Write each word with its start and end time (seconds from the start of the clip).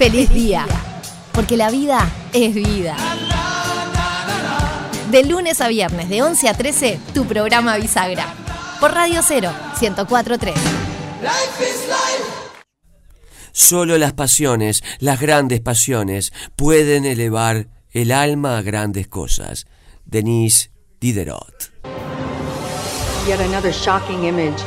feliz 0.00 0.30
día. 0.30 0.66
Porque 1.30 1.58
la 1.58 1.70
vida 1.70 2.10
es 2.32 2.54
vida. 2.54 2.96
De 5.10 5.24
lunes 5.24 5.60
a 5.60 5.68
viernes, 5.68 6.08
de 6.08 6.22
11 6.22 6.48
a 6.48 6.54
13, 6.54 6.98
tu 7.12 7.26
programa 7.26 7.76
Bisagra. 7.76 8.32
Por 8.80 8.94
Radio 8.94 9.20
0, 9.22 9.52
1043. 9.78 10.54
Solo 13.52 13.98
las 13.98 14.14
pasiones, 14.14 14.82
las 15.00 15.20
grandes 15.20 15.60
pasiones, 15.60 16.32
pueden 16.56 17.04
elevar 17.04 17.68
el 17.90 18.10
alma 18.10 18.56
a 18.56 18.62
grandes 18.62 19.06
cosas. 19.06 19.66
Denise 20.06 20.70
Diderot. 20.98 21.72
Yet 23.26 23.40
another 23.40 23.70
shocking 23.70 24.24
image. 24.24 24.62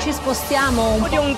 Ci 0.00 0.12
spostiamo 0.12 0.94
un 0.94 1.36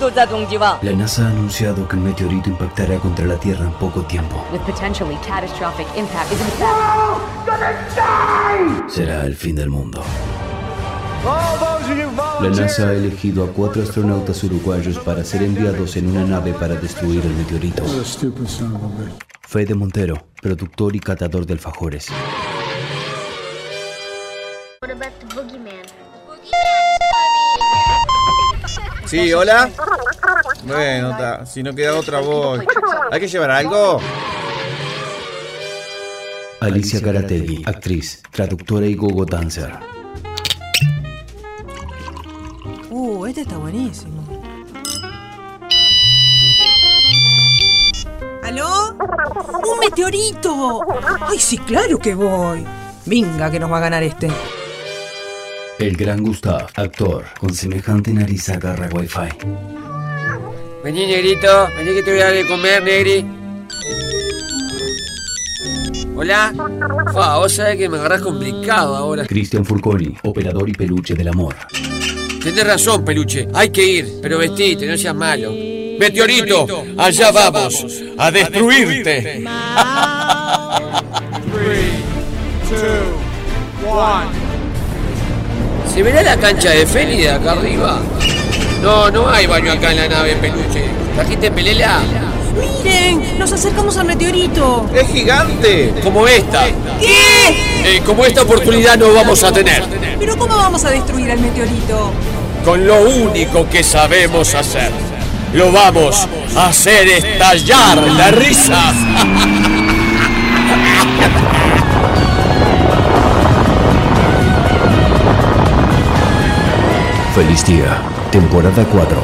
La 0.81 0.93
NASA 0.93 1.23
ha 1.23 1.29
anunciado 1.29 1.89
que 1.89 1.97
un 1.97 2.05
meteorito 2.05 2.49
impactará 2.49 2.99
contra 2.99 3.27
la 3.27 3.37
Tierra 3.37 3.65
en 3.65 3.73
poco 3.73 4.03
tiempo. 4.03 4.45
With 4.53 4.61
potentially 4.61 5.17
catastrophic 5.27 5.87
impact. 5.97 6.31
Será 8.89 9.25
el 9.27 9.35
fin 9.35 9.57
del 9.57 9.71
mundo. 9.71 10.03
La 12.41 12.51
NASA 12.51 12.89
ha 12.89 12.93
elegido 12.93 13.45
a 13.45 13.49
cuatro 13.49 13.83
astronautas 13.83 14.43
uruguayos 14.45 14.99
para 14.99 15.25
ser 15.25 15.43
enviados 15.43 15.97
en 15.97 16.09
una 16.09 16.25
nave 16.25 16.53
para 16.53 16.75
destruir 16.75 17.25
el 17.25 17.35
meteorito. 17.35 17.85
Fede 19.43 19.75
Montero, 19.75 20.27
productor 20.41 20.97
y 20.97 21.01
catador 21.01 21.47
de 21.47 21.55
alfajores. 21.55 22.09
Sí, 29.07 29.33
hola. 29.33 29.71
Bueno, 30.65 31.11
ta, 31.11 31.47
si 31.47 31.63
no 31.63 31.73
queda 31.73 31.95
otra 31.95 32.19
voz. 32.19 32.61
¿Hay 33.13 33.21
que 33.21 33.29
llevar 33.29 33.53
algo? 33.53 34.01
Alicia 36.61 37.01
Karategui, 37.01 37.63
actriz, 37.65 38.23
traductora 38.33 38.87
y 38.87 38.97
gogo 38.97 39.25
dancer. 39.25 39.73
Uh, 42.91 43.27
este 43.27 43.43
está 43.43 43.59
buenísimo. 43.59 44.25
¿Aló? 48.43 48.97
¡Un 48.99 49.79
meteorito! 49.79 50.81
¡Ay, 51.21 51.39
sí, 51.39 51.59
claro 51.59 51.99
que 51.99 52.17
voy! 52.17 52.67
Venga, 53.07 53.49
que 53.49 53.61
nos 53.61 53.71
va 53.71 53.77
a 53.77 53.81
ganar 53.81 54.03
este. 54.03 54.29
El 55.83 55.97
gran 55.97 56.23
Gustav, 56.23 56.69
actor, 56.77 57.25
con 57.41 57.53
semejante 57.53 58.13
nariz 58.13 58.49
agarra 58.51 58.89
wifi. 58.95 59.29
Vení, 60.85 61.07
negrito, 61.07 61.67
vení 61.77 61.91
que 61.95 62.03
te 62.05 62.13
voy 62.13 62.21
a 62.21 62.25
dar 62.27 62.35
de 62.35 62.47
comer, 62.47 62.85
negri. 62.85 63.27
Hola. 66.15 66.55
Fa, 67.13 67.39
vos 67.39 67.53
sabés 67.53 67.79
que 67.79 67.89
me 67.89 67.99
agarrás 67.99 68.23
complicado 68.23 68.95
ahora. 68.95 69.27
Cristian 69.27 69.65
Furconi, 69.65 70.15
operador 70.23 70.69
y 70.69 70.73
peluche 70.73 71.15
del 71.15 71.27
amor. 71.27 71.57
Tenés 72.45 72.65
razón, 72.65 73.05
peluche. 73.05 73.49
Hay 73.53 73.71
que 73.71 73.85
ir, 73.85 74.21
pero 74.23 74.39
vestite, 74.39 74.87
no 74.87 74.97
seas 74.97 75.17
malo. 75.17 75.51
Meteorito, 75.99 76.85
allá 76.97 77.33
vamos 77.33 77.85
a 78.19 78.31
destruirte. 78.31 79.43
¿Se 85.93 86.03
verá 86.03 86.23
la 86.23 86.39
cancha 86.39 86.71
de 86.71 86.87
Feli 86.87 87.19
de 87.19 87.31
acá 87.31 87.53
arriba? 87.53 88.01
No, 88.83 89.11
no 89.11 89.29
hay 89.29 89.47
baño 89.47 89.73
acá 89.73 89.91
en 89.91 89.99
la 89.99 90.09
nave, 90.09 90.37
peluche. 90.37 90.87
¿Trajiste 91.15 91.51
pelela? 91.51 92.01
¡Miren! 92.57 93.39
¡Nos 93.39 93.53
acercamos 93.53 93.99
al 93.99 94.07
meteorito! 94.07 94.89
¡Es 94.95 95.07
gigante! 95.09 95.93
Como 96.03 96.27
esta. 96.27 96.65
¿Qué? 96.99 97.97
Eh, 97.97 98.03
como 98.07 98.25
esta 98.25 98.41
oportunidad 98.41 98.97
no 98.97 99.13
vamos 99.13 99.45
a 99.45 99.53
tener. 99.53 99.85
¿Pero 100.19 100.39
cómo 100.39 100.57
vamos 100.57 100.83
a 100.87 100.91
destruir 100.91 101.31
al 101.31 101.41
meteorito? 101.41 102.11
Con 102.65 102.87
lo 102.87 103.03
único 103.03 103.69
que 103.69 103.85
sabemos 103.85 104.55
hacer. 104.55 104.91
Lo 105.53 105.71
vamos 105.73 106.27
a 106.57 106.69
hacer 106.69 107.07
estallar 107.07 107.99
la 107.99 108.31
risa. 108.31 108.95
Feliz 117.43 117.67
día, 117.67 118.01
temporada 118.31 118.87
4. 118.89 119.21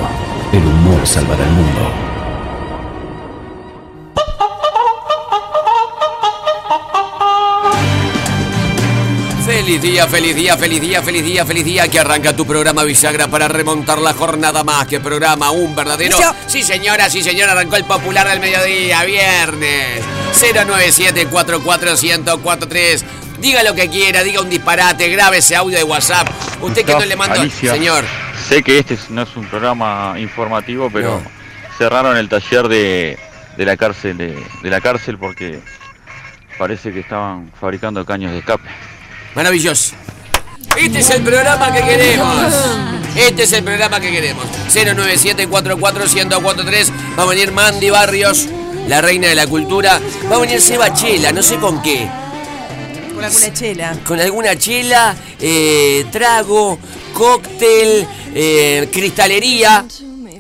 El 0.52 0.66
humor 0.66 1.06
salvará 1.06 1.44
el 1.44 1.50
mundo. 1.50 1.88
Feliz 9.46 9.80
día, 9.80 10.08
feliz 10.08 10.34
día, 10.34 10.56
feliz 10.56 10.80
día, 10.80 11.00
feliz 11.00 11.24
día, 11.24 11.46
feliz 11.46 11.64
día 11.64 11.86
que 11.86 12.00
arranca 12.00 12.34
tu 12.34 12.44
programa 12.44 12.82
Bisagra 12.82 13.28
para 13.28 13.46
remontar 13.46 14.00
la 14.00 14.14
jornada 14.14 14.64
más 14.64 14.88
que 14.88 14.98
programa, 14.98 15.52
un 15.52 15.76
verdadero... 15.76 16.16
Inicio. 16.16 16.34
Sí 16.48 16.64
señora, 16.64 17.08
sí 17.08 17.22
señora, 17.22 17.52
arrancó 17.52 17.76
el 17.76 17.84
popular 17.84 18.28
del 18.28 18.40
mediodía, 18.40 19.04
viernes. 19.04 20.02
097-44143. 20.34 23.04
Diga 23.41 23.62
lo 23.62 23.75
que 23.75 23.88
quiera, 23.88 24.22
diga 24.25 24.41
un 24.41 24.50
disparate, 24.50 25.09
grabe 25.09 25.38
ese 25.38 25.54
audio 25.56 25.78
de 25.78 25.84
WhatsApp. 25.84 26.28
Usted 26.60 26.84
que 26.84 26.93
no 26.93 27.04
le 27.04 27.16
mandó... 27.16 27.41
Alicia. 27.41 27.72
Señor, 27.72 28.04
Sé 28.49 28.62
que 28.62 28.78
este 28.78 28.94
es- 28.94 29.10
no 29.10 29.22
es 29.22 29.37
un 29.37 29.44
programa 29.47 30.15
informativo, 30.19 30.88
pero 30.93 31.21
No. 31.22 31.31
cerraron 31.76 32.16
el 32.16 32.28
taller 32.28 32.69
de, 32.69 33.19
de 33.56 33.65
la 33.65 33.76
cárcel 33.76 34.16
de, 34.16 34.44
de 34.62 34.71
la 34.71 34.81
cárcel 34.81 35.19
porque 35.19 35.60
parece 36.59 36.93
que 36.93 37.00
estaban 37.00 37.50
fabricando 37.60 38.04
caños 38.04 38.32
de 38.32 38.38
escape. 38.38 38.69
maravilloso. 39.34 39.94
Este 40.76 40.99
es 41.00 41.10
el 41.10 41.22
programa 41.22 41.72
que 41.72 41.82
queremos. 41.82 42.55
Este 43.16 43.43
es 43.44 43.53
el 43.53 43.65
programa 43.65 44.00
que 44.00 44.10
queremos. 44.10 44.44
097-44143. 44.72 46.91
Va 47.19 47.22
a 47.22 47.26
venir 47.26 47.53
Mandy 47.53 47.91
Barrios, 47.91 48.47
la 48.87 49.00
reina 49.00 49.28
de 49.28 49.34
la 49.34 49.47
cultura. 49.47 50.00
Va 50.31 50.37
a 50.37 50.38
venir 50.38 50.60
Seba 50.60 50.93
Chela, 50.94 51.32
no 51.32 51.43
sé 51.43 51.56
con 51.56 51.82
qué. 51.82 52.09
Con 53.18 53.24
alguna 53.24 53.52
chela. 53.52 54.00
Con 54.06 54.20
alguna 54.20 54.56
chela, 54.56 55.16
eh, 55.40 56.06
trago, 56.12 56.78
cóctel, 57.12 58.06
eh, 58.32 58.88
cristalería. 58.92 59.84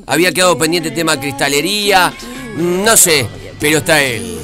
Había 0.06 0.30
quedado 0.30 0.56
pendiente 0.56 0.90
el 0.90 0.94
tema 0.94 1.18
cristalería. 1.18 2.14
No 2.56 2.96
sé, 2.96 3.26
pero 3.58 3.78
está 3.78 4.00
él. 4.00 4.38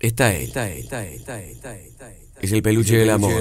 Está 0.00 0.34
él. 0.34 0.42
Está 0.48 0.68
él. 0.68 0.78
Está 0.78 1.04
él. 1.04 1.14
Está 1.14 1.38
él. 1.38 1.50
Está 1.52 1.76
él. 1.76 1.86
está 1.86 2.10
él. 2.10 2.18
Es 2.40 2.50
el 2.50 2.62
peluche 2.62 2.96
del 2.96 3.10
amor. 3.10 3.32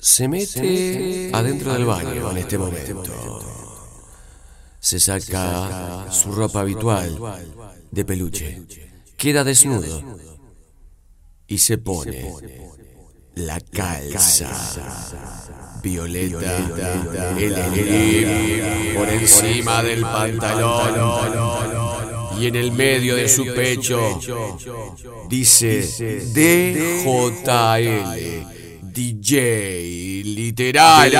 Se 0.00 0.26
mete 0.26 1.30
adentro 1.34 1.74
del 1.74 1.84
baño 1.84 2.30
en 2.30 2.38
este 2.38 2.56
momento. 2.56 3.44
Se 4.80 4.98
saca 4.98 6.06
su 6.10 6.32
ropa 6.32 6.60
habitual 6.60 7.18
de 7.90 8.04
peluche. 8.06 8.87
Queda 9.18 9.44
desnudo 9.44 10.02
y 11.46 11.58
se 11.58 11.76
pone 11.78 12.32
la 13.34 13.60
calza 13.60 14.48
violeta 15.82 16.56
el 17.36 18.94
por 18.96 19.08
encima 19.10 19.82
del 19.82 20.02
pantalón 20.02 20.94
y 22.40 22.46
en 22.46 22.54
el 22.54 22.70
medio 22.72 23.16
de 23.16 23.28
su 23.28 23.44
pecho 23.44 24.20
dice 25.28 25.82
DJL 26.32 27.08
DJ 28.82 30.22
literal 30.24 31.12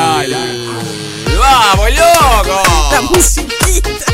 ¡Vamos, 1.38 1.90
loco! 1.90 2.62
La 2.90 3.00
musiquita. 3.02 4.07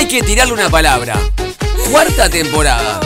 Hay 0.00 0.08
que 0.08 0.22
tirarle 0.22 0.54
una 0.54 0.70
palabra. 0.70 1.20
Cuarta 1.90 2.30
temporada. 2.30 3.00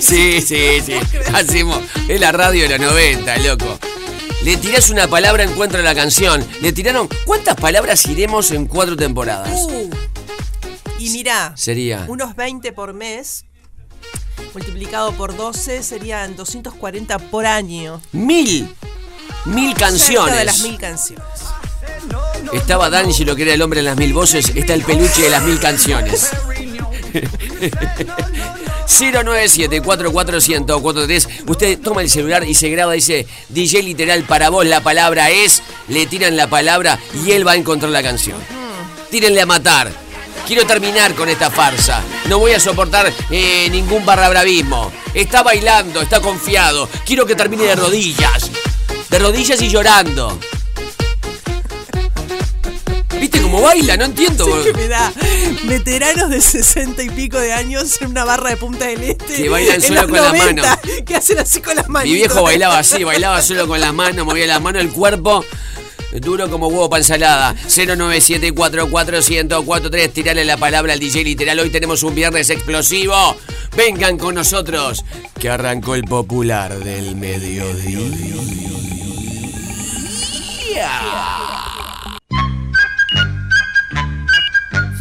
Sí, 0.00 0.40
sí, 0.40 0.80
sí. 0.80 0.94
Hacemos. 1.34 1.78
Es 2.08 2.18
la 2.18 2.32
radio 2.32 2.62
de 2.66 2.78
los 2.78 2.80
90, 2.80 3.36
loco. 3.40 3.78
Le 4.42 4.56
tirás 4.56 4.88
una 4.88 5.08
palabra, 5.08 5.42
encuentra 5.42 5.82
la 5.82 5.94
canción. 5.94 6.42
Le 6.62 6.72
tiraron. 6.72 7.06
¿Cuántas 7.26 7.54
palabras 7.56 8.06
iremos 8.06 8.50
en 8.50 8.64
cuatro 8.64 8.96
temporadas? 8.96 9.50
Uh. 9.64 9.90
Y 10.98 11.10
mirá, 11.10 11.52
Sería. 11.54 12.06
unos 12.08 12.34
20 12.34 12.72
por 12.72 12.94
mes, 12.94 13.44
multiplicado 14.54 15.12
por 15.12 15.36
12, 15.36 15.82
serían 15.82 16.34
240 16.34 17.18
por 17.18 17.44
año. 17.44 18.00
Mil. 18.12 18.74
Mil 19.44 19.68
Cerca 19.72 19.86
canciones. 19.86 20.34
de 20.38 20.44
las 20.46 20.60
mil 20.60 20.78
canciones. 20.78 21.26
Estaba 22.52 22.90
D'Angelo, 22.90 23.34
que 23.34 23.42
era 23.42 23.54
el 23.54 23.62
hombre 23.62 23.80
de 23.80 23.84
las 23.84 23.96
mil 23.96 24.12
voces. 24.12 24.52
Está 24.54 24.74
el 24.74 24.82
peluche 24.82 25.22
de 25.22 25.30
las 25.30 25.42
mil 25.42 25.58
canciones. 25.58 26.28
097-4410-43. 28.86 31.28
Usted 31.46 31.80
toma 31.80 32.02
el 32.02 32.10
celular 32.10 32.44
y 32.44 32.54
se 32.54 32.68
graba, 32.68 32.92
dice 32.92 33.26
DJ 33.48 33.82
literal 33.82 34.22
para 34.24 34.50
vos. 34.50 34.66
La 34.66 34.82
palabra 34.82 35.30
es, 35.30 35.62
le 35.88 36.04
tiran 36.06 36.36
la 36.36 36.48
palabra 36.48 36.98
y 37.24 37.30
él 37.32 37.46
va 37.46 37.52
a 37.52 37.56
encontrar 37.56 37.90
la 37.90 38.02
canción. 38.02 38.36
Tírenle 39.10 39.40
a 39.40 39.46
matar. 39.46 39.90
Quiero 40.46 40.66
terminar 40.66 41.14
con 41.14 41.28
esta 41.28 41.50
farsa. 41.50 42.02
No 42.28 42.38
voy 42.38 42.52
a 42.52 42.60
soportar 42.60 43.12
eh, 43.30 43.68
ningún 43.70 44.04
barra 44.04 44.28
bravismo. 44.28 44.92
Está 45.14 45.42
bailando, 45.42 46.02
está 46.02 46.20
confiado. 46.20 46.88
Quiero 47.06 47.24
que 47.26 47.34
termine 47.34 47.64
de 47.64 47.76
rodillas. 47.76 48.50
De 49.08 49.18
rodillas 49.18 49.62
y 49.62 49.68
llorando. 49.68 50.38
¿Viste 53.22 53.40
cómo 53.40 53.62
baila? 53.62 53.96
No 53.96 54.04
entiendo. 54.06 54.44
Sí, 54.44 54.50
que 54.64 54.74
me 54.74 54.88
da 54.88 55.12
veteranos 55.62 56.28
de 56.28 56.40
60 56.40 57.04
y 57.04 57.10
pico 57.10 57.38
de 57.38 57.52
años 57.52 58.02
en 58.02 58.08
una 58.08 58.24
barra 58.24 58.50
de 58.50 58.56
Punta 58.56 58.86
del 58.86 59.00
Este. 59.00 59.36
Que 59.36 59.48
bailan 59.48 59.80
solo 59.80 60.08
con 60.08 60.16
la 60.16 60.32
90, 60.32 60.44
mano. 60.44 60.64
Que 61.06 61.14
hacen 61.14 61.38
así 61.38 61.60
con 61.60 61.76
las 61.76 61.88
manos. 61.88 62.08
Mi 62.08 62.14
viejo 62.14 62.42
bailaba 62.42 62.80
así, 62.80 63.04
bailaba 63.04 63.40
solo 63.40 63.68
con 63.68 63.80
las 63.80 63.94
manos, 63.94 64.26
movía 64.26 64.48
las 64.48 64.60
manos, 64.60 64.82
el 64.82 64.90
cuerpo 64.90 65.44
duro 66.14 66.50
como 66.50 66.66
huevo 66.66 66.90
para 66.90 66.98
ensalada. 66.98 67.54
097441043, 67.68 70.12
tirale 70.12 70.44
la 70.44 70.56
palabra 70.56 70.94
al 70.94 70.98
DJ 70.98 71.22
literal. 71.22 71.60
Hoy 71.60 71.70
tenemos 71.70 72.02
un 72.02 72.16
viernes 72.16 72.50
explosivo. 72.50 73.36
Vengan 73.76 74.18
con 74.18 74.34
nosotros, 74.34 75.04
que 75.38 75.48
arrancó 75.48 75.94
el 75.94 76.02
popular 76.02 76.76
del 76.76 77.14
mediodía. 77.14 77.62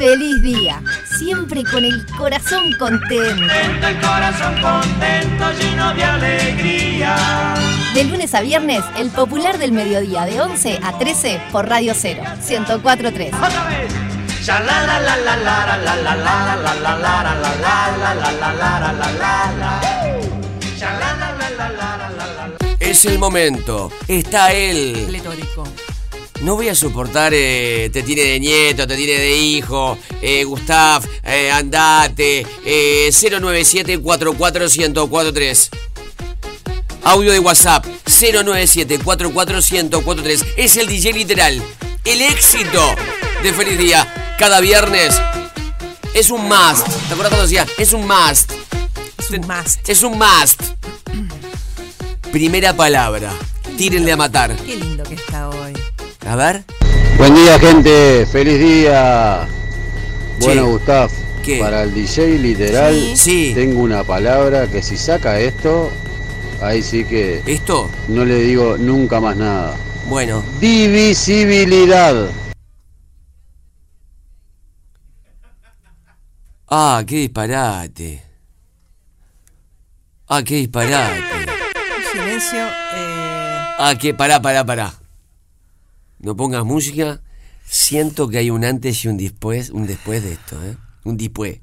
feliz 0.01 0.41
día, 0.41 0.81
siempre 1.15 1.63
con 1.63 1.85
el 1.85 2.03
corazón 2.17 2.73
contento. 2.79 3.53
el 3.53 3.99
corazón 3.99 4.55
contento, 4.59 5.51
lleno 5.59 5.93
de 5.93 6.03
alegría. 6.03 7.53
De 7.93 8.03
lunes 8.05 8.33
a 8.33 8.41
viernes, 8.41 8.83
el 8.97 9.11
popular 9.11 9.59
del 9.59 9.71
mediodía 9.71 10.25
de 10.25 10.41
11 10.41 10.79
a 10.81 10.97
13 10.97 11.39
por 11.51 11.69
Radio 11.69 11.93
0, 11.95 12.23
1043. 12.49 13.31
Otra 13.31 13.67
vez. 13.67 13.93
Es 22.79 23.05
el 23.05 23.19
momento, 23.19 23.91
está 24.07 24.51
él. 24.51 25.05
Pletórico 25.07 25.63
no 26.41 26.55
voy 26.55 26.69
a 26.69 26.75
soportar, 26.75 27.33
eh, 27.35 27.91
te 27.93 28.01
tiene 28.01 28.23
de 28.23 28.39
nieto, 28.39 28.87
te 28.87 28.95
tiene 28.95 29.13
de 29.13 29.37
hijo, 29.37 29.95
eh, 30.23 30.43
Gustav, 30.43 31.07
eh, 31.23 31.51
andate, 31.51 32.47
eh, 32.65 33.09
097-44143. 33.11 35.69
Audio 37.03 37.31
de 37.31 37.37
WhatsApp, 37.39 37.85
097-44143. 38.05 40.43
Es 40.57 40.77
el 40.77 40.87
DJ 40.87 41.13
literal, 41.13 41.61
el 42.05 42.21
éxito 42.23 42.95
de 43.43 43.53
Feliz 43.53 43.77
Día. 43.77 44.35
Cada 44.39 44.61
viernes 44.61 45.21
es 46.15 46.31
un 46.31 46.45
must. 46.45 46.87
¿Te 46.87 47.13
acuerdas 47.13 47.29
cuando 47.29 47.43
decía? 47.43 47.67
Es 47.77 47.93
un 47.93 48.07
must. 48.07 48.51
Es 49.19 49.29
un 49.29 49.47
must. 49.47 49.87
Es 49.87 50.01
un 50.01 50.17
must. 50.17 50.59
Primera 52.31 52.75
palabra, 52.75 53.31
tírenle 53.77 54.11
a 54.11 54.17
matar. 54.17 54.55
Qué 54.55 54.75
lindo 54.75 55.03
que 55.03 55.13
hoy. 55.13 55.21
A 56.25 56.35
ver. 56.35 56.63
Buen 57.17 57.35
día 57.35 57.59
gente, 57.59 58.25
feliz 58.25 58.59
día. 58.59 59.47
Bueno, 60.39 60.63
Sí. 60.65 60.69
Gustav, 60.71 61.11
¿Qué? 61.43 61.59
para 61.59 61.83
el 61.83 61.93
DJ 61.93 62.37
literal 62.39 63.15
Sí. 63.15 63.51
tengo 63.55 63.81
una 63.81 64.03
palabra 64.03 64.67
que 64.67 64.81
si 64.81 64.97
saca 64.97 65.39
esto, 65.39 65.91
ahí 66.61 66.81
sí 66.81 67.03
que 67.05 67.41
¿Esto? 67.45 67.89
no 68.07 68.25
le 68.25 68.35
digo 68.39 68.77
nunca 68.77 69.19
más 69.19 69.35
nada. 69.35 69.75
Bueno. 70.07 70.43
Divisibilidad. 70.59 72.27
Ah, 76.67 77.03
qué 77.05 77.15
disparate. 77.17 78.23
Ah, 80.27 80.41
qué 80.43 80.55
disparate. 80.55 81.19
Un 81.19 82.03
silencio. 82.13 82.65
Eh, 82.67 83.57
Ah, 83.83 83.95
que 83.99 84.13
pará, 84.13 84.39
pará, 84.41 84.63
pará. 84.63 84.93
No 86.21 86.35
pongas 86.35 86.63
música. 86.65 87.21
Siento 87.65 88.27
que 88.29 88.37
hay 88.37 88.49
un 88.49 88.63
antes 88.65 89.03
y 89.05 89.07
un 89.07 89.17
después, 89.17 89.69
un 89.69 89.87
después 89.87 90.23
de 90.23 90.33
esto, 90.33 90.63
¿eh? 90.65 90.77
Un 91.03 91.17
después. 91.17 91.59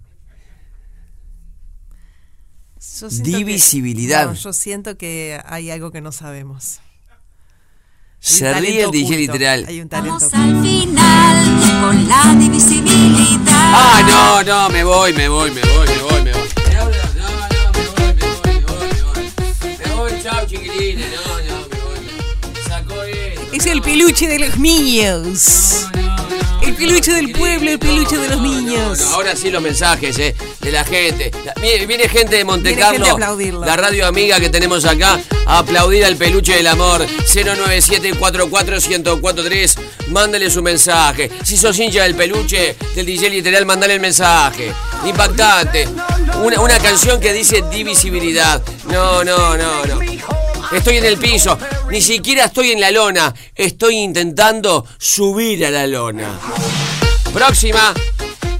yo 3.00 3.10
siento 3.10 3.24
que- 3.24 3.36
Divisibilidad. 3.38 4.26
no, 4.26 4.34
yo 4.34 4.52
siento 4.52 4.96
que 4.96 5.40
hay 5.44 5.70
algo 5.70 5.90
que 5.90 6.00
no 6.00 6.12
sabemos. 6.12 6.80
Se 8.20 8.52
ríe 8.54 8.82
el 8.82 8.90
DJ 8.90 9.16
literal. 9.16 9.64
Hay 9.68 9.80
un 9.80 9.88
talento 9.88 10.28
Vamos 10.32 10.34
al 10.34 10.60
final 10.62 11.80
con 11.80 12.08
la 12.08 12.34
divisibilidad. 12.34 13.44
Ah, 13.52 14.02
no, 14.08 14.42
no, 14.42 14.70
me 14.70 14.82
voy, 14.82 15.12
me 15.12 15.28
voy, 15.28 15.50
me 15.52 15.60
voy, 15.60 15.86
me 15.88 16.02
voy, 16.02 16.22
me 16.24 16.32
voy. 16.32 16.47
Es 23.58 23.66
el 23.66 23.82
peluche 23.82 24.28
de 24.28 24.38
los 24.38 24.56
niños. 24.56 25.88
El 26.62 26.74
peluche 26.76 27.12
del 27.12 27.32
pueblo, 27.32 27.72
el 27.72 27.78
peluche 27.80 28.16
de 28.16 28.28
los 28.28 28.40
niños. 28.40 29.00
Ahora 29.12 29.34
sí 29.34 29.50
los 29.50 29.60
mensajes 29.60 30.16
eh, 30.20 30.36
de 30.60 30.70
la 30.70 30.84
gente. 30.84 31.32
Viene, 31.60 31.86
viene 31.86 32.08
gente 32.08 32.36
de 32.36 32.44
Monte 32.44 32.68
Viene 32.68 32.82
gente 32.84 32.96
a 32.96 33.00
Carlo, 33.00 33.14
aplaudirlo. 33.14 33.64
la 33.64 33.76
radio 33.76 34.06
amiga 34.06 34.38
que 34.38 34.48
tenemos 34.48 34.84
acá, 34.84 35.18
a 35.44 35.58
aplaudir 35.58 36.04
al 36.04 36.14
peluche 36.14 36.54
del 36.54 36.68
amor. 36.68 37.04
097-44-1043. 37.04 39.76
Mándale 40.10 40.50
su 40.50 40.62
mensaje. 40.62 41.28
Si 41.42 41.56
sos 41.56 41.76
hincha 41.80 42.04
del 42.04 42.14
peluche, 42.14 42.76
del 42.94 43.06
DJ 43.06 43.28
literal, 43.28 43.66
mandale 43.66 43.94
el 43.94 44.00
mensaje. 44.00 44.72
Impactante. 45.04 45.88
Una, 46.44 46.60
una 46.60 46.78
canción 46.78 47.18
que 47.18 47.32
dice 47.32 47.64
divisibilidad. 47.72 48.62
No, 48.88 49.24
no, 49.24 49.56
no, 49.56 49.84
no. 49.84 49.98
Estoy 50.72 50.98
en 50.98 51.04
el 51.04 51.16
piso. 51.16 51.58
Ni 51.90 52.00
siquiera 52.00 52.46
estoy 52.46 52.72
en 52.72 52.80
la 52.80 52.90
lona. 52.90 53.34
Estoy 53.54 53.96
intentando 53.96 54.84
subir 54.98 55.64
a 55.66 55.70
la 55.70 55.86
lona. 55.86 56.28
Próxima. 57.32 57.94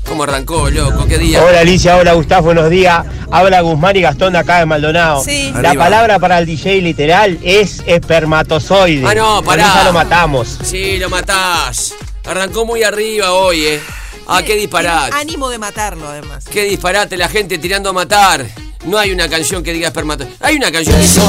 ¿Cómo 0.07 0.23
arrancó, 0.23 0.71
loco? 0.71 1.05
¿Qué 1.07 1.19
día? 1.19 1.45
Hola 1.45 1.61
Alicia, 1.61 1.97
hola 1.99 2.15
Gustavo, 2.15 2.47
buenos 2.47 2.71
días. 2.71 3.05
Habla 3.31 3.61
Guzmán 3.61 3.95
y 3.97 4.01
Gastón 4.01 4.33
de 4.33 4.39
acá 4.39 4.59
de 4.61 4.65
Maldonado. 4.67 5.23
Sí. 5.23 5.51
La 5.53 5.69
Arriba. 5.71 5.85
palabra 5.85 6.19
para 6.19 6.39
el 6.39 6.47
DJ 6.47 6.81
literal 6.81 7.39
es 7.43 7.83
espermatozoide. 7.87 9.07
Ah, 9.07 9.15
no, 9.15 9.37
Con 9.37 9.45
pará. 9.45 9.65
esa 9.69 9.85
lo 9.85 9.93
matamos. 9.93 10.59
Sí, 10.65 10.97
lo 10.97 11.11
matás. 11.11 11.95
Arrancó 12.25 12.65
muy 12.65 12.83
arriba 12.85 13.33
hoy, 13.33 13.67
eh. 13.67 13.81
Ah, 14.27 14.43
qué 14.43 14.55
disparate. 14.55 15.15
Ánimo 15.15 15.51
de 15.51 15.59
matarlo, 15.59 16.09
además. 16.09 16.47
Qué 16.51 16.63
disparate 16.65 17.19
la 17.19 17.29
gente 17.29 17.59
tirando 17.59 17.91
a 17.91 17.93
matar. 17.93 18.47
No 18.85 18.99
hay 18.99 19.11
una 19.11 19.29
canción 19.29 19.63
que 19.63 19.73
diga 19.73 19.89
espermato. 19.89 20.27
Hay 20.41 20.57
una 20.57 20.71
canción 20.71 20.97
que 20.97 21.03
dice. 21.03 21.21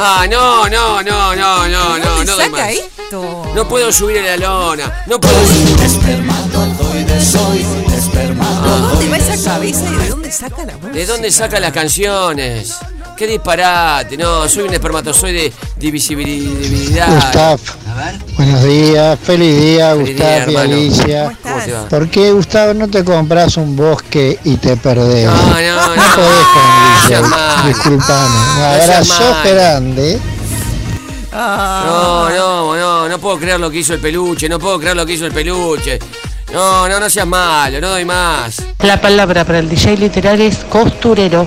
Ah, 0.00 0.26
no, 0.30 0.68
no, 0.68 1.02
no, 1.02 1.34
no, 1.34 1.66
no, 1.66 1.98
no, 1.98 1.98
¿Dónde 1.98 2.24
no 2.24 2.36
doy 2.36 2.50
más. 2.50 2.70
esto? 2.70 3.50
No 3.54 3.68
puedo 3.68 3.90
subir 3.92 4.18
a 4.20 4.22
la 4.22 4.36
lona. 4.36 5.04
No 5.06 5.18
puedo. 5.18 5.34
¿De 8.28 8.80
dónde 8.80 9.08
va 9.08 9.16
esa 9.16 9.50
cabeza 9.50 9.84
y 9.90 9.96
de 9.96 10.08
dónde 10.08 10.30
saca 10.30 10.64
la 10.64 10.74
música? 10.74 10.92
¿De 10.92 11.06
dónde 11.06 11.32
saca 11.32 11.58
las 11.60 11.72
canciones? 11.72 12.76
Qué 13.18 13.26
disparate. 13.26 14.16
No, 14.16 14.48
soy 14.48 14.62
un 14.68 14.74
espermatozoide 14.74 15.52
divisibilidad. 15.76 17.12
Gustav, 17.12 17.58
buenos 18.36 18.62
días, 18.62 19.18
feliz 19.18 19.60
día, 19.60 19.90
Feliz 19.96 20.16
día, 20.16 20.22
Gustav 20.22 20.28
y 20.28 20.54
hermano. 20.54 20.60
Alicia. 20.60 21.36
¿Cómo 21.42 21.58
te 21.64 21.72
va? 21.72 21.88
¿Por 21.88 22.08
qué, 22.10 22.30
Gustavo, 22.30 22.74
no 22.74 22.86
te 22.86 23.02
compras 23.02 23.56
un 23.56 23.74
bosque 23.74 24.38
y 24.44 24.54
te 24.58 24.76
perdés? 24.76 25.26
No, 25.26 25.32
no, 25.32 25.96
no. 25.96 26.02
podés 26.14 27.18
con 27.18 27.28
malo. 27.28 27.68
disculpame. 27.68 28.28
Un 28.28 28.58
No 28.60 28.64
abrazo 28.64 29.36
grande. 29.44 30.20
No, 31.32 32.30
no, 32.30 32.76
no, 32.76 33.08
no 33.08 33.18
puedo 33.18 33.36
creer 33.40 33.58
lo 33.58 33.68
que 33.68 33.78
hizo 33.78 33.94
el 33.94 34.00
peluche, 34.00 34.48
no 34.48 34.60
puedo 34.60 34.78
creer 34.78 34.94
lo 34.94 35.04
que 35.04 35.14
hizo 35.14 35.26
el 35.26 35.32
peluche. 35.32 35.98
No, 36.52 36.88
no, 36.88 37.00
no 37.00 37.10
seas 37.10 37.26
malo, 37.26 37.80
no 37.80 37.88
doy 37.90 38.04
más. 38.04 38.62
La 38.84 39.00
palabra 39.00 39.44
para 39.44 39.58
el 39.58 39.68
DJ 39.68 39.96
literal 39.96 40.40
es 40.40 40.58
costurero. 40.58 41.46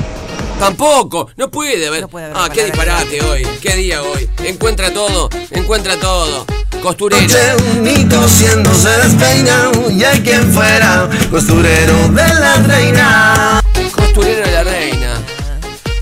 Tampoco, 0.61 1.27
no 1.37 1.49
puede 1.49 1.87
haber. 1.87 2.07
puede 2.07 2.25
haber 2.27 2.37
ah, 2.37 2.47
qué 2.53 2.65
disparate 2.65 3.19
hoy, 3.23 3.47
qué 3.63 3.75
día 3.77 4.03
hoy. 4.03 4.29
Encuentra 4.45 4.93
todo, 4.93 5.27
encuentra 5.49 5.99
todo. 5.99 6.45
Costurero. 6.83 7.57
un 7.71 7.81
mito 7.81 8.27
siendo 8.27 8.71
se 8.75 8.89
despeina 8.89 9.71
y 9.89 10.03
hay 10.03 10.19
quien 10.21 10.53
fuera 10.53 11.09
costurero 11.31 12.09
de 12.09 12.27
la 12.27 12.57
reina. 12.57 13.63
Costurero 13.91 14.45
de 14.45 14.51
la 14.51 14.63
reina. 14.63 15.19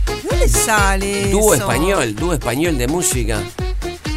¿De 0.05 0.29
dónde 0.29 0.49
sale 0.49 1.29
Dúo 1.31 1.53
eso? 1.53 1.63
español, 1.63 2.13
dúo 2.17 2.33
español 2.33 2.77
de 2.77 2.87
música. 2.89 3.39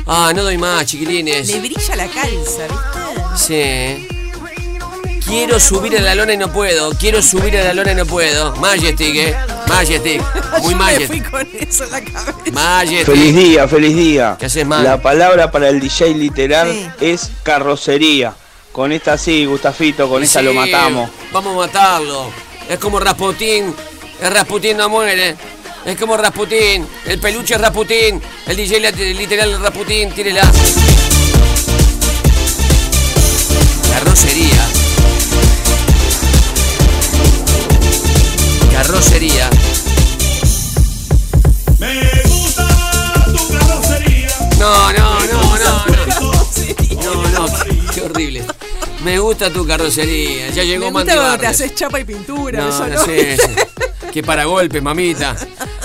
Ah, 0.08 0.32
no 0.34 0.42
doy 0.42 0.58
más, 0.58 0.86
chiquilines. 0.86 1.46
Le 1.46 1.60
brilla 1.60 1.94
la 1.94 2.08
calza, 2.08 2.64
¿viste? 3.32 4.08
Sí. 4.08 4.21
Quiero 5.32 5.58
subir 5.58 5.96
a 5.96 6.00
la 6.02 6.14
lona 6.14 6.34
y 6.34 6.36
no 6.36 6.52
puedo. 6.52 6.90
Quiero 6.92 7.22
subir 7.22 7.56
a 7.56 7.64
la 7.64 7.72
lona 7.72 7.92
y 7.92 7.94
no 7.94 8.04
puedo. 8.04 8.54
Majestic, 8.56 9.14
eh. 9.16 9.34
Majestic. 9.66 10.20
Muy 10.62 10.74
Majestic. 10.74 11.08
fui 11.08 11.20
con 11.30 11.48
eso 11.58 11.84
en 11.84 11.90
la 11.90 12.00
cabeza. 12.02 12.34
Majestic. 12.52 13.06
Feliz 13.06 13.34
día, 13.36 13.66
feliz 13.66 13.96
día. 13.96 14.36
¿Qué 14.38 14.44
haces, 14.46 14.66
man? 14.66 14.84
La 14.84 15.00
palabra 15.00 15.50
para 15.50 15.70
el 15.70 15.80
DJ 15.80 16.14
literal 16.14 16.70
Sí. 16.70 16.90
es 17.06 17.30
carrocería. 17.42 18.34
Con 18.72 18.92
esta 18.92 19.16
sí, 19.16 19.46
Gustafito, 19.46 20.06
con 20.08 20.22
esta 20.22 20.42
lo 20.42 20.50
Sí, 20.52 20.56
matamos. 20.58 21.08
Vamos 21.32 21.54
a 21.54 21.66
matarlo. 21.66 22.30
Es 22.68 22.78
como 22.78 23.00
Rasputín. 23.00 23.74
El 24.20 24.30
Rasputín 24.32 24.76
no 24.76 24.90
muere. 24.90 25.34
Es 25.86 25.96
como 25.98 26.14
Rasputín. 26.18 26.86
El 27.06 27.18
peluche 27.18 27.54
es 27.54 27.60
Rasputín. 27.60 28.20
El 28.46 28.56
DJ 28.56 28.80
lit- 28.80 29.16
literal 29.16 29.50
es 29.50 29.60
Rasputín. 29.60 30.10
Tírela. 30.12 30.42
Carrocería. 33.94 34.68
Carrocería. 38.86 39.48
No, 44.58 44.92
no, 44.92 45.20
no, 45.20 45.58
no, 45.58 45.86
no. 45.86 46.32
No, 47.02 47.28
no, 47.28 47.46
qué, 47.94 48.00
horrible. 48.02 48.44
Me 49.04 49.20
gusta 49.20 49.50
tu 49.52 49.64
carrocería. 49.64 50.50
Ya 50.50 50.64
llegó 50.64 50.86
Me 50.86 50.90
Mandy 50.90 51.12
gusta 51.12 51.22
cuando 51.22 51.38
te 51.40 51.46
haces 51.46 51.74
chapa 51.76 52.00
y 52.00 52.04
pintura. 52.04 52.60
No, 52.60 52.68
eso 52.70 52.86
no 52.88 52.94
no. 52.94 53.04
sé. 53.04 53.36
Qué 54.12 54.22
para 54.24 54.46
golpe, 54.46 54.80
mamita. 54.80 55.36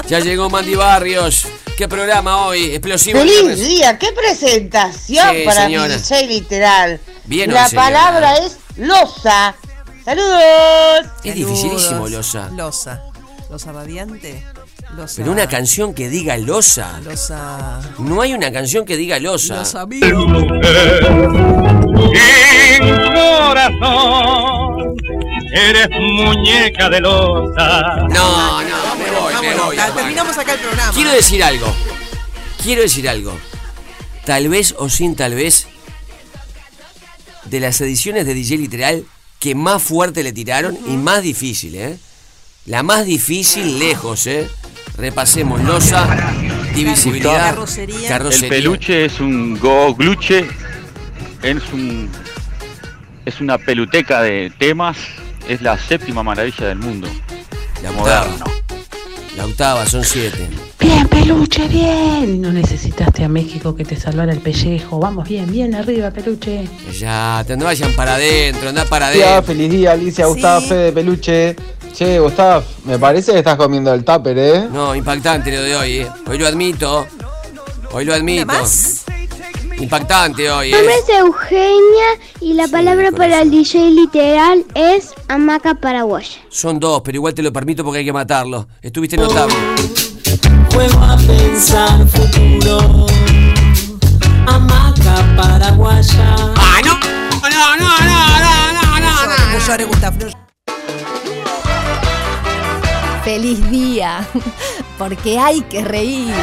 Ya 0.07 0.19
llegó 0.19 0.49
Mandy 0.49 0.73
Barrios. 0.73 1.45
Qué 1.77 1.87
programa 1.87 2.47
hoy. 2.47 2.71
Explosivo. 2.71 3.19
¡Feliz 3.19 3.59
día! 3.59 3.99
¡Qué 3.99 4.11
presentación 4.11 5.27
Sí, 5.35 5.43
para 5.45 5.65
señora. 5.65 5.87
mi 5.95 6.01
DJ 6.01 6.27
literal! 6.27 6.99
Bien, 7.25 7.53
La 7.53 7.69
señora. 7.69 7.85
palabra 7.87 8.37
es 8.37 8.57
losa. 8.77 9.55
¡Saludos! 10.07 11.11
Es 11.21 11.35
dificilísimo, 11.35 12.07
Losa. 12.07 12.49
Losa. 12.55 13.03
Losa 13.49 13.73
radiante. 13.73 14.41
Losa. 14.95 15.15
Pero 15.17 15.33
una 15.33 15.49
canción 15.49 15.93
que 15.93 16.07
diga 16.07 16.37
Losa. 16.37 17.01
Losa. 17.01 17.81
No 17.99 18.21
hay 18.21 18.33
una 18.33 18.49
canción 18.49 18.85
que 18.85 18.95
diga 18.95 19.19
Losa. 19.19 19.57
Los 19.57 19.75
amigos. 19.75 20.09
Sin 22.77 22.87
corazón, 23.13 24.95
eres 25.51 25.89
muñeca 25.89 26.89
de 26.89 27.01
losa. 27.01 27.81
No, 28.07 28.61
no, 28.63 28.95
me 28.95 29.11
voy, 29.11 29.33
me 29.41 29.55
Vámonos, 29.55 29.65
voy. 29.65 29.75
terminamos 29.93 30.37
acá 30.37 30.53
el 30.53 30.59
programa. 30.59 30.93
Quiero 30.93 31.11
decir 31.11 31.43
algo. 31.43 31.67
Quiero 32.63 32.81
decir 32.81 33.09
algo. 33.09 33.37
Tal 34.25 34.47
vez 34.47 34.73
o 34.77 34.87
sin 34.87 35.17
tal 35.17 35.33
vez, 35.35 35.67
de 37.43 37.59
las 37.59 37.81
ediciones 37.81 38.25
de 38.25 38.33
DJ 38.33 38.57
Literal 38.57 39.03
que 39.39 39.55
más 39.55 39.81
fuerte 39.83 40.23
le 40.23 40.31
tiraron 40.33 40.77
y 40.87 40.97
más 40.97 41.21
difícil, 41.21 41.75
¿eh? 41.75 41.97
La 42.65 42.83
más 42.83 43.05
difícil 43.05 43.79
lejos, 43.79 44.27
¿eh? 44.27 44.47
Repasemos 44.97 45.61
Losa, 45.63 46.33
divisibilidad, 46.73 47.51
Carrocería. 47.51 48.09
carrocería. 48.09 48.47
El 48.47 48.49
peluche 48.49 49.05
es 49.05 49.19
un 49.19 49.59
gogluche, 49.59 50.47
es 51.43 51.63
un 51.71 52.09
es 53.25 53.41
una 53.41 53.57
peluteca 53.57 54.21
de 54.21 54.51
temas, 54.57 54.97
es 55.47 55.61
la 55.61 55.77
séptima 55.77 56.23
maravilla 56.23 56.67
del 56.67 56.79
mundo. 56.79 57.09
La 57.83 57.91
octava. 57.91 58.66
La 59.37 59.45
octava, 59.45 59.85
son 59.85 60.03
siete. 60.03 60.47
Bien, 60.79 61.07
peluche, 61.07 61.67
bien. 61.67 62.41
No 62.41 62.51
necesitaste 62.51 63.23
a 63.23 63.29
México 63.29 63.75
que 63.75 63.85
te 63.85 63.95
salvara 63.95 64.33
el 64.33 64.39
pellejo. 64.39 64.99
Vamos 64.99 65.29
bien, 65.29 65.51
bien 65.51 65.75
arriba, 65.75 66.09
peluche. 66.09 66.67
Ya, 66.97 67.43
te 67.45 67.55
no 67.55 67.65
vayan 67.65 67.93
para 67.93 68.15
adentro, 68.15 68.69
anda 68.69 68.83
para 68.85 69.11
Día, 69.11 69.33
adentro. 69.33 69.53
feliz 69.53 69.69
día, 69.71 69.91
Alicia, 69.91 70.25
Gustavo, 70.25 70.61
Sí. 70.61 70.67
Fede, 70.69 70.91
Peluche. 70.91 71.55
Che, 71.93 72.19
Gustav, 72.19 72.63
me 72.85 72.97
parece 72.99 73.31
que 73.31 73.39
estás 73.39 73.55
comiendo 73.57 73.91
el 73.93 74.03
tupper, 74.03 74.37
¿eh? 74.37 74.67
No, 74.71 74.95
impactante 74.95 75.51
lo 75.51 75.61
de 75.63 75.75
hoy, 75.75 75.91
¿eh? 75.99 76.07
Hoy 76.27 76.37
lo 76.37 76.47
admito. 76.47 77.07
Hoy 77.91 78.05
lo 78.05 78.13
admito. 78.13 78.43
¿Una 78.43 78.53
más? 78.61 79.03
Impactante 79.79 80.49
hoy, 80.49 80.67
Mi 80.67 80.73
nombre 80.73 80.95
¿eh? 80.95 80.99
es 81.03 81.09
Eugenia 81.19 82.07
y 82.41 82.53
la 82.53 82.67
palabra 82.67 83.11
para 83.11 83.41
el 83.41 83.51
DJ 83.51 83.91
literal 83.91 84.65
es 84.73 85.13
hamaca 85.27 85.75
paraguaya. 85.75 86.39
Son 86.49 86.79
dos, 86.79 87.01
pero 87.03 87.17
igual 87.17 87.35
te 87.35 87.43
lo 87.43 87.53
permito 87.53 87.83
porque 87.83 87.99
hay 87.99 88.05
que 88.05 88.13
matarlo. 88.13 88.67
Estuviste 88.81 89.17
notable. 89.17 89.55
Juego 90.73 90.99
a 90.99 91.15
pensar 91.17 92.07
futuro. 92.07 93.05
Hamaca 94.47 95.35
paraguaya. 95.35 96.35
¡Ah, 96.55 96.81
no! 96.83 96.93
¡No, 96.93 97.49
no, 97.49 97.75
no, 97.77 97.97
no, 97.99 98.19
no, 98.73 98.99
no, 98.99 99.19
No 99.51 100.25
no 100.25 100.47
Feliz 103.23 103.69
día, 103.69 104.25
porque 104.97 105.37
hay 105.37 105.61
que 105.61 105.83
reír. 105.83 106.33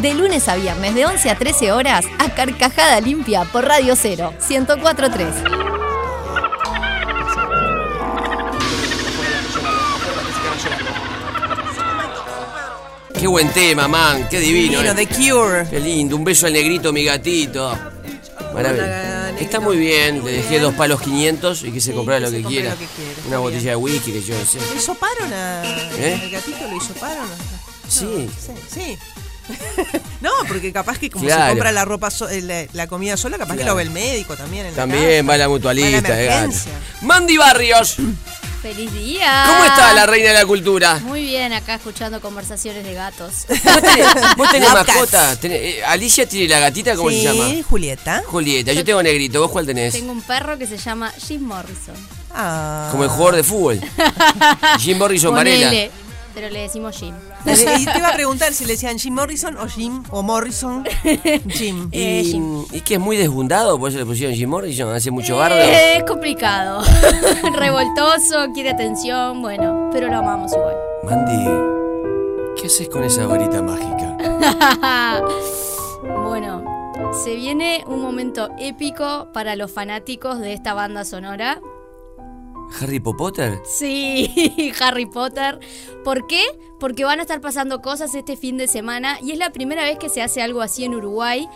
De 0.00 0.14
lunes 0.14 0.48
a 0.48 0.56
viernes, 0.56 0.94
de 0.94 1.04
11 1.04 1.28
a 1.28 1.36
13 1.36 1.72
horas, 1.72 2.06
a 2.18 2.30
Carcajada 2.30 3.00
Limpia 3.02 3.44
por 3.44 3.66
Radio 3.66 3.94
0, 3.94 4.32
1043. 4.48 5.34
Qué 13.18 13.26
buen 13.26 13.50
tema, 13.50 13.88
man. 13.88 14.26
Qué 14.30 14.40
divino. 14.40 14.80
Divino, 14.80 14.98
¿eh? 14.98 15.06
The 15.06 15.14
Cure. 15.14 15.66
Qué 15.68 15.78
lindo. 15.78 16.16
Un 16.16 16.24
beso 16.24 16.46
al 16.46 16.54
negrito, 16.54 16.90
mi 16.94 17.04
gatito. 17.04 17.76
Maravilla. 18.54 19.38
Está 19.38 19.60
muy 19.60 19.76
bien. 19.76 20.24
Le 20.24 20.32
dejé 20.32 20.60
dos 20.60 20.74
palos 20.74 21.02
500 21.02 21.64
y 21.64 21.72
que 21.72 21.80
se 21.82 21.92
comprara 21.92 22.20
que 22.20 22.24
lo 22.24 22.30
que 22.30 22.42
compre 22.42 22.60
quiera. 22.60 22.70
lo 22.70 22.78
que 22.78 22.86
quiera, 22.86 23.10
está 23.10 23.28
Una 23.28 23.38
botella 23.38 23.70
de 23.70 23.76
whisky 23.76 24.12
que 24.12 24.22
yo 24.22 24.38
no 24.38 24.46
sé. 24.46 24.58
¿Lo 24.60 24.76
hisoparon 24.76 25.30
a... 25.30 25.62
¿Eh? 25.98 26.20
¿El 26.24 26.30
gatito 26.30 26.66
lo 26.70 26.76
hisoparon? 26.76 27.26
Sí. 27.86 28.30
Sí. 28.72 28.98
no, 30.20 30.30
porque 30.48 30.72
capaz 30.72 30.98
que 30.98 31.10
como 31.10 31.24
Claro. 31.26 31.42
se 31.44 31.48
compra 31.50 31.72
la 31.72 31.84
ropa, 31.84 32.10
so- 32.10 32.28
eh, 32.28 32.40
la, 32.42 32.64
la 32.72 32.86
comida 32.86 33.16
sola, 33.16 33.38
capaz 33.38 33.56
que 33.56 33.64
lo 33.64 33.74
ve 33.74 33.82
el 33.84 33.90
médico 33.90 34.36
también. 34.36 34.66
En 34.66 34.72
la 34.72 34.76
También 34.76 35.20
casa. 35.26 35.28
va 35.30 35.36
la 35.36 35.48
mutualista 35.48 36.10
Va 36.10 36.16
la. 36.46 36.50
Mandy 37.02 37.36
Barrios. 37.36 37.96
¡Feliz 38.62 38.92
día! 38.92 39.44
¿Cómo 39.46 39.64
está 39.64 39.94
la 39.94 40.04
reina 40.04 40.28
de 40.28 40.34
la 40.34 40.44
cultura? 40.44 40.98
Muy 40.98 41.22
bien, 41.22 41.50
acá 41.54 41.76
escuchando 41.76 42.20
conversaciones 42.20 42.84
de 42.84 42.92
gatos. 42.92 43.46
¿Vos 44.36 44.50
tenés, 44.50 44.70
vos 44.70 44.86
mascota? 44.86 45.32
Tenés- 45.40 45.60
eh, 45.62 45.82
Alicia 45.86 46.28
tiene 46.28 46.46
la 46.48 46.60
gatita, 46.60 46.94
¿cómo 46.94 47.08
sí, 47.08 47.22
se 47.22 47.34
llama? 47.34 47.48
Julieta. 47.66 48.22
Julieta, 48.26 48.74
yo 48.74 48.84
tengo 48.84 49.02
negrito, 49.02 49.40
¿vos 49.40 49.50
cuál 49.50 49.64
tenés? 49.64 49.94
Tengo 49.94 50.12
un 50.12 50.20
perro 50.20 50.58
que 50.58 50.66
se 50.66 50.76
llama 50.76 51.10
Jim 51.26 51.40
Morrison. 51.40 51.94
Ah. 52.34 52.88
Como 52.90 53.04
el 53.04 53.08
jugador 53.08 53.36
de 53.36 53.44
fútbol. 53.44 53.80
Jim 54.78 54.98
Morrison 54.98 55.34
Varela. 55.34 55.72
Pero 56.34 56.48
le 56.48 56.60
decimos 56.60 56.96
Jim. 56.96 57.14
Y 57.46 57.84
te 57.84 57.98
iba 57.98 58.08
a 58.08 58.14
preguntar 58.14 58.52
si 58.52 58.64
le 58.64 58.72
decían 58.72 58.98
Jim 58.98 59.14
Morrison 59.14 59.56
o 59.56 59.66
Jim 59.66 60.02
o 60.10 60.22
Morrison. 60.22 60.84
Jim. 61.48 61.88
Eh, 61.92 62.22
Y, 62.24 62.30
Jim. 62.32 62.64
y 62.72 62.80
que 62.82 62.94
es 62.94 63.00
muy 63.00 63.16
desbundado, 63.16 63.78
por 63.78 63.88
eso 63.90 63.98
le 63.98 64.06
pusieron 64.06 64.34
Jim 64.36 64.48
Morrison, 64.48 64.94
hace 64.94 65.10
mucho 65.10 65.36
bardo. 65.36 65.56
Eh, 65.56 65.96
es 65.98 66.04
complicado. 66.04 66.82
Revoltoso, 67.56 68.52
quiere 68.54 68.70
atención, 68.70 69.42
bueno, 69.42 69.90
pero 69.92 70.08
lo 70.08 70.18
amamos 70.18 70.52
igual. 70.52 70.76
Mandy, 71.04 72.60
¿qué 72.60 72.66
haces 72.66 72.88
con 72.88 73.02
esa 73.04 73.26
varita 73.26 73.60
mágica? 73.62 74.16
bueno, 76.24 76.62
se 77.24 77.34
viene 77.34 77.84
un 77.86 78.00
momento 78.02 78.50
épico 78.58 79.28
para 79.32 79.56
los 79.56 79.70
fanáticos 79.70 80.38
de 80.38 80.52
esta 80.52 80.74
banda 80.74 81.04
sonora. 81.04 81.60
¿Harry 82.80 83.00
Potter? 83.00 83.60
Sí, 83.64 84.72
Harry 84.80 85.06
Potter. 85.06 85.58
¿Por 86.04 86.26
qué? 86.26 86.42
Porque 86.78 87.04
van 87.04 87.18
a 87.18 87.22
estar 87.22 87.40
pasando 87.40 87.82
cosas 87.82 88.14
este 88.14 88.36
fin 88.36 88.56
de 88.56 88.68
semana 88.68 89.18
y 89.20 89.32
es 89.32 89.38
la 89.38 89.50
primera 89.50 89.82
vez 89.84 89.98
que 89.98 90.08
se 90.08 90.22
hace 90.22 90.42
algo 90.42 90.62
así 90.62 90.84
en 90.84 90.94
Uruguay, 90.94 91.48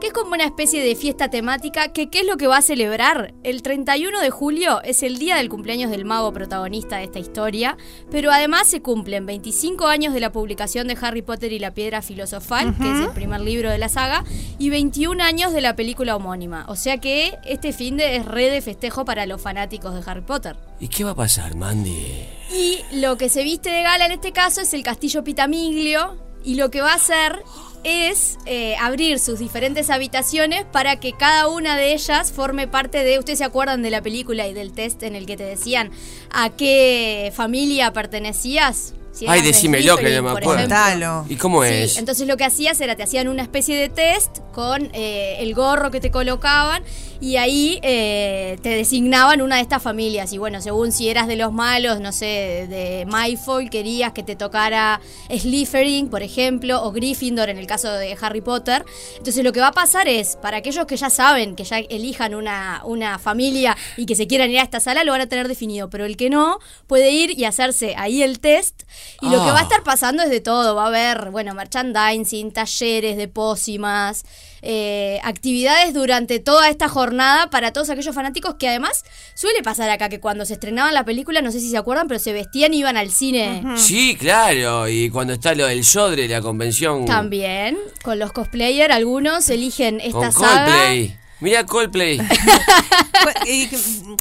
que 0.00 0.08
es 0.08 0.12
como 0.12 0.32
una 0.32 0.44
especie 0.44 0.82
de 0.82 0.96
fiesta 0.96 1.28
temática 1.28 1.92
que 1.92 2.08
¿qué 2.08 2.20
es 2.20 2.26
lo 2.26 2.38
que 2.38 2.46
va 2.46 2.56
a 2.56 2.62
celebrar? 2.62 3.34
El 3.44 3.62
31 3.62 4.20
de 4.20 4.30
julio 4.30 4.80
es 4.82 5.02
el 5.02 5.18
día 5.18 5.36
del 5.36 5.50
cumpleaños 5.50 5.90
del 5.90 6.06
mago 6.06 6.32
protagonista 6.32 6.96
de 6.96 7.04
esta 7.04 7.18
historia, 7.18 7.76
pero 8.10 8.32
además 8.32 8.66
se 8.66 8.80
cumplen 8.80 9.26
25 9.26 9.86
años 9.86 10.14
de 10.14 10.20
la 10.20 10.32
publicación 10.32 10.88
de 10.88 10.96
Harry 11.00 11.20
Potter 11.20 11.52
y 11.52 11.58
la 11.58 11.72
piedra 11.72 12.00
filosofal, 12.00 12.74
que 12.76 12.90
es 12.90 13.00
el 13.00 13.10
primer 13.10 13.42
libro 13.42 13.70
de 13.70 13.78
la 13.78 13.90
saga, 13.90 14.24
y 14.58 14.70
21 14.70 15.22
años 15.22 15.52
de 15.52 15.60
la 15.60 15.76
película 15.76 16.16
homónima. 16.16 16.64
O 16.68 16.76
sea 16.76 16.98
que 16.98 17.38
este 17.44 17.72
fin 17.72 17.98
de 17.98 18.16
es 18.16 18.24
re 18.24 18.48
de 18.48 18.62
festejo 18.62 19.04
para 19.04 19.26
los 19.26 19.40
fanáticos 19.40 19.94
de 19.94 20.10
Harry 20.10 20.22
Potter. 20.22 20.56
¿Y 20.80 20.88
qué 20.88 21.04
va 21.04 21.10
a 21.10 21.14
pasar, 21.14 21.54
Mandy? 21.54 22.26
Y 22.52 22.78
lo 22.92 23.18
que 23.18 23.28
se 23.28 23.44
viste 23.44 23.70
de 23.70 23.82
gala 23.82 24.06
en 24.06 24.12
este 24.12 24.32
caso 24.32 24.62
es 24.62 24.72
el 24.72 24.82
castillo 24.82 25.22
Pitamiglio. 25.22 26.16
Y 26.42 26.54
lo 26.54 26.70
que 26.70 26.80
va 26.80 26.92
a 26.92 26.94
hacer 26.94 27.42
es 27.84 28.38
eh, 28.46 28.76
abrir 28.80 29.18
sus 29.18 29.38
diferentes 29.38 29.90
habitaciones 29.90 30.64
para 30.64 31.00
que 31.00 31.12
cada 31.12 31.48
una 31.48 31.76
de 31.76 31.92
ellas 31.92 32.32
forme 32.32 32.68
parte 32.68 33.04
de. 33.04 33.18
¿Ustedes 33.18 33.38
se 33.38 33.44
acuerdan 33.44 33.82
de 33.82 33.90
la 33.90 34.02
película 34.02 34.46
y 34.46 34.54
del 34.54 34.72
test 34.72 35.02
en 35.02 35.14
el 35.14 35.26
que 35.26 35.36
te 35.36 35.44
decían 35.44 35.90
a 36.30 36.50
qué 36.50 37.32
familia 37.34 37.92
pertenecías? 37.92 38.94
Cien 39.12 39.30
Ay, 39.30 39.42
decímelo 39.42 39.96
que 39.96 40.14
no 40.16 40.22
me 40.22 40.30
acuerdo. 40.30 40.54
ejemplo. 40.54 41.26
¿Y 41.28 41.36
cómo 41.36 41.64
Sí, 41.64 41.70
es? 41.70 41.96
entonces 41.98 42.26
lo 42.28 42.36
que 42.36 42.44
hacías 42.44 42.80
era 42.80 42.94
te 42.96 43.02
hacían 43.02 43.28
una 43.28 43.42
especie 43.42 43.76
de 43.76 43.88
test 43.88 44.38
con 44.52 44.88
eh, 44.94 45.36
el 45.40 45.54
gorro 45.54 45.90
que 45.90 46.00
te 46.00 46.10
colocaban 46.10 46.82
y 47.20 47.36
ahí 47.36 47.78
eh, 47.82 48.58
te 48.62 48.70
designaban 48.70 49.42
una 49.42 49.56
de 49.56 49.62
estas 49.62 49.82
familias. 49.82 50.32
Y 50.32 50.38
bueno, 50.38 50.60
según 50.62 50.90
si 50.90 51.08
eras 51.08 51.28
de 51.28 51.36
los 51.36 51.52
malos, 51.52 52.00
no 52.00 52.12
sé, 52.12 52.66
de 52.70 53.04
Malfoy, 53.06 53.68
querías 53.68 54.12
que 54.12 54.22
te 54.22 54.36
tocara 54.36 55.00
Slytherin, 55.28 56.08
por 56.08 56.22
ejemplo, 56.22 56.82
o 56.82 56.92
Gryffindor 56.92 57.50
en 57.50 57.58
el 57.58 57.66
caso 57.66 57.92
de 57.92 58.16
Harry 58.20 58.40
Potter. 58.40 58.84
Entonces 59.18 59.44
lo 59.44 59.52
que 59.52 59.60
va 59.60 59.68
a 59.68 59.72
pasar 59.72 60.08
es, 60.08 60.36
para 60.36 60.58
aquellos 60.58 60.86
que 60.86 60.96
ya 60.96 61.10
saben, 61.10 61.56
que 61.56 61.64
ya 61.64 61.78
elijan 61.78 62.34
una, 62.34 62.80
una 62.84 63.18
familia 63.18 63.76
y 63.98 64.06
que 64.06 64.14
se 64.14 64.26
quieran 64.26 64.50
ir 64.50 64.58
a 64.58 64.62
esta 64.62 64.80
sala, 64.80 65.04
lo 65.04 65.12
van 65.12 65.20
a 65.20 65.26
tener 65.26 65.46
definido. 65.46 65.90
Pero 65.90 66.06
el 66.06 66.16
que 66.16 66.30
no, 66.30 66.58
puede 66.86 67.10
ir 67.10 67.38
y 67.38 67.44
hacerse 67.44 67.94
ahí 67.98 68.22
el 68.22 68.40
test. 68.40 68.84
Y 69.22 69.26
lo 69.28 69.32
que 69.44 69.50
va 69.50 69.58
a 69.58 69.60
Ah. 69.60 69.62
estar 69.62 69.82
pasando 69.82 70.22
es 70.22 70.30
de 70.30 70.40
todo. 70.40 70.74
Va 70.74 70.84
a 70.84 70.86
haber, 70.88 71.30
bueno, 71.30 71.54
merchandising, 71.54 72.52
talleres 72.52 73.16
de 73.16 73.28
pócimas, 73.28 74.24
eh, 74.62 75.20
actividades 75.24 75.94
durante 75.94 76.38
toda 76.38 76.68
esta 76.68 76.88
jornada 76.88 77.48
para 77.50 77.72
todos 77.72 77.88
aquellos 77.90 78.14
fanáticos 78.14 78.56
que 78.56 78.68
además 78.68 79.04
suele 79.34 79.62
pasar 79.62 79.88
acá 79.90 80.08
que 80.10 80.20
cuando 80.20 80.44
se 80.44 80.54
estrenaba 80.54 80.92
la 80.92 81.04
película, 81.04 81.40
no 81.42 81.50
sé 81.50 81.60
si 81.60 81.70
se 81.70 81.78
acuerdan, 81.78 82.08
pero 82.08 82.20
se 82.20 82.32
vestían 82.32 82.74
y 82.74 82.78
iban 82.78 82.96
al 82.96 83.10
cine. 83.10 83.62
Sí, 83.76 84.16
claro. 84.18 84.88
Y 84.88 85.08
cuando 85.10 85.32
está 85.34 85.54
lo 85.54 85.66
del 85.66 85.84
Sodre, 85.84 86.28
la 86.28 86.40
convención. 86.42 87.04
También, 87.06 87.78
con 88.02 88.18
los 88.18 88.32
cosplayers, 88.32 88.92
algunos 88.94 89.48
eligen 89.48 90.00
esta 90.00 90.30
Con 90.30 90.32
saga. 90.32 90.64
Coldplay. 90.66 91.16
Mira 91.40 91.64
Coldplay. 91.64 92.20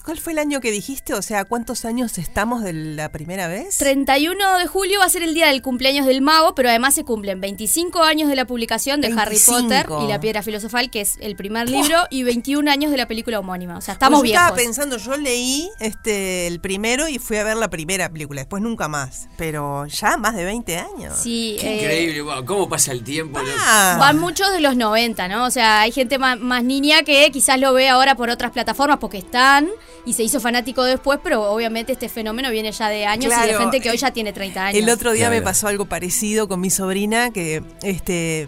¿Cuál, 0.04 0.18
fue 0.18 0.34
el 0.34 0.40
año 0.40 0.62
que 0.62 0.72
dijiste? 0.72 1.14
O 1.14 1.22
sea, 1.22 1.46
¿cuántos 1.46 1.86
años 1.86 2.18
estamos 2.18 2.64
de 2.64 2.74
la 2.74 3.12
primera 3.12 3.48
vez? 3.48 3.78
31 3.78 4.58
de 4.58 4.68
julio 4.68 5.00
va 5.00 5.06
a 5.06 5.10
ser 5.10 5.24
el 5.24 5.34
día 5.34 5.48
del 5.48 5.62
cumpleaños 5.62 6.06
del 6.06 6.22
mago, 6.22 6.56
pero 6.56 6.70
además 6.70 6.96
se 6.96 7.04
cumplen 7.04 7.42
25 7.42 8.04
años 8.04 8.30
de 8.30 8.36
la 8.36 8.46
publicación 8.46 9.02
de 9.02 9.08
Harry 9.08 9.38
25. 9.38 9.60
Potter 9.62 9.88
y 10.04 10.08
la 10.08 10.20
piedra 10.20 10.44
filosofal, 10.44 10.90
que 10.90 11.02
es 11.02 11.18
el 11.20 11.36
primer 11.36 11.70
libro, 11.70 11.98
y 12.10 12.24
21 12.24 12.70
años 12.70 12.92
de 12.92 12.98
la 12.98 13.08
película 13.08 13.40
homónima. 13.40 13.78
O 13.78 13.82
sea, 13.82 13.94
estamos 13.96 14.20
Pues 14.20 14.30
yo 14.30 14.34
viejos. 14.34 14.48
estaba 14.48 14.58
pensando, 14.58 14.98
yo 14.98 15.18
leí 15.18 15.70
este 15.80 16.48
el 16.48 16.60
primero 16.60 17.08
y 17.08 17.20
fui 17.20 17.38
a 17.38 17.44
ver 17.44 17.58
la 17.58 17.70
primera 17.70 18.10
película, 18.10 18.42
después 18.42 18.64
nunca 18.64 18.88
más. 18.88 19.28
Pero 19.38 19.86
ya 19.88 20.18
más 20.18 20.36
de 20.36 20.46
20 20.46 20.78
años. 20.78 21.16
Sí, 21.22 21.58
Qué 21.60 21.68
eh, 21.68 21.82
increíble, 21.82 22.22
wow, 22.22 22.46
cómo 22.46 22.70
pasa 22.70 22.92
el 22.92 23.04
tiempo. 23.04 23.40
Ah. 23.60 23.98
Van 24.00 24.20
muchos 24.20 24.52
de 24.52 24.62
los 24.62 24.76
90, 24.76 25.28
¿no? 25.28 25.46
O 25.46 25.52
sea, 25.52 25.82
hay 25.82 25.92
gente 25.92 26.18
más, 26.18 26.40
más 26.40 26.64
niña 26.64 27.04
que 27.04 27.09
quizás 27.32 27.60
lo 27.60 27.74
ve 27.74 27.90
ahora 27.90 28.16
por 28.16 28.30
otras 28.30 28.52
plataformas 28.52 28.98
porque 29.00 29.18
están 29.18 29.68
y 30.06 30.14
se 30.14 30.24
hizo 30.24 30.40
fanático 30.40 30.84
después, 30.84 31.20
pero 31.24 31.52
obviamente 31.52 31.94
este 31.94 32.10
fenómeno 32.10 32.50
viene 32.52 32.72
ya 32.72 32.90
de 32.90 33.06
años 33.06 33.34
y 33.34 33.48
de 33.48 33.56
gente 33.56 33.80
que 33.80 33.90
hoy 33.90 33.96
eh, 33.96 34.00
ya 34.00 34.12
tiene 34.12 34.34
30 34.34 34.66
años. 34.68 34.84
El 34.84 34.90
otro 34.90 35.12
día 35.12 35.30
me 35.30 35.42
pasó 35.42 35.68
algo 35.68 35.86
parecido 35.86 36.48
con 36.48 36.60
mi 36.60 36.70
sobrina 36.70 37.32
que 37.32 37.64
este 37.84 38.48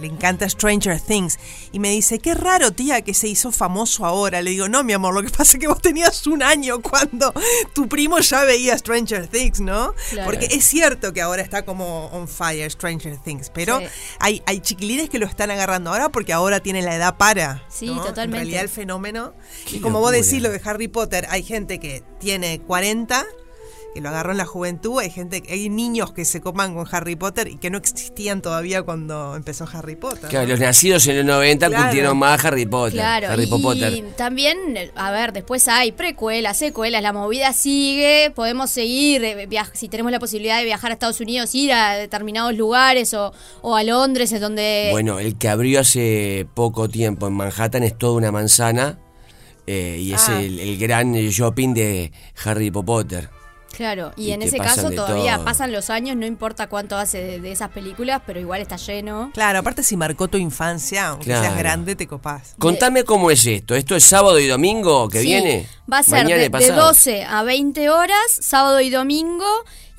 le 0.00 0.06
encanta 0.06 0.48
Stranger 0.48 1.00
Things 1.00 1.38
y 1.72 1.78
me 1.78 1.90
dice, 1.90 2.18
qué 2.18 2.34
raro 2.34 2.72
tía 2.72 3.02
que 3.02 3.14
se 3.14 3.28
hizo 3.28 3.52
famoso 3.52 4.06
ahora. 4.06 4.42
Le 4.42 4.50
digo, 4.50 4.68
no 4.68 4.84
mi 4.84 4.92
amor, 4.92 5.14
lo 5.14 5.22
que 5.22 5.30
pasa 5.36 5.56
es 5.56 5.60
que 5.60 5.68
vos 5.68 5.80
tenías 5.82 6.26
un 6.26 6.42
año 6.42 6.80
cuando 6.80 7.32
tu 7.74 7.88
primo 7.88 8.18
ya 8.20 8.44
veía 8.44 8.76
Stranger 8.78 9.26
Things, 9.28 9.60
¿no? 9.60 9.94
Claro. 10.10 10.30
Porque 10.30 10.46
es 10.46 10.64
cierto 10.66 11.12
que 11.12 11.20
ahora 11.22 11.42
está 11.42 11.64
como 11.64 12.06
on 12.06 12.28
fire 12.28 12.70
Stranger 12.70 13.16
Things, 13.18 13.50
pero 13.50 13.78
Sí. 13.80 13.86
hay, 14.20 14.42
hay 14.46 14.60
chiquilines 14.60 15.08
que 15.10 15.18
lo 15.18 15.26
están 15.26 15.50
agarrando 15.50 15.90
ahora 15.90 16.08
porque 16.08 16.32
ahora 16.32 16.60
tienen 16.60 16.84
la 16.84 16.94
edad 16.94 17.16
para. 17.16 17.62
Sí, 17.68 17.86
¿no? 17.86 17.96
totalmente. 18.02 18.22
En 18.22 18.32
realidad 18.32 18.62
el 18.62 18.68
fenómeno. 18.68 19.34
Qué 19.66 19.76
y 19.76 19.80
como 19.80 20.00
vos 20.00 20.12
decís 20.12 20.40
lo 20.42 20.50
de 20.50 20.60
Harry 20.64 20.88
Potter, 20.88 21.26
hay 21.30 21.42
gente 21.42 21.78
que 21.80 22.02
tiene 22.20 22.60
40 22.60 23.24
que 23.94 24.00
lo 24.02 24.10
agarró 24.10 24.32
en 24.32 24.36
la 24.38 24.44
juventud, 24.44 24.98
hay 25.00 25.10
gente, 25.10 25.42
hay 25.48 25.68
niños 25.70 26.12
que 26.12 26.24
se 26.24 26.40
copan 26.40 26.74
con 26.74 26.86
Harry 26.92 27.16
Potter 27.16 27.48
y 27.48 27.56
que 27.56 27.70
no 27.70 27.78
existían 27.78 28.42
todavía 28.42 28.82
cuando 28.82 29.34
empezó 29.34 29.66
Harry 29.72 29.96
Potter. 29.96 30.28
Claro, 30.28 30.46
los 30.46 30.60
nacidos 30.60 31.06
en 31.06 31.16
los 31.16 31.24
90 31.26 31.66
Claro. 31.68 31.82
curtieron 31.84 32.18
más 32.18 32.44
Harry 32.44 32.66
Potter. 32.66 32.94
Claro, 32.94 33.28
Harry 33.30 33.44
y 33.44 33.46
Potter. 33.46 34.04
también, 34.16 34.58
a 34.94 35.10
ver, 35.10 35.32
después 35.32 35.66
hay 35.68 35.92
precuelas, 35.92 36.58
secuelas, 36.58 37.02
la 37.02 37.12
movida 37.12 37.52
sigue, 37.52 38.30
podemos 38.34 38.70
seguir, 38.70 39.24
eh, 39.24 39.48
si 39.72 39.88
tenemos 39.88 40.12
la 40.12 40.20
posibilidad 40.20 40.58
de 40.58 40.64
viajar 40.64 40.90
a 40.90 40.94
Estados 40.94 41.20
Unidos, 41.20 41.54
ir 41.54 41.72
a 41.72 41.94
determinados 41.96 42.54
lugares 42.54 43.14
o, 43.14 43.32
o 43.62 43.74
a 43.74 43.82
Londres, 43.84 44.30
es 44.32 44.40
donde... 44.40 44.88
Bueno, 44.92 45.18
el 45.18 45.36
que 45.38 45.48
abrió 45.48 45.80
hace 45.80 46.46
poco 46.54 46.88
tiempo 46.88 47.26
en 47.26 47.32
Manhattan 47.32 47.82
es 47.82 47.96
toda 47.96 48.12
una 48.14 48.30
manzana 48.32 48.98
eh, 49.66 49.96
y 50.00 50.12
es 50.12 50.28
Ah. 50.28 50.40
el, 50.40 50.60
el 50.60 50.78
gran 50.78 51.14
shopping 51.14 51.74
de 51.74 52.12
Harry 52.44 52.70
Potter. 52.70 53.30
Claro, 53.78 54.10
y, 54.16 54.24
Y 54.26 54.32
en 54.32 54.42
ese 54.42 54.58
caso 54.58 54.90
todavía 54.90 55.36
todo. 55.36 55.44
pasan 55.44 55.70
los 55.70 55.88
años, 55.88 56.16
no 56.16 56.26
importa 56.26 56.66
cuánto 56.66 56.96
hace 56.96 57.18
de, 57.22 57.40
de 57.40 57.52
esas 57.52 57.70
películas, 57.70 58.20
pero 58.26 58.40
igual 58.40 58.60
está 58.60 58.74
lleno. 58.76 59.30
Claro, 59.32 59.60
aparte 59.60 59.84
si 59.84 59.96
marcó 59.96 60.26
tu 60.26 60.36
infancia, 60.36 61.06
aunque 61.06 61.26
seas 61.26 61.56
grande, 61.56 61.94
te 61.94 62.08
copás. 62.08 62.56
Contame 62.58 63.04
cómo 63.04 63.30
es 63.30 63.46
esto. 63.46 63.76
¿Esto 63.76 63.94
es 63.94 64.02
sábado 64.02 64.40
y 64.40 64.48
domingo 64.48 65.08
que 65.08 65.20
Sí, 65.20 65.26
viene? 65.28 65.68
Va 65.90 65.98
a 65.98 66.02
ser 66.02 66.26
de, 66.26 66.36
de 66.38 66.50
pasado. 66.50 66.88
12 66.88 67.24
a 67.24 67.42
20 67.42 67.90
horas, 67.90 68.16
sábado 68.40 68.80
y 68.80 68.90
domingo. 68.90 69.46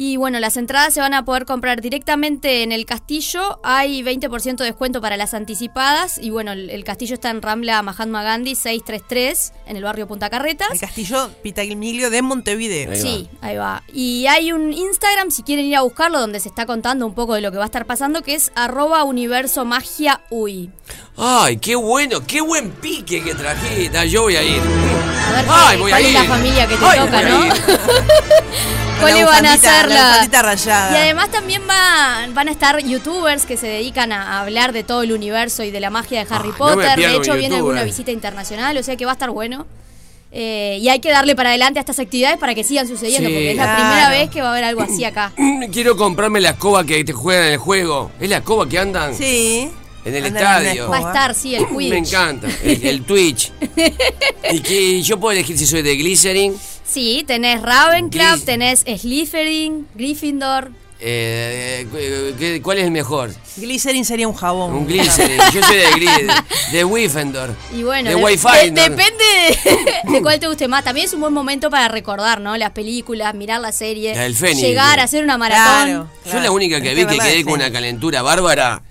Y 0.02 0.16
bueno, 0.16 0.40
las 0.40 0.56
entradas 0.56 0.94
se 0.94 1.02
van 1.02 1.14
a 1.14 1.26
poder 1.26 1.44
comprar 1.44 1.82
directamente 1.82 2.64
en 2.64 2.72
el 2.72 2.86
castillo. 2.86 3.60
Hay 3.64 4.02
20% 4.02 4.56
de 4.56 4.64
descuento 4.64 5.02
para 5.02 5.18
las 5.18 5.34
anticipadas. 5.34 6.18
Y 6.18 6.30
bueno, 6.30 6.54
el, 6.54 6.70
el 6.70 6.86
castillo 6.86 7.16
está 7.16 7.32
en 7.32 7.42
Rambla 7.42 7.82
Mahatma 7.82 8.24
Gandhi 8.24 8.56
633, 8.56 9.52
en 9.68 9.76
el 9.76 9.84
barrio 9.84 10.08
Punta 10.08 10.30
Carretas. 10.30 10.70
El 10.72 10.80
castillo 10.80 11.30
Pitagmilio 11.44 12.10
de 12.10 12.22
Montevideo. 12.22 12.96
Sí, 12.96 13.28
ahí 13.42 13.58
va. 13.58 13.84
Y 13.92 14.26
hay 14.28 14.54
un 14.54 14.72
Instagram, 14.72 15.32
si 15.32 15.44
quieren 15.44 15.66
ir 15.66 15.76
a 15.76 15.82
buscarlo, 15.82 16.22
donde 16.22 16.40
se 16.40 16.48
está 16.48 16.66
contando 16.66 17.06
un 17.06 17.14
poco 17.14 17.34
de 17.34 17.42
lo 17.42 17.52
que 17.52 17.58
va 17.58 17.64
a 17.64 17.66
estar 17.66 17.86
pasando, 17.86 18.22
que 18.22 18.36
es 18.36 18.54
arroba 18.56 19.04
universo 19.04 19.66
magia 19.66 20.22
uy. 20.30 20.70
Ay, 21.18 21.58
qué 21.58 21.76
bueno, 21.76 22.26
qué 22.26 22.40
buen 22.40 22.72
pique 22.72 23.22
que 23.22 23.36
trajiste. 23.36 24.10
Yo 24.10 24.22
voy 24.22 24.38
a 24.38 24.44
ir. 24.44 24.62
A 24.62 25.32
ver 25.34 25.46
Ay, 25.50 25.78
voy 25.80 25.92
cuál 25.92 26.04
a 26.04 26.08
es 26.08 26.14
la 26.14 26.24
familia 26.26 26.68
que 26.68 26.76
te 26.78 26.86
Ay, 26.86 27.00
toca, 27.00 27.22
¿no? 27.24 27.46
ir. 27.46 27.54
¿Cuáles 29.00 29.20
La 29.22 29.26
van 29.28 29.46
a 29.46 29.58
ser 29.58 29.88
la 29.90 30.42
rayada. 30.42 30.92
Y 30.92 31.02
además 31.02 31.30
también 31.32 31.62
va- 31.70 32.26
van 32.34 32.50
a 32.50 32.52
estar 32.52 32.78
youtubers 32.84 33.46
que 33.46 33.56
se 33.56 33.68
dedican 33.68 34.12
a, 34.12 34.42
hablar 34.42 34.74
de 34.74 34.84
todo 34.84 35.04
el 35.04 35.14
universo 35.14 35.64
y 35.64 35.72
de 35.72 35.80
la 35.80 35.90
magia 35.90 36.24
de 36.26 36.34
Harry 36.36 36.52
Potter. 36.52 36.98
de 36.98 37.16
hecho, 37.16 37.34
viene 37.36 37.56
alguna 37.58 37.84
visita 37.84 38.12
internacional, 38.12 38.78
o 38.78 38.84
sea 38.84 38.96
que 38.98 39.06
va 39.06 39.12
a 39.12 39.14
estar 39.14 39.30
bueno. 39.30 39.66
Eh, 40.32 40.78
y 40.80 40.90
hay 40.90 41.00
que 41.00 41.10
darle 41.10 41.36
para 41.36 41.50
adelante 41.50 41.80
a 41.80 41.82
estas 41.82 41.98
actividades 41.98 42.38
para 42.38 42.54
que 42.54 42.64
sigan 42.64 42.88
sucediendo, 42.88 43.30
Sí. 43.30 43.34
porque 43.34 43.52
es 43.52 43.58
la 43.58 43.64
Claro. 43.64 43.80
primera 43.84 44.10
vez 44.12 44.30
que 44.30 44.42
va 44.42 44.50
a 44.50 44.52
haber 44.52 44.64
algo 44.66 44.82
así 44.82 45.04
acá. 45.04 45.32
Quiero 45.72 45.98
comprarme 45.98 46.40
la 46.40 46.52
escoba 46.52 46.84
que 46.86 47.04
te 47.04 47.14
juegan 47.14 47.46
en 47.48 47.54
el 47.54 47.58
juego. 47.58 48.12
¿Es 48.20 48.30
la 48.30 48.38
escoba 48.38 48.70
que 48.70 48.78
andan? 48.78 49.16
Sí. 49.16 49.72
En 50.06 50.16
el 50.16 50.26
estadio. 50.28 50.90
Va 50.90 50.98
a 50.98 51.00
estar, 51.02 51.36
sí, 51.36 51.56
el 51.56 51.68
Quidditch. 51.70 51.90
Me 51.90 51.98
encanta. 51.98 52.48
El, 52.64 52.86
el 52.86 53.02
Twitch. 53.04 53.52
y 54.52 54.60
que 54.62 55.02
yo 55.02 55.20
puedo 55.20 55.32
elegir 55.34 55.58
si 55.58 55.66
soy 55.66 55.82
de 55.82 55.96
Glycerin. 55.98 56.56
Sí, 56.86 57.24
tenés 57.28 57.62
Ravenclaw, 57.62 58.36
Gris- 58.38 58.46
tenés 58.46 58.80
Slytherin, 58.80 59.88
Gryffindor. 59.96 60.72
Eh, 61.02 61.88
eh, 61.96 62.34
¿qué- 62.38 62.62
¿Cuál 62.62 62.80
es 62.80 62.84
el 62.86 62.92
mejor? 62.92 63.34
Glycerin 63.56 64.04
sería 64.04 64.28
un 64.28 64.34
jabón. 64.34 64.74
Un 64.74 64.86
Glycerin. 64.88 65.38
Yo 65.54 65.64
soy 65.64 65.78
de, 65.78 66.34
de 66.74 66.84
Wyffendor. 66.84 67.54
Y 67.74 67.84
bueno, 67.84 68.10
de 68.10 68.16
de- 68.18 68.22
Wi-Fi. 68.24 68.72
de- 68.72 68.72
depende 68.72 69.24
de, 70.04 70.12
de 70.12 70.22
cuál 70.22 70.40
te 70.40 70.48
guste 70.48 70.68
más. 70.68 70.84
También 70.84 71.06
es 71.08 71.14
un 71.14 71.22
buen 71.22 71.32
momento 71.34 71.70
para 71.70 71.88
recordar, 71.88 72.42
¿no? 72.42 72.58
Las 72.58 72.72
películas, 72.72 73.34
mirar 73.34 73.62
la 73.62 73.72
serie, 73.72 74.14
La 74.16 74.24
del 74.24 74.36
Fénix. 74.36 74.62
llegar 74.62 75.00
a 75.00 75.04
hacer 75.04 75.24
una 75.24 75.38
maratón. 75.38 76.10
Yo 76.26 76.40
la 76.40 76.52
única 76.52 76.82
que 76.82 76.94
vi 76.96 77.06
que 77.06 77.18
quedé 77.18 77.44
con 77.46 77.54
una 77.54 77.72
calentura 77.72 78.22
bárbara 78.22 78.82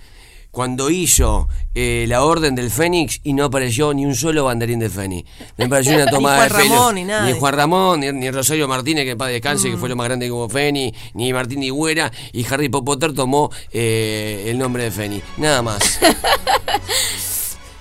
cuando 0.51 0.91
hizo 0.91 1.49
eh, 1.75 2.07
la 2.09 2.25
orden 2.25 2.55
del 2.55 2.71
Fénix 2.71 3.21
y 3.23 3.33
no 3.35 3.45
apareció 3.45 3.93
ni 3.95 4.07
un 4.07 4.15
solo 4.15 4.45
banderín 4.45 4.79
de 4.81 4.91
Fénix. 4.91 5.29
Me 5.57 5.69
pareció 5.69 5.95
una 5.95 6.05
Ni 6.11 6.11
Juan 6.11 6.49
de 6.49 6.55
pelo. 6.55 6.75
Ramón, 6.75 6.95
ni 6.95 7.05
nada. 7.05 7.27
Ni 7.27 7.39
Juan 7.39 7.55
Ramón, 7.55 8.01
ni, 8.01 8.13
ni 8.13 8.31
Rosario 8.31 8.67
Martínez, 8.67 9.05
que 9.05 9.17
paz 9.17 9.29
descanse, 9.29 9.69
que 9.71 9.77
Mm. 9.77 9.81
fue 9.81 9.89
lo 9.89 9.97
más 9.97 10.07
grande 10.09 10.29
como 10.29 10.49
Fénix, 10.49 10.97
ni 11.15 11.33
Martín 11.33 11.63
Higuera, 11.63 12.11
y 12.33 12.45
Harry 12.53 12.69
Potter 12.69 13.13
tomó 13.15 13.51
eh, 13.73 14.47
el 14.49 14.59
nombre 14.59 14.85
de 14.85 14.91
Fénix. 14.91 15.25
Nada 15.37 15.63
más. 15.63 15.79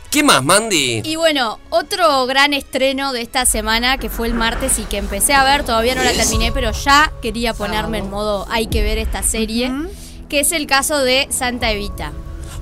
¿Qué 0.10 0.24
más, 0.24 0.44
Mandy? 0.44 1.02
Y 1.04 1.16
bueno, 1.18 1.60
otro 1.70 2.26
gran 2.28 2.54
estreno 2.54 3.12
de 3.12 3.22
esta 3.22 3.46
semana 3.46 3.98
que 3.98 4.10
fue 4.10 4.28
el 4.28 4.34
martes 4.34 4.80
y 4.80 4.84
que 4.84 4.98
empecé 4.98 5.34
a 5.34 5.44
ver, 5.44 5.64
todavía 5.64 5.96
no 5.96 6.04
la 6.04 6.14
terminé, 6.14 6.52
pero 6.52 6.72
ya 6.72 7.12
quería 7.22 7.54
ponerme 7.54 7.98
en 8.00 8.10
modo 8.10 8.48
hay 8.50 8.68
que 8.68 8.82
ver 8.84 8.98
esta 8.98 9.22
serie, 9.22 9.72
que 10.30 10.40
es 10.40 10.54
el 10.54 10.66
caso 10.66 11.00
de 11.04 11.28
Santa 11.30 11.72
Evita. 11.72 12.14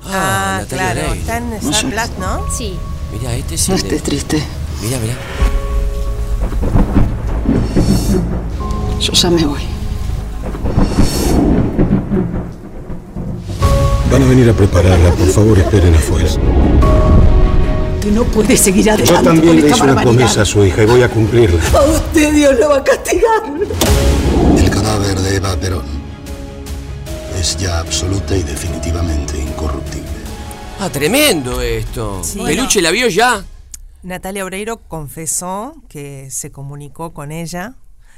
Ah, 0.08 0.58
Natalia 0.62 0.92
claro. 0.92 1.14
Está 1.14 1.36
en 1.38 1.52
Star 1.54 1.84
Plus, 1.90 2.18
¿no? 2.18 2.44
Sí. 2.56 2.76
Mira, 3.12 3.34
este 3.34 3.54
es 3.56 3.68
No 3.68 3.74
el 3.74 3.80
de- 3.82 3.86
estés 3.88 4.02
triste. 4.02 4.42
Mira, 4.82 4.98
mira. 4.98 5.14
Yo 9.00 9.12
ya 9.12 9.30
me 9.30 9.44
voy. 9.46 9.60
Van 14.10 14.22
a 14.22 14.26
venir 14.26 14.48
a 14.48 14.52
prepararla, 14.52 15.10
por 15.10 15.28
favor 15.28 15.58
esperen 15.58 15.94
afuera. 15.94 16.28
Que 18.00 18.10
no 18.10 18.24
puede 18.24 18.56
seguir 18.56 18.88
adelante. 18.90 19.12
Yo 19.12 19.22
también 19.22 19.46
con 19.46 19.56
le 19.56 19.62
esta 19.62 19.76
hice 19.76 19.84
una 19.92 20.00
promesa 20.02 20.42
a 20.42 20.44
su 20.44 20.64
hija 20.64 20.82
y 20.82 20.86
voy 20.86 21.02
a 21.02 21.08
cumplirla. 21.08 21.60
A 21.76 21.82
usted 21.82 22.32
Dios 22.32 22.54
lo 22.58 22.68
va 22.70 22.76
a 22.78 22.84
castigar. 22.84 23.42
El 24.56 24.70
cadáver 24.70 25.18
de 25.18 25.36
Eva 25.36 25.56
Perón 25.56 25.82
es 27.36 27.56
ya 27.56 27.80
absoluta 27.80 28.36
y 28.36 28.42
definitivamente 28.42 29.38
incorruptible. 29.38 30.08
Ah, 30.80 30.90
tremendo 30.90 31.60
esto. 31.60 32.22
Sí. 32.24 32.40
Peluche 32.40 32.80
la 32.80 32.90
vio 32.90 33.08
ya. 33.08 33.44
Natalia 34.02 34.44
Oreiro 34.44 34.78
confesó 34.88 35.74
que 35.88 36.30
se 36.30 36.50
comunicó 36.50 37.12
con 37.12 37.32
ella. 37.32 37.74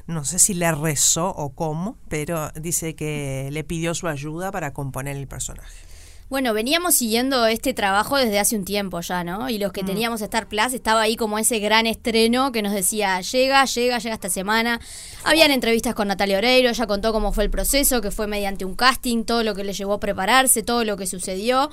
No 0.07 0.25
sé 0.25 0.39
si 0.39 0.55
le 0.55 0.71
rezó 0.73 1.29
o 1.29 1.51
cómo, 1.51 1.97
pero 2.09 2.51
dice 2.53 2.95
que 2.95 3.49
le 3.53 3.65
pidió 3.65 3.95
su 3.95 4.09
ayuda 4.09 4.51
para 4.51 4.73
componer 4.73 5.17
el 5.17 5.27
personaje. 5.27 5.88
Bueno, 6.31 6.53
veníamos 6.53 6.95
siguiendo 6.95 7.47
este 7.47 7.73
trabajo 7.73 8.19
desde 8.19 8.39
hace 8.39 8.55
un 8.55 8.67
tiempo 8.67 9.01
ya, 9.01 9.25
¿no? 9.25 9.49
Y 9.49 9.57
los 9.57 9.73
que 9.73 9.83
Mm. 9.83 9.87
teníamos 9.87 10.21
Star 10.21 10.47
Plus 10.47 10.75
estaba 10.75 11.01
ahí 11.01 11.17
como 11.17 11.39
ese 11.39 11.59
gran 11.59 11.87
estreno 11.87 12.53
que 12.53 12.61
nos 12.61 12.75
decía, 12.75 13.19
llega, 13.23 13.65
llega, 13.65 13.99
llega 13.99 14.15
esta 14.15 14.29
semana. 14.29 14.79
Habían 15.25 15.51
entrevistas 15.51 15.95
con 15.95 16.09
Natalia 16.09 16.37
Oreiro, 16.37 16.69
ella 16.69 16.87
contó 16.87 17.15
cómo 17.15 17.33
fue 17.33 17.45
el 17.45 17.51
proceso, 17.51 18.03
que 18.03 18.11
fue 18.11 18.27
mediante 18.27 18.67
un 18.67 18.75
casting, 18.75 19.25
todo 19.25 19.43
lo 19.43 19.55
que 19.55 19.65
le 19.65 19.73
llevó 19.73 19.95
a 19.95 20.01
prepararse, 20.01 20.63
todo 20.63 20.85
lo 20.85 20.99
que 20.99 21.07
sucedió. 21.07 21.71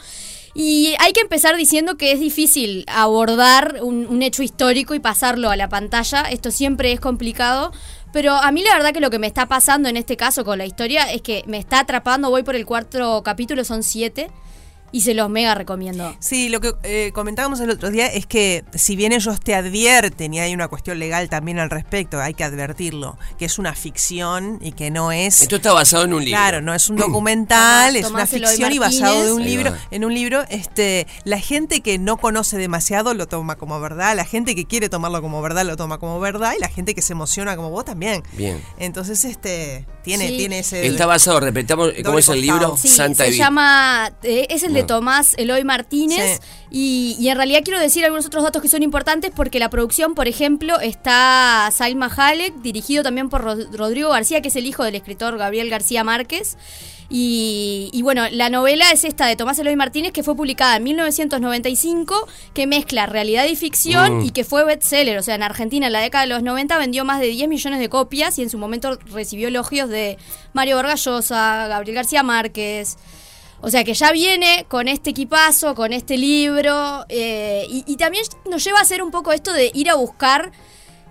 Y 0.53 0.95
hay 0.99 1.11
que 1.11 1.19
empezar 1.19 1.57
diciendo 1.57 1.97
que 1.97 2.13
es 2.13 2.21
difícil 2.21 2.85
abordar 2.87 3.79
un, 3.81 4.07
un 4.07 4.23
hecho 4.23 4.41
histórico 4.41 4.95
y 4.95 4.99
pasarlo 4.99 5.49
a 5.49 5.57
la 5.57 5.67
pantalla. 5.67 6.21
Esto 6.31 6.49
siempre 6.49 6.93
es 6.93 7.01
complicado. 7.01 7.73
Pero 8.13 8.31
a 8.31 8.49
mí 8.53 8.63
la 8.63 8.73
verdad 8.73 8.93
que 8.93 9.01
lo 9.01 9.09
que 9.09 9.19
me 9.19 9.27
está 9.27 9.47
pasando 9.47 9.89
en 9.89 9.97
este 9.97 10.15
caso 10.15 10.45
con 10.45 10.57
la 10.57 10.65
historia 10.65 11.11
es 11.11 11.21
que 11.21 11.43
me 11.45 11.57
está 11.57 11.79
atrapando. 11.79 12.29
Voy 12.29 12.43
por 12.43 12.55
el 12.55 12.65
cuarto 12.65 13.21
capítulo, 13.21 13.65
son 13.65 13.83
siete. 13.83 14.31
Y 14.91 15.01
se 15.01 15.13
los 15.13 15.29
mega 15.29 15.53
recomiendo. 15.55 16.15
Sí, 16.19 16.47
lo 16.49 16.61
que 16.61 16.73
eh, 16.83 17.11
comentábamos 17.13 17.59
el 17.59 17.69
otro 17.69 17.91
día 17.91 18.07
es 18.07 18.25
que 18.25 18.63
si 18.75 18.95
bien 18.95 19.11
ellos 19.11 19.39
te 19.41 19.53
advierten, 19.53 20.33
y 20.33 20.39
hay 20.39 20.53
una 20.53 20.67
cuestión 20.69 20.99
legal 20.99 21.27
también 21.29 21.59
al 21.59 21.69
respecto, 21.69 22.21
hay 22.21 22.33
que 22.33 22.43
advertirlo, 22.45 23.17
que 23.37 23.45
es 23.45 23.59
una 23.59 23.73
ficción 23.75 24.59
y 24.61 24.71
que 24.71 24.91
no 24.91 25.11
es... 25.11 25.41
Esto 25.41 25.57
está 25.57 25.73
basado 25.73 26.05
en 26.05 26.13
un 26.13 26.23
libro. 26.23 26.37
Claro, 26.39 26.61
no 26.61 26.73
es 26.73 26.89
un 26.89 26.95
documental, 26.97 27.93
Tomás- 27.95 28.05
es 28.05 28.11
una 28.11 28.25
ficción 28.27 28.71
y 28.71 28.79
basado 28.79 29.25
de 29.25 29.33
un 29.33 29.43
libro, 29.43 29.73
en 29.91 30.05
un 30.05 30.13
libro, 30.13 30.43
este, 30.49 31.07
la 31.23 31.39
gente 31.39 31.81
que 31.81 31.97
no 31.97 32.17
conoce 32.17 32.57
demasiado 32.57 33.13
lo 33.13 33.27
toma 33.27 33.55
como 33.57 33.79
verdad, 33.79 34.15
la 34.15 34.25
gente 34.25 34.55
que 34.55 34.65
quiere 34.65 34.87
tomarlo 34.89 35.21
como 35.21 35.41
verdad 35.41 35.65
lo 35.65 35.75
toma 35.75 35.97
como 35.97 36.19
verdad 36.19 36.53
y 36.57 36.61
la 36.61 36.69
gente 36.69 36.95
que 36.95 37.01
se 37.01 37.13
emociona 37.13 37.55
como 37.55 37.69
vos 37.69 37.85
también. 37.85 38.23
Bien. 38.33 38.61
Entonces, 38.77 39.25
este, 39.25 39.85
tiene, 40.03 40.27
Sí. 40.29 40.37
tiene 40.37 40.59
ese 40.59 40.85
Está 40.87 41.05
basado, 41.05 41.39
repetamos, 41.39 41.89
¿cómo 42.03 42.19
es 42.19 42.29
el 42.29 42.35
costado. 42.39 42.59
libro? 42.59 42.77
Sí, 42.77 42.87
Santa 42.87 43.23
se 43.23 43.29
Evita. 43.29 43.43
llama. 43.45 44.11
eh, 44.23 44.47
es 44.49 44.63
el 44.63 44.73
de. 44.81 44.87
Tomás 44.87 45.33
Eloy 45.37 45.63
Martínez. 45.63 46.39
Y, 46.71 47.15
y 47.19 47.29
en 47.29 47.37
realidad 47.37 47.61
quiero 47.63 47.79
decir 47.79 48.03
algunos 48.03 48.25
otros 48.25 48.43
datos 48.43 48.61
que 48.61 48.67
son 48.67 48.83
importantes 48.83 49.31
porque 49.35 49.59
la 49.59 49.69
producción, 49.69 50.13
por 50.15 50.27
ejemplo, 50.27 50.79
está 50.79 51.69
Salma 51.71 52.07
Halek, 52.15 52.55
dirigido 52.61 53.01
también 53.03 53.29
por 53.29 53.41
Ro- 53.41 53.71
Rodrigo 53.71 54.09
García, 54.09 54.41
que 54.41 54.49
es 54.49 54.55
el 54.55 54.65
hijo 54.65 54.83
del 54.83 54.95
escritor 54.95 55.37
Gabriel 55.37 55.69
García 55.69 56.03
Márquez. 56.03 56.57
Y, 57.07 57.91
y 57.93 58.01
bueno, 58.01 58.23
la 58.31 58.49
novela 58.49 58.91
es 58.91 59.03
esta 59.03 59.27
de 59.27 59.35
Tomás 59.35 59.59
Eloy 59.59 59.75
Martínez 59.75 60.11
que 60.11 60.23
fue 60.23 60.35
publicada 60.35 60.77
en 60.77 60.83
1995, 60.85 62.27
que 62.53 62.67
mezcla 62.67 63.05
realidad 63.05 63.45
y 63.45 63.55
ficción 63.55 64.19
Mm. 64.19 64.25
y 64.25 64.29
que 64.31 64.43
fue 64.43 64.63
bestseller. 64.65 65.17
O 65.17 65.23
sea, 65.23 65.35
en 65.35 65.43
Argentina 65.43 65.85
en 65.87 65.93
la 65.93 65.99
década 65.99 66.23
de 66.23 66.29
los 66.33 66.41
90 66.43 66.77
vendió 66.77 67.05
más 67.05 67.19
de 67.19 67.27
10 67.27 67.47
millones 67.47 67.79
de 67.79 67.89
copias 67.89 68.37
y 68.39 68.43
en 68.43 68.49
su 68.49 68.57
momento 68.57 68.97
recibió 69.13 69.47
elogios 69.49 69.87
de 69.89 70.17
Mario 70.53 70.77
Vargas 70.77 71.03
Llosa, 71.05 71.67
Gabriel 71.67 71.95
García 71.95 72.23
Márquez. 72.23 72.97
O 73.65 73.71
sea 73.71 73.83
que 73.83 73.95
ya 73.95 74.11
viene 74.11 74.67
con 74.69 74.87
este 74.87 75.09
equipazo, 75.09 75.73
con 75.73 75.91
este 75.91 76.19
libro, 76.19 77.03
eh, 77.09 77.65
y, 77.67 77.95
también 77.95 78.23
nos 78.47 78.63
lleva 78.63 78.77
a 78.77 78.83
hacer 78.83 79.01
un 79.01 79.09
poco 79.09 79.31
esto 79.33 79.51
de 79.53 79.71
ir 79.73 79.89
a 79.89 79.95
buscar 79.95 80.51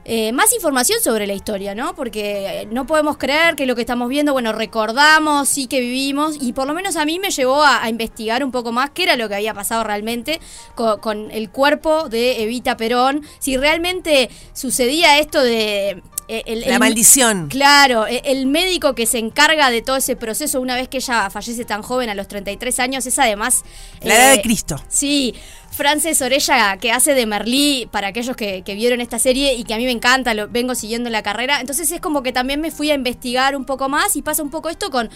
eh, 0.04 0.30
más 0.30 0.52
información 0.54 1.00
sobre 1.00 1.26
la 1.26 1.32
historia, 1.32 1.74
¿no? 1.74 1.96
Porque 1.96 2.60
eh, 2.60 2.66
no 2.70 2.86
podemos 2.86 3.16
creer 3.16 3.56
que 3.56 3.66
lo 3.66 3.74
que 3.74 3.80
estamos 3.80 4.08
viendo, 4.08 4.32
bueno, 4.32 4.52
recordamos, 4.52 5.48
sí 5.48 5.66
que 5.66 5.80
vivimos, 5.80 6.36
y 6.40 6.52
por 6.52 6.68
lo 6.68 6.74
menos 6.74 6.94
a 6.94 7.04
mí 7.04 7.18
me 7.18 7.32
llevó 7.32 7.60
a, 7.60 7.82
a 7.82 7.88
investigar 7.88 8.44
un 8.44 8.52
poco 8.52 8.70
más 8.70 8.90
qué 8.90 9.02
era 9.02 9.16
lo 9.16 9.28
que 9.28 9.34
había 9.34 9.52
pasado 9.52 9.82
realmente 9.82 10.40
con, 10.76 11.00
con 11.00 11.32
el 11.32 11.50
cuerpo 11.50 12.08
de 12.08 12.44
Evita 12.44 12.76
Perón, 12.76 13.22
si 13.40 13.56
realmente 13.56 14.30
sucedía 14.52 15.18
esto 15.18 15.42
de... 15.42 16.04
eh, 16.28 16.42
el- 16.46 16.60
La 16.62 16.74
el- 16.74 16.78
maldición. 16.78 17.48
Claro, 17.48 18.06
e- 18.06 18.22
el 18.24 18.46
médico 18.46 18.94
que 18.94 19.06
se 19.06 19.18
encarga 19.18 19.70
de 19.70 19.82
todo 19.82 19.96
ese 19.96 20.16
proceso 20.16 20.60
una 20.60 20.74
vez 20.76 20.88
que 20.88 20.98
ella 20.98 21.28
fallece 21.30 21.64
tan 21.64 21.82
joven 21.82 22.08
a 22.10 22.14
los 22.14 22.28
33 22.28 22.78
años 22.80 23.06
es 23.06 23.18
además... 23.18 23.62
La 24.02 24.14
edad 24.14 24.32
eh, 24.34 24.36
de 24.36 24.42
Cristo. 24.42 24.76
Sí, 24.88 25.34
Frances 25.70 26.22
Orella 26.22 26.76
que 26.76 26.92
hace 26.92 27.14
de 27.14 27.26
Merlí 27.26 27.88
para 27.90 28.08
aquellos 28.08 28.36
que, 28.36 28.62
que 28.62 28.74
vieron 28.74 29.00
esta 29.00 29.18
serie 29.18 29.54
y 29.54 29.64
que 29.64 29.74
a 29.74 29.76
mí 29.76 29.84
me 29.84 29.90
encanta, 29.90 30.32
lo 30.34 30.48
vengo 30.48 30.74
siguiendo 30.74 31.10
la 31.10 31.22
carrera. 31.22 31.60
Entonces 31.60 31.90
es 31.90 32.00
como 32.00 32.22
que 32.22 32.32
también 32.32 32.60
me 32.60 32.70
fui 32.70 32.90
a 32.90 32.94
investigar 32.94 33.56
un 33.56 33.64
poco 33.64 33.88
más 33.88 34.14
y 34.16 34.22
pasa 34.22 34.42
un 34.42 34.50
poco 34.50 34.68
esto 34.70 34.90
con 34.90 35.10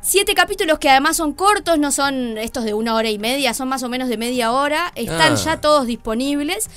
siete 0.00 0.32
capítulos 0.34 0.78
que 0.78 0.88
además 0.88 1.16
son 1.18 1.32
cortos, 1.34 1.78
no 1.78 1.92
son 1.92 2.38
estos 2.38 2.64
de 2.64 2.72
una 2.72 2.94
hora 2.94 3.10
y 3.10 3.18
media, 3.18 3.52
son 3.52 3.68
más 3.68 3.82
o 3.82 3.88
menos 3.90 4.08
de 4.08 4.16
media 4.16 4.52
hora. 4.52 4.92
Están 4.94 5.34
Ah. 5.34 5.42
ya 5.44 5.60
todos 5.60 5.86
disponibles. 5.86 6.68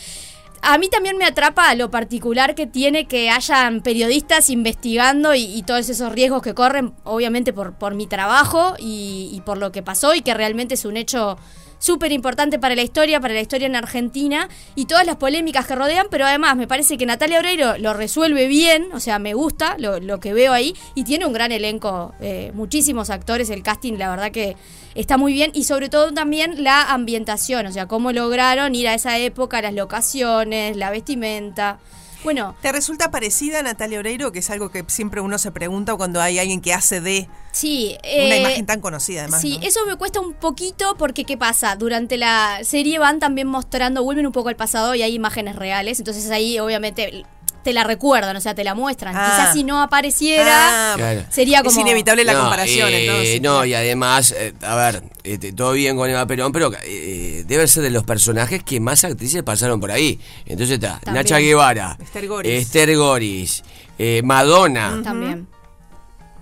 A 0.63 0.77
mí 0.77 0.89
también 0.89 1.17
me 1.17 1.25
atrapa 1.25 1.73
lo 1.73 1.89
particular 1.89 2.53
que 2.53 2.67
tiene 2.67 3.07
que 3.07 3.31
hayan 3.31 3.81
periodistas 3.81 4.49
investigando 4.51 5.33
y, 5.33 5.43
y 5.43 5.63
todos 5.63 5.89
esos 5.89 6.11
riesgos 6.11 6.43
que 6.43 6.53
corren, 6.53 6.93
obviamente 7.03 7.51
por, 7.51 7.73
por 7.73 7.95
mi 7.95 8.05
trabajo 8.05 8.75
y, 8.77 9.31
y 9.33 9.41
por 9.41 9.57
lo 9.57 9.71
que 9.71 9.81
pasó 9.81 10.13
y 10.13 10.21
que 10.21 10.35
realmente 10.35 10.75
es 10.75 10.85
un 10.85 10.97
hecho 10.97 11.37
súper 11.81 12.11
importante 12.11 12.59
para 12.59 12.75
la 12.75 12.83
historia, 12.83 13.19
para 13.19 13.33
la 13.33 13.41
historia 13.41 13.65
en 13.65 13.75
Argentina 13.75 14.47
y 14.75 14.85
todas 14.85 15.05
las 15.05 15.17
polémicas 15.17 15.65
que 15.65 15.75
rodean, 15.75 16.07
pero 16.09 16.25
además 16.25 16.55
me 16.55 16.67
parece 16.67 16.97
que 16.97 17.05
Natalia 17.05 17.39
Oreiro 17.39 17.77
lo 17.79 17.93
resuelve 17.93 18.47
bien, 18.47 18.89
o 18.93 18.99
sea, 18.99 19.17
me 19.19 19.33
gusta 19.33 19.75
lo, 19.79 19.99
lo 19.99 20.19
que 20.19 20.31
veo 20.31 20.53
ahí 20.53 20.75
y 20.93 21.03
tiene 21.03 21.25
un 21.25 21.33
gran 21.33 21.51
elenco, 21.51 22.13
eh, 22.21 22.51
muchísimos 22.53 23.09
actores, 23.09 23.49
el 23.49 23.63
casting 23.63 23.93
la 23.97 24.11
verdad 24.11 24.31
que 24.31 24.55
está 24.93 25.17
muy 25.17 25.33
bien 25.33 25.51
y 25.55 25.63
sobre 25.63 25.89
todo 25.89 26.13
también 26.13 26.63
la 26.63 26.83
ambientación, 26.93 27.65
o 27.65 27.71
sea, 27.71 27.87
cómo 27.87 28.11
lograron 28.11 28.75
ir 28.75 28.87
a 28.87 28.93
esa 28.93 29.17
época, 29.17 29.61
las 29.61 29.73
locaciones, 29.73 30.77
la 30.77 30.91
vestimenta. 30.91 31.79
Bueno, 32.23 32.55
¿Te 32.61 32.71
resulta 32.71 33.09
parecida 33.09 33.59
a 33.59 33.63
Natalia 33.63 33.99
Oreiro? 33.99 34.31
Que 34.31 34.39
es 34.39 34.49
algo 34.49 34.69
que 34.69 34.83
siempre 34.87 35.21
uno 35.21 35.37
se 35.37 35.51
pregunta 35.51 35.95
cuando 35.95 36.21
hay 36.21 36.39
alguien 36.39 36.61
que 36.61 36.73
hace 36.73 37.01
de 37.01 37.27
sí, 37.51 37.97
una 38.03 38.35
eh, 38.35 38.39
imagen 38.41 38.65
tan 38.65 38.81
conocida, 38.81 39.21
además. 39.21 39.41
Sí, 39.41 39.57
¿no? 39.57 39.67
eso 39.67 39.85
me 39.85 39.95
cuesta 39.95 40.19
un 40.19 40.33
poquito 40.33 40.95
porque 40.97 41.25
¿qué 41.25 41.37
pasa? 41.37 41.75
Durante 41.75 42.17
la 42.17 42.59
serie 42.63 42.99
van 42.99 43.19
también 43.19 43.47
mostrando, 43.47 44.03
vuelven 44.03 44.25
un 44.27 44.31
poco 44.31 44.49
al 44.49 44.55
pasado 44.55 44.93
y 44.95 45.01
hay 45.01 45.15
imágenes 45.15 45.55
reales, 45.55 45.99
entonces 45.99 46.29
ahí 46.29 46.59
obviamente 46.59 47.25
te 47.63 47.73
la 47.73 47.83
recuerdan, 47.83 48.35
o 48.35 48.41
sea, 48.41 48.53
te 48.55 48.63
la 48.63 48.75
muestran. 48.75 49.15
Ah. 49.15 49.25
Quizás 49.37 49.53
si 49.53 49.63
no 49.63 49.81
apareciera, 49.81 50.93
Ah, 50.93 50.93
Claro. 50.97 51.23
sería 51.29 51.59
Es 51.59 51.63
como... 51.63 51.81
inevitable 51.81 52.23
la 52.23 52.33
No, 52.33 52.39
comparación, 52.41 52.89
eh, 52.89 53.05
entonces. 53.05 53.41
No, 53.41 53.65
y 53.65 53.73
además, 53.73 54.33
eh, 54.37 54.53
a 54.61 54.75
ver, 54.75 55.03
este, 55.23 55.53
todo 55.53 55.73
bien 55.73 55.95
con 55.97 56.09
Eva 56.09 56.25
Perón, 56.25 56.51
pero 56.51 56.71
eh, 56.85 57.43
debe 57.47 57.67
ser 57.67 57.83
de 57.83 57.89
los 57.91 58.03
personajes 58.03 58.63
que 58.63 58.79
más 58.79 59.03
actrices 59.03 59.43
pasaron 59.43 59.79
por 59.79 59.91
ahí. 59.91 60.19
Entonces 60.45 60.75
está 60.75 60.99
También. 60.99 61.23
Nacha 61.23 61.37
Guevara, 61.39 61.97
Esther 62.01 62.27
Goris. 62.27 62.51
Esther 62.61 62.97
Goris, 62.97 63.63
eh, 63.97 64.21
Madonna. 64.23 65.01
También. 65.03 65.47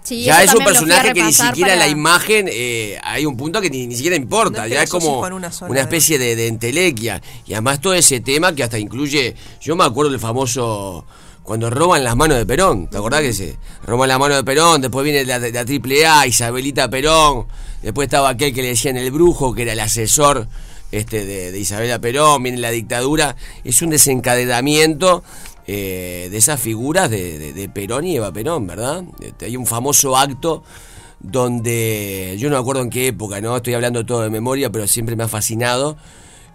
Sí, 0.03 0.23
ya 0.23 0.43
es 0.43 0.53
un 0.53 0.63
personaje 0.65 1.13
que 1.13 1.23
ni 1.23 1.33
siquiera 1.49 1.73
para- 1.73 1.85
la 1.85 1.87
imagen, 1.87 2.47
eh, 2.51 2.97
hay 3.03 3.25
un 3.25 3.35
punto 3.37 3.61
que 3.61 3.69
ni, 3.69 3.85
ni 3.85 3.95
siquiera 3.95 4.15
importa, 4.15 4.59
No 4.59 4.63
es 4.65 4.69
que 4.69 4.75
ya 4.75 4.83
es 4.83 4.89
como 4.89 5.19
una 5.71 5.81
especie 5.81 6.17
de, 6.17 6.35
de 6.35 6.47
entelequia. 6.47 7.21
Y 7.45 7.53
además 7.53 7.79
todo 7.81 7.93
ese 7.93 8.19
tema 8.21 8.53
que 8.55 8.63
hasta 8.63 8.79
incluye, 8.79 9.35
yo 9.61 9.75
me 9.75 9.83
acuerdo 9.83 10.11
del 10.11 10.19
famoso, 10.19 11.05
cuando 11.43 11.69
roban 11.69 12.03
las 12.03 12.15
manos 12.15 12.37
de 12.37 12.45
Perón, 12.45 12.87
¿te 12.87 12.97
acordás 12.97 13.21
que 13.21 13.33
se 13.33 13.57
roban 13.85 14.07
las 14.09 14.19
manos 14.19 14.37
de 14.37 14.43
Perón? 14.43 14.81
Después 14.81 15.03
viene 15.03 15.25
la, 15.25 15.37
la 15.39 15.65
triple 15.65 16.05
A, 16.07 16.25
Isabelita 16.27 16.89
Perón, 16.89 17.45
después 17.83 18.05
estaba 18.07 18.29
aquel 18.29 18.53
que 18.53 18.61
le 18.61 18.69
decían 18.69 18.97
el 18.97 19.11
brujo, 19.11 19.53
que 19.53 19.63
era 19.63 19.73
el 19.73 19.79
asesor 19.79 20.47
este, 20.91 21.25
de, 21.25 21.51
de 21.51 21.59
Isabela 21.59 21.99
Perón, 21.99 22.41
viene 22.43 22.57
la 22.59 22.71
dictadura, 22.71 23.35
es 23.63 23.81
un 23.81 23.89
desencadenamiento 23.91 25.23
eh, 25.71 26.29
de 26.31 26.37
esas 26.37 26.59
figuras 26.59 27.11
de, 27.11 27.69
Perón 27.71 28.03
y 28.07 28.15
Eva 28.15 28.33
Perón, 28.33 28.65
¿verdad? 28.65 29.03
Este, 29.19 29.45
hay 29.45 29.55
un 29.55 29.67
famoso 29.67 30.17
acto 30.17 30.63
donde, 31.19 32.35
yo 32.39 32.49
no 32.49 32.55
me 32.55 32.59
acuerdo 32.59 32.81
en 32.81 32.89
qué 32.89 33.05
época, 33.05 33.39
¿no? 33.39 33.55
Estoy 33.55 33.75
hablando 33.75 34.03
todo 34.03 34.21
de 34.23 34.31
memoria, 34.31 34.71
pero 34.71 34.87
siempre 34.87 35.15
me 35.15 35.25
ha 35.25 35.27
fascinado, 35.27 35.95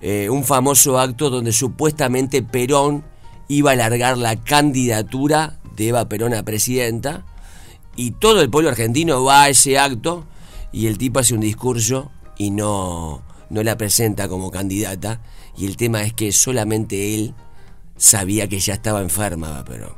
eh, 0.01 0.29
un 0.31 0.43
famoso 0.43 0.99
acto 0.99 1.31
donde 1.31 1.53
supuestamente 1.53 2.43
Perón 2.43 3.05
iba 3.47 3.71
a 3.71 3.75
alargar 3.75 4.19
la 4.19 4.35
candidatura 4.35 5.61
de 5.77 5.91
Eva 5.91 6.09
Perón 6.09 6.35
a 6.35 6.43
presidenta 6.43 7.25
y 7.95 8.11
todo 8.11 8.41
el 8.41 8.51
pueblo 8.51 8.71
argentino 8.71 9.23
va 9.23 9.45
a 9.45 9.49
ese 9.49 9.79
acto 9.79 10.25
y 10.73 10.89
el 10.89 10.99
tipo 10.99 11.21
hace 11.21 11.35
un 11.35 11.41
discurso 11.41 12.11
y 12.37 12.51
no, 12.51 13.23
no 13.49 13.63
la 13.63 13.79
presenta 13.79 14.27
como 14.27 14.51
candidata 14.51 15.21
y 15.57 15.67
el 15.67 15.77
tema 15.77 16.03
es 16.03 16.13
que 16.13 16.33
solamente 16.33 17.15
él 17.15 17.33
sabía 17.97 18.49
que 18.49 18.59
ya 18.59 18.75
estaba 18.75 19.01
enferma 19.01 19.49
Eva 19.49 19.65
Perón. 19.65 19.95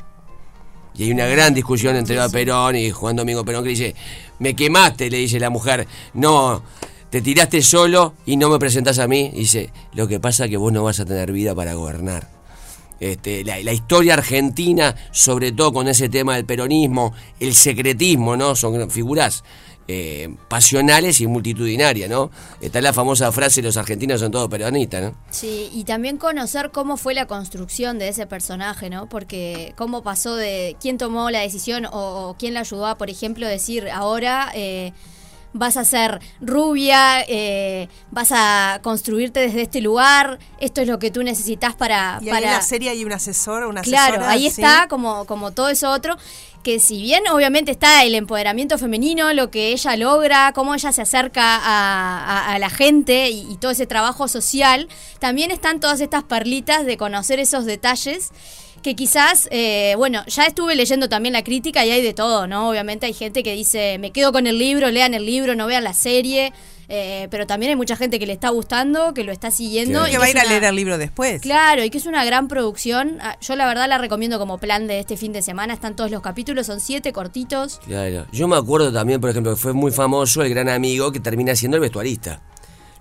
Y 0.94 1.04
hay 1.04 1.12
una 1.12 1.26
gran 1.26 1.52
discusión 1.54 1.96
entre 1.96 2.16
Eva 2.16 2.28
Perón 2.28 2.76
y 2.76 2.90
Juan 2.90 3.16
Domingo 3.16 3.44
Perón 3.44 3.64
que 3.64 3.70
dice, 3.70 3.94
me 4.38 4.54
quemaste, 4.56 5.10
le 5.10 5.18
dice 5.18 5.38
la 5.38 5.50
mujer, 5.50 5.86
no, 6.14 6.62
te 7.10 7.20
tiraste 7.20 7.60
solo 7.62 8.14
y 8.24 8.36
no 8.36 8.48
me 8.48 8.58
presentás 8.58 8.98
a 8.98 9.06
mí. 9.06 9.30
Y 9.34 9.40
dice, 9.40 9.70
lo 9.94 10.08
que 10.08 10.20
pasa 10.20 10.44
es 10.44 10.50
que 10.50 10.56
vos 10.56 10.72
no 10.72 10.84
vas 10.84 11.00
a 11.00 11.04
tener 11.04 11.32
vida 11.32 11.54
para 11.54 11.74
gobernar. 11.74 12.28
este, 12.98 13.44
la, 13.44 13.60
la 13.62 13.72
historia 13.72 14.14
argentina, 14.14 14.94
sobre 15.10 15.52
todo 15.52 15.72
con 15.72 15.88
ese 15.88 16.08
tema 16.08 16.36
del 16.36 16.46
peronismo, 16.46 17.12
el 17.40 17.54
secretismo, 17.54 18.36
¿no? 18.36 18.56
Son 18.56 18.90
figuras 18.90 19.44
eh, 19.88 20.34
pasionales 20.48 21.20
y 21.20 21.26
multitudinarias, 21.26 22.10
¿no? 22.10 22.30
Está 22.60 22.80
la 22.80 22.92
famosa 22.92 23.30
frase, 23.30 23.62
los 23.62 23.76
argentinos 23.76 24.20
son 24.20 24.32
todos 24.32 24.48
peronistas, 24.48 25.02
¿no? 25.02 25.14
Sí, 25.30 25.70
y 25.72 25.84
también 25.84 26.18
conocer 26.18 26.70
cómo 26.72 26.96
fue 26.96 27.14
la 27.14 27.26
construcción 27.26 27.98
de 27.98 28.08
ese 28.08 28.26
personaje, 28.26 28.90
¿no? 28.90 29.08
Porque 29.08 29.74
cómo 29.76 30.02
pasó 30.02 30.34
de 30.34 30.76
quién 30.80 30.98
tomó 30.98 31.30
la 31.30 31.40
decisión 31.40 31.86
o, 31.92 32.34
quién 32.38 32.54
la 32.54 32.60
ayudó 32.60 32.86
a, 32.86 32.98
por 32.98 33.10
ejemplo, 33.10 33.46
decir 33.46 33.88
ahora 33.90 34.50
eh, 34.54 34.92
vas 35.52 35.76
a 35.76 35.84
ser 35.84 36.20
rubia, 36.40 37.22
eh, 37.28 37.88
vas 38.10 38.28
a 38.32 38.80
construirte 38.82 39.40
desde 39.40 39.62
este 39.62 39.80
lugar, 39.80 40.38
esto 40.60 40.80
es 40.80 40.88
lo 40.88 40.98
que 40.98 41.10
tú 41.10 41.22
necesitas 41.22 41.74
para... 41.74 42.18
Y 42.20 42.30
para... 42.30 42.52
la 42.52 42.62
serie 42.62 42.90
hay 42.90 43.04
un 43.04 43.12
asesor, 43.12 43.64
una 43.66 43.80
asesora. 43.80 44.06
Claro, 44.08 44.26
ahí 44.26 44.42
¿sí? 44.50 44.60
está 44.60 44.86
como, 44.88 45.24
como 45.24 45.52
todo 45.52 45.68
eso 45.68 45.90
otro, 45.90 46.16
que 46.62 46.80
si 46.80 47.00
bien 47.00 47.26
obviamente 47.28 47.70
está 47.70 48.02
el 48.04 48.14
empoderamiento 48.16 48.76
femenino, 48.76 49.32
lo 49.32 49.50
que 49.50 49.72
ella 49.72 49.96
logra, 49.96 50.52
cómo 50.52 50.74
ella 50.74 50.92
se 50.92 51.02
acerca 51.02 51.56
a, 51.56 52.18
a- 52.50 52.54
a 52.54 52.58
la 52.58 52.70
gente 52.70 53.30
y, 53.30 53.50
y 53.50 53.56
todo 53.56 53.70
ese 53.70 53.86
trabajo 53.86 54.26
social, 54.28 54.88
también 55.20 55.50
están 55.52 55.78
todas 55.80 56.00
estas 56.00 56.24
perlitas 56.24 56.84
de 56.84 56.96
conocer 56.96 57.38
esos 57.38 57.64
detalles 57.66 58.30
que 58.82 58.94
quizás, 58.94 59.48
eh, 59.50 59.94
bueno, 59.96 60.24
ya 60.26 60.46
estuve 60.46 60.74
leyendo 60.76 61.08
también 61.08 61.32
la 61.32 61.42
crítica 61.42 61.84
y 61.84 61.90
hay 61.90 62.02
de 62.02 62.14
todo, 62.14 62.46
¿no? 62.46 62.68
Obviamente 62.70 63.06
hay 63.06 63.14
gente 63.14 63.42
que 63.42 63.52
dice, 63.54 63.98
me 63.98 64.12
quedo 64.12 64.32
con 64.32 64.46
el 64.46 64.58
libro, 64.58 64.90
lean 64.90 65.14
el 65.14 65.26
libro, 65.26 65.54
no 65.54 65.66
vean 65.66 65.82
la 65.84 65.92
serie. 65.94 66.52
eh, 66.88 67.26
pero 67.32 67.48
también 67.48 67.70
hay 67.70 67.76
mucha 67.76 67.96
gente 67.96 68.20
que 68.20 68.26
le 68.26 68.32
está 68.32 68.50
gustando, 68.50 69.12
que 69.12 69.24
lo 69.24 69.32
está 69.32 69.50
siguiendo. 69.50 69.98
Claro. 69.98 70.06
y 70.08 70.10
Que 70.12 70.18
va 70.18 70.24
a 70.26 70.30
ir 70.30 70.38
a 70.38 70.44
leer 70.44 70.62
el 70.62 70.76
libro 70.76 70.98
después. 70.98 71.42
Claro, 71.42 71.82
y 71.82 71.90
que 71.90 71.98
es 71.98 72.06
una 72.06 72.24
gran 72.24 72.46
producción. 72.46 73.18
Ah, 73.20 73.36
Yo 73.40 73.56
la 73.56 73.66
verdad 73.66 73.88
la 73.88 73.98
recomiendo 73.98 74.38
como 74.38 74.58
plan 74.58 74.86
de 74.86 75.00
este 75.00 75.16
fin 75.16 75.32
de 75.32 75.42
semana. 75.42 75.74
Están 75.74 75.96
todos 75.96 76.12
los 76.12 76.22
capítulos, 76.22 76.66
son 76.66 76.78
siete 76.80 77.12
cortitos. 77.12 77.80
Claro. 77.84 78.26
Yo 78.30 78.46
me 78.46 78.54
acuerdo 78.56 78.92
también, 78.92 79.20
por 79.20 79.30
ejemplo, 79.30 79.52
que 79.56 79.60
fue 79.60 79.72
muy 79.72 79.90
famoso 79.90 80.42
el 80.42 80.50
gran 80.50 80.68
amigo 80.68 81.10
que 81.10 81.18
termina 81.18 81.56
siendo 81.56 81.76
el 81.76 81.80
vestuarista, 81.80 82.40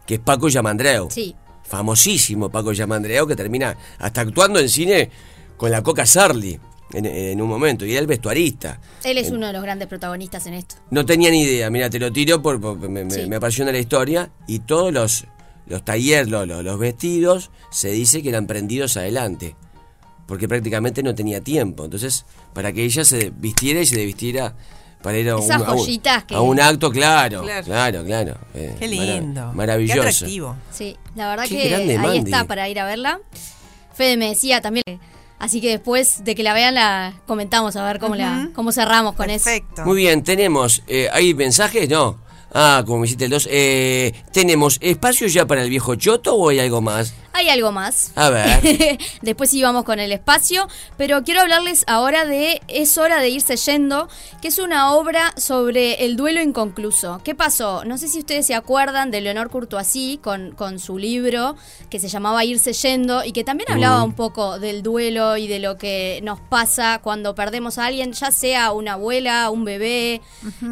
que 0.07 0.15
es 0.15 0.19
Paco 0.19 0.49
Yamandreu. 0.49 1.11
Sí. 1.11 1.35
Famosísimo 1.61 2.49
Paco 2.49 2.71
Yamandreu, 2.73 3.27
que 3.27 3.35
termina 3.35 3.77
hasta 3.99 4.21
actuando 4.21 4.59
en 4.59 4.69
cine 4.69 5.11
con 5.57 5.71
la 5.71 5.81
Coca 5.83 6.05
Sarli 6.05 6.59
en, 6.93 7.05
en 7.05 7.41
un 7.41 7.49
momento, 7.49 7.85
y 7.85 7.91
era 7.91 7.99
el 8.01 8.07
vestuarista. 8.07 8.79
Él 9.03 9.17
es 9.17 9.27
En- 9.29 9.35
uno 9.35 9.47
de 9.47 9.53
los 9.53 9.61
grandes 9.61 9.87
protagonistas 9.87 10.45
en 10.47 10.53
esto. 10.55 10.75
No 10.91 11.05
tenía 11.05 11.29
ni 11.31 11.41
idea, 11.43 11.69
mira, 11.69 11.89
te 11.89 11.99
lo 11.99 12.11
tiro 12.11 12.41
por, 12.41 12.59
por- 12.61 12.77
me, 12.89 13.03
me- 13.05 13.11
Sí. 13.11 13.25
me 13.27 13.37
apasiona 13.37 13.71
la 13.71 13.79
historia 13.79 14.29
y 14.47 14.59
todos 14.59 14.93
los, 14.93 15.25
los 15.67 15.83
talleres, 15.83 16.29
los, 16.29 16.47
los- 16.47 16.63
los 16.63 16.77
vestidos, 16.79 17.51
se 17.71 17.89
dice 17.91 18.21
que 18.21 18.29
eran 18.29 18.47
prendidos 18.47 18.97
adelante, 18.97 19.55
porque 20.27 20.47
prácticamente 20.47 21.03
no 21.03 21.13
tenía 21.15 21.41
tiempo. 21.41 21.85
Entonces, 21.85 22.25
para 22.53 22.71
que 22.71 22.83
ella 22.83 23.03
se 23.03 23.31
vistiera 23.35 23.81
y 23.81 23.85
se 23.85 23.95
desvistiera 23.97 24.55
para 25.01 25.17
ir 25.19 25.29
a 25.29 25.37
un, 25.37 25.51
a 25.51 25.57
un- 25.59 25.65
joyitas 25.79 26.23
que- 26.23 26.35
a 26.35 26.41
un 26.41 26.59
acto, 26.59 26.89
claro, 26.91 27.41
Claro. 27.43 27.63
claro, 27.65 28.03
claro. 28.05 28.37
eh, 28.53 28.75
Qué 28.79 28.87
lindo. 28.87 29.51
maravilloso. 29.53 30.01
Qué 30.01 30.07
atractivo. 30.07 30.55
Sí, 30.71 30.97
la 31.15 31.29
verdad 31.29 31.43
Qué 31.47 31.57
que 31.69 31.75
ahí 31.75 31.97
Mandy. 31.97 32.31
está 32.31 32.45
para 32.45 32.67
ir 32.69 32.79
a 32.79 32.85
verla. 32.85 33.19
Fede 33.93 34.17
me 34.17 34.29
decía 34.29 34.61
también. 34.61 34.83
Así 35.39 35.61
que 35.61 35.69
después 35.69 36.23
de 36.23 36.33
que 36.33 36.43
la 36.43 36.53
vean 36.53 36.75
la 36.75 37.13
comentamos 37.27 37.75
a 37.75 37.85
ver 37.85 37.99
cómo 37.99 38.15
la 38.15 38.49
cómo 38.55 38.71
cerramos 38.71 39.15
con 39.15 39.29
eso. 39.29 39.49
Muy 39.83 39.97
bien, 39.97 40.23
tenemos, 40.23 40.81
eh, 40.87 41.09
¿hay 41.11 41.33
mensajes? 41.33 41.89
No. 41.89 42.23
Ah, 42.57 42.83
como 42.85 42.99
me 42.99 43.05
hiciste 43.05 43.25
el 43.25 43.31
2. 43.31 43.49
Eh, 43.51 44.13
¿Tenemos 44.31 44.77
espacio 44.81 45.27
ya 45.27 45.45
para 45.45 45.61
el 45.61 45.69
viejo 45.69 45.95
Choto 45.95 46.35
o 46.35 46.49
hay 46.49 46.59
algo 46.59 46.79
más? 46.79 47.13
Hay 47.35 47.49
algo 47.49 47.71
más. 47.73 48.11
A 48.15 48.29
ver. 48.29 48.97
Después 49.21 49.49
sí 49.49 49.61
vamos 49.61 49.83
con 49.83 49.99
el 49.99 50.11
espacio, 50.13 50.69
pero 50.97 51.23
quiero 51.23 51.41
hablarles 51.41 51.83
ahora 51.85 52.23
de 52.23 52.61
Es 52.69 52.97
hora 52.97 53.19
de 53.19 53.27
irse 53.29 53.57
yendo, 53.57 54.07
que 54.41 54.47
es 54.47 54.57
una 54.57 54.93
obra 54.93 55.33
sobre 55.35 56.05
el 56.05 56.15
duelo 56.15 56.41
inconcluso. 56.41 57.19
¿Qué 57.25 57.35
pasó? 57.35 57.83
No 57.83 57.97
sé 57.97 58.07
si 58.07 58.19
ustedes 58.19 58.47
se 58.47 58.55
acuerdan 58.55 59.11
de 59.11 59.19
Leonor 59.19 59.49
Courtoisy 59.49 60.17
con, 60.23 60.51
con 60.51 60.79
su 60.79 60.97
libro 60.97 61.57
que 61.89 61.99
se 61.99 62.07
llamaba 62.07 62.45
Irse 62.45 62.71
yendo 62.71 63.25
y 63.25 63.33
que 63.33 63.43
también 63.43 63.69
hablaba 63.71 63.99
Mm. 63.99 64.03
un 64.05 64.13
poco 64.13 64.57
del 64.59 64.81
duelo 64.81 65.35
y 65.35 65.47
de 65.47 65.59
lo 65.59 65.77
que 65.77 66.21
nos 66.23 66.39
pasa 66.39 66.99
cuando 67.03 67.35
perdemos 67.35 67.77
a 67.77 67.85
alguien, 67.87 68.13
ya 68.13 68.31
sea 68.31 68.71
una 68.71 68.93
abuela, 68.93 69.49
un 69.49 69.65
bebé, 69.65 70.21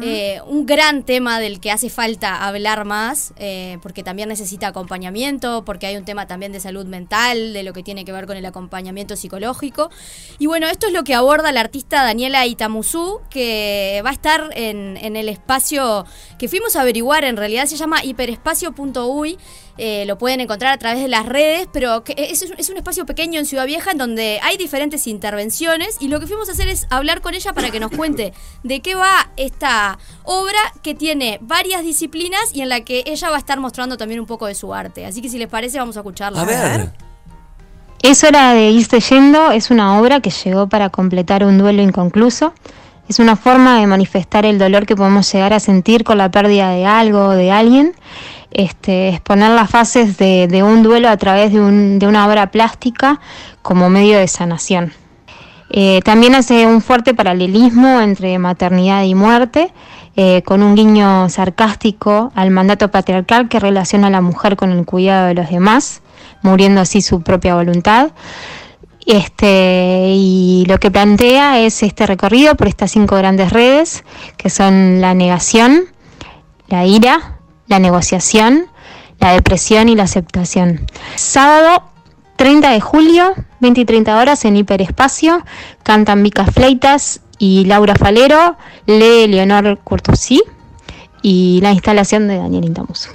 eh, 0.02 0.40
un 0.46 0.64
gran 0.64 1.02
tema 1.02 1.38
del 1.40 1.60
que 1.60 1.70
hace 1.70 1.90
falta 1.90 2.46
hablar 2.46 2.84
más, 2.86 3.32
eh, 3.36 3.78
porque 3.82 4.02
también 4.02 4.28
necesita 4.30 4.68
acompañamiento, 4.68 5.64
porque 5.64 5.86
hay 5.86 5.96
un 5.96 6.04
tema 6.04 6.26
también 6.26 6.53
de 6.54 6.60
salud 6.60 6.86
mental, 6.86 7.52
de 7.52 7.62
lo 7.62 7.74
que 7.74 7.82
tiene 7.82 8.06
que 8.06 8.12
ver 8.12 8.26
con 8.26 8.38
el 8.38 8.46
acompañamiento 8.46 9.16
psicológico. 9.16 9.90
Y 10.38 10.46
bueno, 10.46 10.68
esto 10.68 10.86
es 10.86 10.94
lo 10.94 11.04
que 11.04 11.14
aborda 11.14 11.52
la 11.52 11.60
artista 11.60 12.02
Daniela 12.02 12.46
Itamuzú, 12.46 13.20
que 13.28 14.00
va 14.04 14.10
a 14.10 14.14
estar 14.14 14.50
en, 14.54 14.96
en 14.96 15.16
el 15.16 15.28
espacio 15.28 16.06
que 16.38 16.48
fuimos 16.48 16.76
a 16.76 16.80
averiguar, 16.80 17.24
en 17.24 17.36
realidad 17.36 17.66
se 17.66 17.76
llama 17.76 18.02
hiperespacio.uy. 18.02 19.38
Eh, 19.76 20.04
lo 20.06 20.18
pueden 20.18 20.40
encontrar 20.40 20.72
a 20.72 20.78
través 20.78 21.00
de 21.00 21.08
las 21.08 21.26
redes, 21.26 21.68
pero 21.72 22.04
que 22.04 22.14
es, 22.16 22.42
es 22.42 22.70
un 22.70 22.76
espacio 22.76 23.06
pequeño 23.06 23.40
en 23.40 23.46
Ciudad 23.46 23.66
Vieja 23.66 23.90
en 23.90 23.98
donde 23.98 24.38
hay 24.42 24.56
diferentes 24.56 25.08
intervenciones 25.08 25.96
y 25.98 26.08
lo 26.08 26.20
que 26.20 26.28
fuimos 26.28 26.48
a 26.48 26.52
hacer 26.52 26.68
es 26.68 26.86
hablar 26.90 27.20
con 27.20 27.34
ella 27.34 27.52
para 27.52 27.70
que 27.70 27.80
nos 27.80 27.90
cuente 27.90 28.32
de 28.62 28.80
qué 28.80 28.94
va 28.94 29.30
esta 29.36 29.98
obra 30.22 30.58
que 30.82 30.94
tiene 30.94 31.38
varias 31.42 31.82
disciplinas 31.82 32.54
y 32.54 32.62
en 32.62 32.68
la 32.68 32.82
que 32.82 33.02
ella 33.06 33.30
va 33.30 33.36
a 33.36 33.38
estar 33.40 33.58
mostrando 33.58 33.96
también 33.96 34.20
un 34.20 34.26
poco 34.26 34.46
de 34.46 34.54
su 34.54 34.72
arte. 34.72 35.06
Así 35.06 35.20
que 35.20 35.28
si 35.28 35.38
les 35.38 35.48
parece 35.48 35.78
vamos 35.78 35.96
a 35.96 36.00
escucharla. 36.00 36.40
A 36.40 36.44
ver. 36.44 36.92
Es 38.02 38.22
hora 38.22 38.52
de 38.52 38.70
irse 38.70 39.00
yendo 39.00 39.50
es 39.50 39.70
una 39.70 39.98
obra 39.98 40.20
que 40.20 40.30
llegó 40.30 40.68
para 40.68 40.90
completar 40.90 41.42
un 41.42 41.58
duelo 41.58 41.82
inconcluso. 41.82 42.52
Es 43.08 43.18
una 43.18 43.34
forma 43.34 43.80
de 43.80 43.86
manifestar 43.86 44.46
el 44.46 44.58
dolor 44.58 44.86
que 44.86 44.94
podemos 44.94 45.30
llegar 45.32 45.52
a 45.52 45.60
sentir 45.60 46.04
con 46.04 46.18
la 46.18 46.30
pérdida 46.30 46.70
de 46.70 46.86
algo 46.86 47.28
o 47.28 47.30
de 47.30 47.50
alguien. 47.50 47.94
Este, 48.54 49.08
exponer 49.08 49.50
las 49.50 49.68
fases 49.68 50.16
de, 50.16 50.62
un 50.62 50.84
duelo 50.84 51.08
a 51.08 51.16
través 51.16 51.52
de, 51.52 51.60
un- 51.60 51.98
de 51.98 52.06
una 52.06 52.24
obra 52.26 52.52
plástica 52.52 53.20
como 53.62 53.90
medio 53.90 54.16
de 54.16 54.28
sanación. 54.28 54.92
Eh, 55.70 56.00
también 56.04 56.36
hace 56.36 56.64
un 56.64 56.80
fuerte 56.80 57.14
paralelismo 57.14 58.00
entre 58.00 58.38
maternidad 58.38 59.02
y 59.02 59.16
muerte, 59.16 59.72
eh, 60.14 60.42
con 60.42 60.62
un 60.62 60.76
guiño 60.76 61.28
sarcástico 61.30 62.30
al 62.36 62.52
mandato 62.52 62.92
patriarcal 62.92 63.48
que 63.48 63.58
relaciona 63.58 64.06
a 64.06 64.10
la 64.10 64.20
mujer 64.20 64.54
con 64.54 64.70
el 64.70 64.84
cuidado 64.86 65.26
de 65.26 65.34
los 65.34 65.50
demás, 65.50 66.00
muriendo 66.42 66.80
así 66.80 67.02
su 67.02 67.22
propia 67.22 67.56
voluntad. 67.56 68.12
Este, 69.04 70.12
y 70.14 70.64
lo 70.68 70.78
que 70.78 70.92
plantea 70.92 71.58
es 71.58 71.82
este 71.82 72.06
recorrido 72.06 72.54
por 72.54 72.68
estas 72.68 72.92
cinco 72.92 73.16
grandes 73.16 73.52
redes, 73.52 74.04
que 74.36 74.48
son 74.48 75.00
la 75.00 75.12
negación, 75.14 75.86
la 76.68 76.86
ira, 76.86 77.33
la 77.66 77.78
negociación, 77.78 78.66
la 79.20 79.32
depresión 79.32 79.88
y 79.88 79.94
la 79.94 80.04
aceptación. 80.04 80.86
Sábado 81.16 81.84
30 82.36 82.70
de 82.70 82.80
julio, 82.80 83.34
20 83.60 83.80
y 83.80 83.84
30 83.84 84.18
horas 84.18 84.44
en 84.44 84.56
Hiperespacio, 84.56 85.44
cantan 85.82 86.22
Mica 86.22 86.46
Fleitas 86.46 87.20
y 87.38 87.64
Laura 87.64 87.94
Falero, 87.94 88.56
lee 88.86 89.26
Leonor 89.28 89.78
Curtusí 89.80 90.42
y 91.22 91.60
la 91.62 91.72
instalación 91.72 92.28
de 92.28 92.36
Daniel 92.36 92.64
Intamus. 92.64 93.08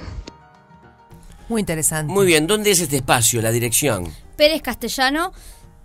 Muy 1.48 1.60
interesante. 1.60 2.12
Muy 2.12 2.26
bien, 2.26 2.46
¿dónde 2.46 2.70
es 2.70 2.80
este 2.80 2.96
espacio, 2.96 3.42
la 3.42 3.50
dirección? 3.50 4.12
Pérez 4.36 4.62
Castellano 4.62 5.32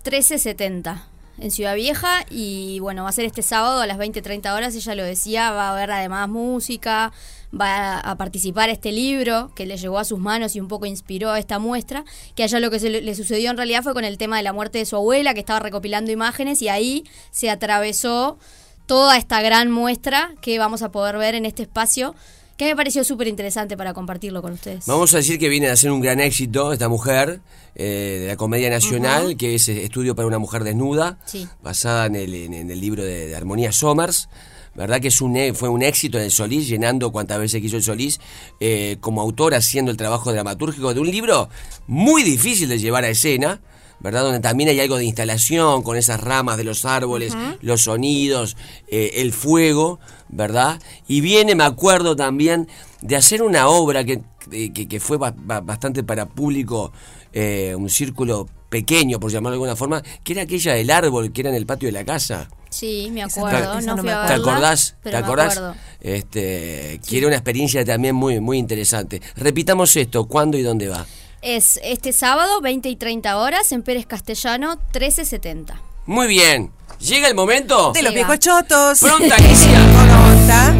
1370 0.03 1.07
en 1.39 1.51
Ciudad 1.51 1.75
Vieja 1.75 2.23
y 2.29 2.79
bueno, 2.79 3.03
va 3.03 3.09
a 3.09 3.11
ser 3.11 3.25
este 3.25 3.41
sábado 3.41 3.81
a 3.81 3.87
las 3.87 3.97
20-30 3.97 4.55
horas, 4.55 4.75
ella 4.75 4.95
lo 4.95 5.03
decía, 5.03 5.51
va 5.51 5.69
a 5.69 5.71
haber 5.73 5.91
además 5.91 6.29
música, 6.29 7.11
va 7.59 7.99
a 7.99 8.17
participar 8.17 8.69
este 8.69 8.91
libro 8.91 9.51
que 9.55 9.65
le 9.65 9.77
llegó 9.77 9.97
a 9.99 10.03
sus 10.03 10.19
manos 10.19 10.55
y 10.55 10.59
un 10.59 10.67
poco 10.67 10.85
inspiró 10.85 11.31
a 11.31 11.39
esta 11.39 11.59
muestra, 11.59 12.03
que 12.35 12.43
a 12.43 12.45
ella 12.47 12.59
lo 12.59 12.69
que 12.71 12.79
se 12.79 12.89
le, 12.89 13.15
sucedió 13.15 13.49
en 13.51 13.57
realidad 13.57 13.83
fue 13.83 13.93
con 13.93 14.03
el 14.03 14.17
tema 14.17 14.37
de 14.37 14.43
la 14.43 14.53
muerte 14.53 14.79
de 14.79 14.85
su 14.85 14.95
abuela, 14.95 15.33
que 15.33 15.39
estaba 15.39 15.59
recopilando 15.59 16.11
imágenes 16.11 16.61
y 16.61 16.67
ahí 16.69 17.03
se 17.31 17.49
atravesó 17.49 18.37
toda 18.85 19.17
esta 19.17 19.41
gran 19.41 19.71
muestra 19.71 20.33
que 20.41 20.59
vamos 20.59 20.81
a 20.83 20.91
poder 20.91 21.17
ver 21.17 21.35
en 21.35 21.45
este 21.45 21.63
espacio, 21.63 22.13
que 22.57 22.65
me 22.65 22.75
pareció 22.75 23.03
súper 23.03 23.27
interesante 23.27 23.75
para 23.75 23.93
compartirlo 23.93 24.41
con 24.41 24.53
ustedes. 24.53 24.85
Vamos 24.85 25.13
a 25.13 25.17
decir 25.17 25.39
que 25.39 25.49
viene 25.49 25.67
a 25.67 25.75
ser 25.75 25.91
un 25.91 26.01
gran 26.01 26.19
éxito 26.19 26.71
esta 26.71 26.87
mujer 26.87 27.41
eh, 27.75 28.19
de 28.21 28.27
la 28.27 28.37
Comedia 28.37 28.69
Nacional, 28.69 29.35
que 29.37 29.55
es 29.55 29.67
eh, 29.67 29.83
Estudio 29.83 30.15
para 30.15 30.27
una 30.27 30.39
Mujer 30.39 30.63
Desnuda, 30.63 31.17
Sí. 31.25 31.47
basada 31.61 32.05
en 32.05 32.15
el, 32.15 32.33
en, 32.33 32.53
en 32.53 32.71
el 32.71 32.79
libro 32.79 33.03
de, 33.03 33.27
de 33.27 33.35
Armonía 33.35 33.71
Somers. 33.73 34.29
¿Verdad 34.75 34.99
que 34.99 35.07
es 35.07 35.21
un, 35.21 35.37
e- 35.37 35.53
fue 35.53 35.69
un 35.69 35.81
éxito 35.81 36.17
en 36.17 36.25
el 36.25 36.31
Solís, 36.31 36.67
llenando 36.67 37.11
cuantas 37.11 37.39
veces 37.39 37.61
quiso 37.61 37.77
el 37.77 37.83
Solís, 37.83 38.19
eh, 38.59 38.97
como 38.99 39.21
autor 39.21 39.53
haciendo 39.55 39.89
el 39.91 39.97
trabajo 39.97 40.31
dramatúrgico 40.33 40.93
de 40.93 40.99
un 40.99 41.09
libro 41.09 41.49
muy 41.87 42.23
difícil 42.23 42.67
de 42.67 42.77
llevar 42.77 43.05
a 43.05 43.09
escena, 43.09 43.61
¿verdad? 44.01 44.23
Donde 44.23 44.41
también 44.41 44.69
hay 44.69 44.79
algo 44.81 44.97
de 44.97 45.05
instalación 45.05 45.81
con 45.81 45.95
esas 45.95 46.19
ramas 46.19 46.57
de 46.57 46.65
los 46.65 46.83
árboles, 46.83 47.33
los 47.61 47.83
sonidos, 47.83 48.57
eh, 48.89 49.11
el 49.15 49.31
fuego, 49.31 49.99
¿verdad? 50.27 50.81
Y 51.07 51.21
viene, 51.21 51.55
me 51.55 51.63
acuerdo 51.63 52.17
también, 52.17 52.67
de 53.01 53.15
hacer 53.15 53.41
una 53.43 53.69
obra 53.69 54.03
que, 54.03 54.21
que, 54.51 54.71
que 54.87 54.99
fue 54.99 55.17
ba- 55.17 55.33
ba- 55.37 55.61
bastante 55.61 56.03
para 56.03 56.25
público, 56.25 56.91
eh, 57.31 57.73
un 57.77 57.89
círculo 57.89 58.47
pequeño, 58.75 59.21
por 59.21 59.31
llamarlo 59.31 59.51
de 59.51 59.55
alguna 59.55 59.75
forma, 59.77 60.03
que 60.21 60.33
era 60.33 60.41
aquella 60.41 60.73
del 60.73 60.91
árbol 60.91 61.31
que 61.31 61.39
era 61.39 61.49
en 61.49 61.55
el 61.55 61.65
patio 61.65 61.87
de 61.87 61.93
la 61.93 62.03
casa. 62.03 62.49
Sí, 62.69 63.07
me 63.09 63.25
¿Te, 63.25 63.39
acuerdo. 63.39 63.79
No 63.79 63.97
fui 63.97 64.09
a 64.09 64.25
¿te 64.25 64.33
acordás? 64.33 64.95
pero 65.01 65.17
¿Te 65.17 65.23
acordás? 65.23 65.61
Este, 66.01 66.99
que 67.07 67.17
era 67.17 67.27
una 67.27 67.37
experiencia 67.37 67.85
también 67.85 68.15
muy, 68.15 68.41
muy 68.41 68.57
interesante. 68.57 69.21
Repitamos 69.37 69.95
esto, 69.95 70.25
¿cuándo 70.25 70.57
y 70.57 70.61
dónde 70.61 70.89
va? 70.89 71.05
Es 71.41 71.79
este 71.83 72.11
sábado, 72.11 72.59
20 72.59 72.89
y 72.89 72.97
30 72.97 73.37
horas, 73.37 73.71
en 73.71 73.81
Pérez 73.81 74.05
Castellano, 74.07 74.75
1370. 74.91 75.81
Muy 76.07 76.27
bien. 76.27 76.71
Llega 76.99 77.29
el 77.29 77.35
momento. 77.35 77.93
De 77.93 78.01
los 78.01 78.13
viejos 78.13 78.39
chotos. 78.39 78.99
Pronta, 78.99 79.35
Alicia. 79.35 79.79
Pronta. 80.05 80.75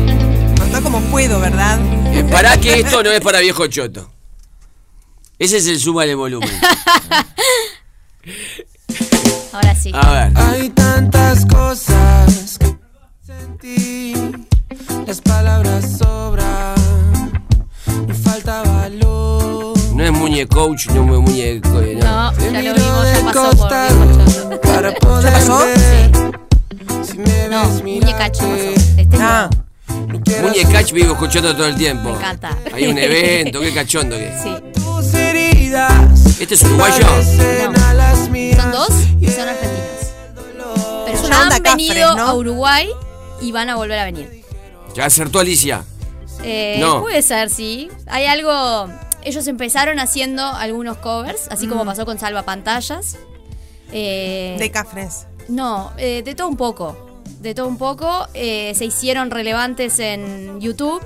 Pronta 0.55 0.81
como 0.81 0.99
puedo, 1.11 1.39
¿verdad? 1.39 1.79
Eh, 2.13 2.25
Pará 2.29 2.57
que 2.57 2.81
esto 2.81 3.01
no 3.03 3.11
es 3.11 3.21
para 3.21 3.39
viejo 3.39 3.67
choto. 3.67 4.11
Ese 5.39 5.57
es 5.57 5.67
el 5.67 5.79
suma 5.79 6.05
de 6.05 6.15
volumen. 6.15 6.49
Ahora 9.53 9.75
sí. 9.75 9.91
A 9.93 10.11
ver. 10.11 10.31
Hay 10.35 10.69
tantas 10.69 11.45
cosas 11.45 12.57
que 12.59 12.75
sentí, 13.25 14.13
las 15.07 15.21
palabras 15.21 15.97
sobran 15.97 16.75
y 18.09 18.13
falta 18.13 18.61
valor. 18.63 19.73
No 19.93 20.03
es 20.03 20.11
muñecoach, 20.11 20.87
no 20.87 21.01
es 21.15 21.21
muñeco. 21.21 21.69
No, 21.69 22.31
No, 22.31 22.33
ya 22.51 22.61
lo 22.61 22.73
vimos, 22.73 23.07
ya 23.13 23.25
pasó 23.25 23.49
por 23.57 24.59
para 24.61 24.91
poder 24.95 25.23
¿Ya 25.25 25.31
pasó? 25.39 25.57
ver 25.59 27.05
si 27.05 27.17
me 27.17 27.47
No, 27.49 27.61
ves 27.61 27.69
pasó. 27.71 27.83
mirarte. 27.83 28.73
Este 28.97 29.17
Ah, 29.19 29.49
Muñecach 30.41 30.91
vivo 30.91 31.13
escuchando 31.13 31.55
todo 31.55 31.67
el 31.67 31.75
tiempo. 31.75 32.09
Me 32.09 32.15
encanta. 32.17 32.57
Hay 32.73 32.87
un 32.87 32.97
evento, 32.97 33.61
qué 33.61 33.73
cachondo 33.73 34.17
que 34.17 34.27
es. 34.27 34.41
Sí. 34.43 34.49
Heridas 35.35 36.39
¿Este 36.39 36.55
es 36.55 36.63
uruguayo? 36.63 37.05
mías. 38.31 38.61
Son 38.61 38.71
dos 38.71 38.89
y 39.19 39.27
son 39.27 39.47
argentinas. 39.49 40.13
Pero 41.05 41.27
ya 41.29 41.41
han 41.43 41.61
venido 41.77 42.15
¿no? 42.15 42.23
a 42.23 42.33
Uruguay 42.33 42.89
y 43.41 43.51
van 43.51 43.69
a 43.69 43.75
volver 43.75 43.99
a 43.99 44.05
venir. 44.05 44.43
Ya 44.95 45.05
acertó 45.05 45.39
Alicia. 45.39 45.83
Eh, 46.43 46.77
No. 46.79 47.01
Puede 47.01 47.21
ser, 47.21 47.49
sí. 47.49 47.89
Hay 48.07 48.25
algo. 48.25 48.87
Ellos 49.23 49.47
empezaron 49.47 49.99
haciendo 49.99 50.45
algunos 50.45 50.97
covers, 50.97 51.47
así 51.49 51.67
como 51.67 51.83
Mm. 51.83 51.87
pasó 51.87 52.05
con 52.05 52.19
Salva 52.19 52.43
Pantallas. 52.43 53.17
Eh, 53.91 54.55
de 54.59 54.71
Cafres. 54.71 55.25
No, 55.47 55.91
eh, 55.97 56.21
de 56.23 56.35
todo 56.35 56.47
un 56.47 56.57
poco. 56.57 56.97
De 57.39 57.53
todo 57.55 57.67
un 57.67 57.77
poco. 57.77 58.27
eh, 58.33 58.73
se 58.75 58.85
hicieron 58.85 59.31
relevantes 59.31 59.99
en 59.99 60.59
YouTube. 60.61 61.01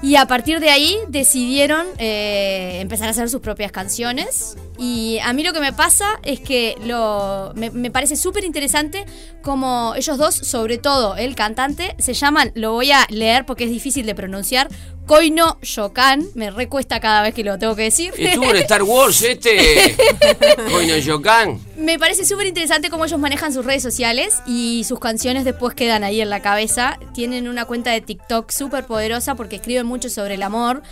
Y 0.00 0.14
a 0.14 0.26
partir 0.26 0.60
de 0.60 0.70
ahí 0.70 0.96
decidieron 1.08 1.86
eh, 1.98 2.78
empezar 2.80 3.08
a 3.08 3.10
hacer 3.10 3.28
sus 3.28 3.40
propias 3.40 3.72
canciones. 3.72 4.56
Y 4.78 5.18
a 5.24 5.32
mí 5.32 5.42
lo 5.42 5.52
que 5.52 5.58
me 5.58 5.72
pasa 5.72 6.20
es 6.22 6.38
que 6.38 6.76
lo, 6.84 7.52
me, 7.56 7.70
me 7.70 7.90
parece 7.90 8.14
súper 8.14 8.44
interesante 8.44 9.04
como 9.42 9.94
ellos 9.96 10.16
dos, 10.16 10.36
sobre 10.36 10.78
todo 10.78 11.16
el 11.16 11.34
cantante, 11.34 11.96
se 11.98 12.14
llaman, 12.14 12.52
lo 12.54 12.72
voy 12.72 12.92
a 12.92 13.06
leer 13.10 13.44
porque 13.44 13.64
es 13.64 13.70
difícil 13.70 14.06
de 14.06 14.14
pronunciar, 14.14 14.68
Koino 15.08 15.58
Yokan. 15.62 16.26
Me 16.34 16.50
recuesta 16.50 17.00
cada 17.00 17.22
vez 17.22 17.34
que 17.34 17.42
lo 17.42 17.58
tengo 17.58 17.74
que 17.74 17.82
decir. 17.84 18.12
Estuvo 18.16 18.50
en 18.50 18.56
Star 18.58 18.82
Wars 18.82 19.22
este. 19.22 19.96
Coino 20.70 20.96
Yokan. 20.98 21.58
Me 21.76 21.98
parece 21.98 22.24
súper 22.26 22.46
interesante 22.46 22.90
cómo 22.90 23.06
ellos 23.06 23.18
manejan 23.18 23.52
sus 23.52 23.64
redes 23.64 23.82
sociales 23.82 24.34
y 24.46 24.84
sus 24.84 25.00
canciones 25.00 25.44
después 25.44 25.74
quedan 25.74 26.04
ahí 26.04 26.20
en 26.20 26.28
la 26.28 26.40
cabeza. 26.42 26.98
Tienen 27.14 27.48
una 27.48 27.64
cuenta 27.64 27.90
de 27.90 28.00
TikTok 28.02 28.50
súper 28.50 28.84
poderosa 28.84 29.34
porque 29.34 29.56
escriben 29.56 29.86
mucho 29.86 30.10
sobre 30.10 30.34
el 30.34 30.42
amor 30.42 30.82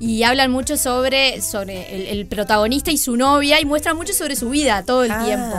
y 0.00 0.22
hablan 0.22 0.50
mucho 0.50 0.76
sobre, 0.76 1.40
sobre 1.42 1.94
el, 1.94 2.18
el 2.18 2.26
protagonista 2.26 2.90
y 2.90 2.98
su 2.98 3.16
novia 3.16 3.60
y 3.60 3.64
muestran 3.66 3.96
mucho 3.96 4.12
sobre 4.14 4.36
su 4.36 4.48
vida 4.50 4.82
todo 4.84 5.04
el 5.04 5.10
Ah. 5.10 5.24
tiempo. 5.24 5.56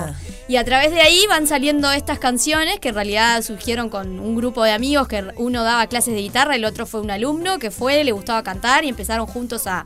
Y 0.50 0.56
a 0.56 0.64
través 0.64 0.92
de 0.92 1.02
ahí 1.02 1.26
van 1.28 1.46
saliendo 1.46 1.92
estas 1.92 2.20
canciones 2.20 2.80
que 2.80 2.90
en 2.90 2.96
realidad 2.96 3.42
surgieron 3.42 3.90
con 3.90 4.20
un 4.20 4.36
grupo 4.36 4.64
de 4.64 4.72
amigos 4.72 5.10
que 5.10 5.26
uno 5.36 5.64
daba 5.64 5.88
clases 5.88 6.14
de 6.14 6.22
guitarra, 6.22 6.56
el 6.56 6.64
otro 6.64 6.86
fue 6.86 7.02
un 7.02 7.12
alumno 7.12 7.60
que 7.60 7.70
fue, 7.70 8.04
le 8.06 8.14
gustaba 8.14 8.44
cantar 8.44 8.86
y 8.86 8.90
empezaron 8.90 9.28
juntos 9.28 9.68
a, 9.68 9.84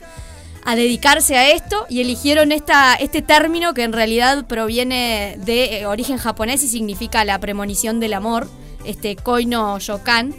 dedicarse 0.76 1.36
a 1.38 1.50
esto 1.50 1.88
y 1.89 2.02
eligieron 2.02 2.52
esta, 2.52 2.93
este 2.93 3.24
término 3.24 3.74
que 3.74 3.82
en 3.82 3.93
realidad 3.93 4.45
proviene 4.45 5.36
de 5.39 5.80
eh, 5.80 5.86
origen 5.88 6.17
japonés 6.17 6.62
y 6.62 6.67
significa 6.67 7.26
la 7.26 7.39
premonición 7.39 8.00
del 8.00 8.13
amor, 8.13 8.47
este 8.86 9.15
koino 9.15 9.80
yokan. 9.80 10.36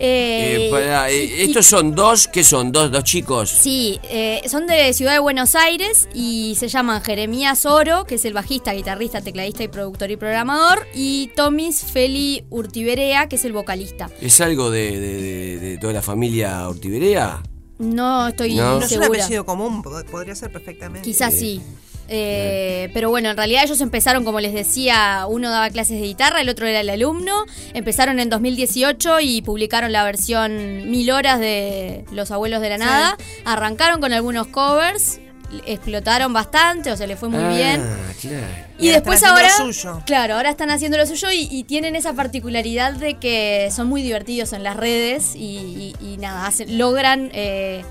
Eh, 0.00 0.70
Eh, 0.72 1.08
eh, 1.10 1.34
y- 1.38 1.42
estos 1.42 1.66
son 1.66 1.94
dos, 1.94 2.28
¿qué 2.28 2.44
son? 2.44 2.70
Dos, 2.72 2.90
dos 2.92 3.02
chicos. 3.04 3.50
Sí, 3.50 3.98
eh, 4.04 4.40
son 4.48 4.66
de 4.66 4.92
Ciudad 4.92 5.12
de 5.12 5.18
Buenos 5.18 5.54
Aires 5.56 6.08
y 6.14 6.54
se 6.58 6.68
llaman 6.68 7.02
Jeremías 7.02 7.66
Oro, 7.66 8.04
que 8.04 8.14
es 8.16 8.24
el 8.24 8.32
bajista, 8.32 8.72
guitarrista, 8.72 9.20
tecladista 9.20 9.64
y 9.64 9.68
productor 9.68 10.10
y 10.10 10.16
programador, 10.16 10.86
y 10.94 11.30
Tomis 11.34 11.82
Feli 11.82 12.44
Urtiberea, 12.50 13.28
que 13.28 13.36
es 13.36 13.44
el 13.44 13.52
vocalista. 13.52 14.08
¿Es 14.20 14.40
algo 14.40 14.70
de, 14.70 15.00
de- 15.00 15.20
de- 15.22 15.58
de 15.58 15.78
toda 15.78 15.92
la 15.92 16.02
familia 16.02 16.68
Ortiberea? 16.68 17.42
No 17.78 18.28
estoy 18.28 18.54
No. 18.56 18.78
No 18.78 18.84
es 18.84 18.92
un 18.92 19.00
segura. 19.00 19.22
apellido 19.24 19.44
común, 19.46 19.82
pod- 19.82 20.04
podría 20.06 20.34
ser 20.34 20.50
perfectamente. 20.52 21.02
Quizás 21.08 21.32
sí. 21.34 21.60
Eh, 22.08 22.90
pero 22.94 23.10
bueno, 23.10 23.30
en 23.30 23.36
realidad 23.36 23.64
ellos 23.64 23.80
empezaron, 23.80 24.24
como 24.24 24.40
les 24.40 24.52
decía, 24.54 25.26
uno 25.28 25.50
daba 25.50 25.68
clases 25.70 26.00
de 26.00 26.06
guitarra, 26.06 26.40
el 26.40 26.48
otro 26.48 26.66
era 26.66 26.80
el 26.80 26.90
alumno. 26.90 27.44
Empezaron 27.74 28.18
en 28.20 28.30
2018 28.30 29.20
y 29.20 29.42
publicaron 29.42 29.92
la 29.92 30.04
versión 30.04 30.90
Mil 30.90 31.10
Horas 31.10 31.38
de 31.38 32.04
Los 32.12 32.30
Abuelos 32.30 32.60
de 32.62 32.68
la 32.70 32.78
Nada. 32.78 33.16
Arrancaron 33.44 34.00
con 34.00 34.12
algunos 34.12 34.46
covers, 34.48 35.20
explotaron 35.66 36.32
bastante, 36.32 36.90
o 36.92 36.96
se 36.96 37.06
les 37.06 37.18
fue 37.18 37.28
muy 37.28 37.42
Ah, 37.42 37.48
bien. 37.48 37.82
claro. 38.20 38.46
Y, 38.78 38.88
después 38.88 39.16
están 39.16 39.32
ahora, 39.34 39.48
lo 39.58 39.72
suyo. 39.72 40.02
claro, 40.06 40.34
ahora 40.36 40.50
están 40.50 40.70
haciendo 40.70 40.98
lo 40.98 41.06
suyo 41.06 41.30
y, 41.32 41.48
y 41.50 41.64
tienen 41.64 41.96
esa 41.96 42.12
particularidad 42.12 42.92
de 42.92 43.14
que 43.14 43.68
son 43.74 43.86
muy 43.88 44.02
divertidos 44.02 44.52
en 44.52 44.62
las 44.62 44.76
redes 44.76 45.34
y 45.34 45.94
nada, 46.20 46.46
hacen- 46.46 46.78
logran 46.78 47.30
eh, 47.34 47.82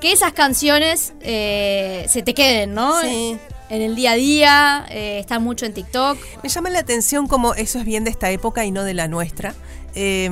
que 0.00 0.12
esas 0.12 0.32
canciones 0.32 1.12
eh, 1.20 2.04
se 2.08 2.22
te 2.22 2.34
queden, 2.34 2.74
¿no? 2.74 3.00
Sí. 3.00 3.36
En 3.74 3.82
el 3.82 3.96
día 3.96 4.12
a 4.12 4.14
día, 4.14 4.86
eh, 4.88 5.18
están 5.18 5.42
mucho 5.42 5.66
en 5.66 5.74
TikTok. 5.74 6.16
Me 6.44 6.48
llama 6.48 6.70
la 6.70 6.78
atención 6.78 7.26
como 7.26 7.54
eso 7.54 7.80
es 7.80 7.84
bien 7.84 8.04
de 8.04 8.10
esta 8.10 8.30
época 8.30 8.64
y 8.64 8.70
no 8.70 8.84
de 8.84 8.94
la 8.94 9.08
nuestra. 9.08 9.52
Eh, 9.94 10.28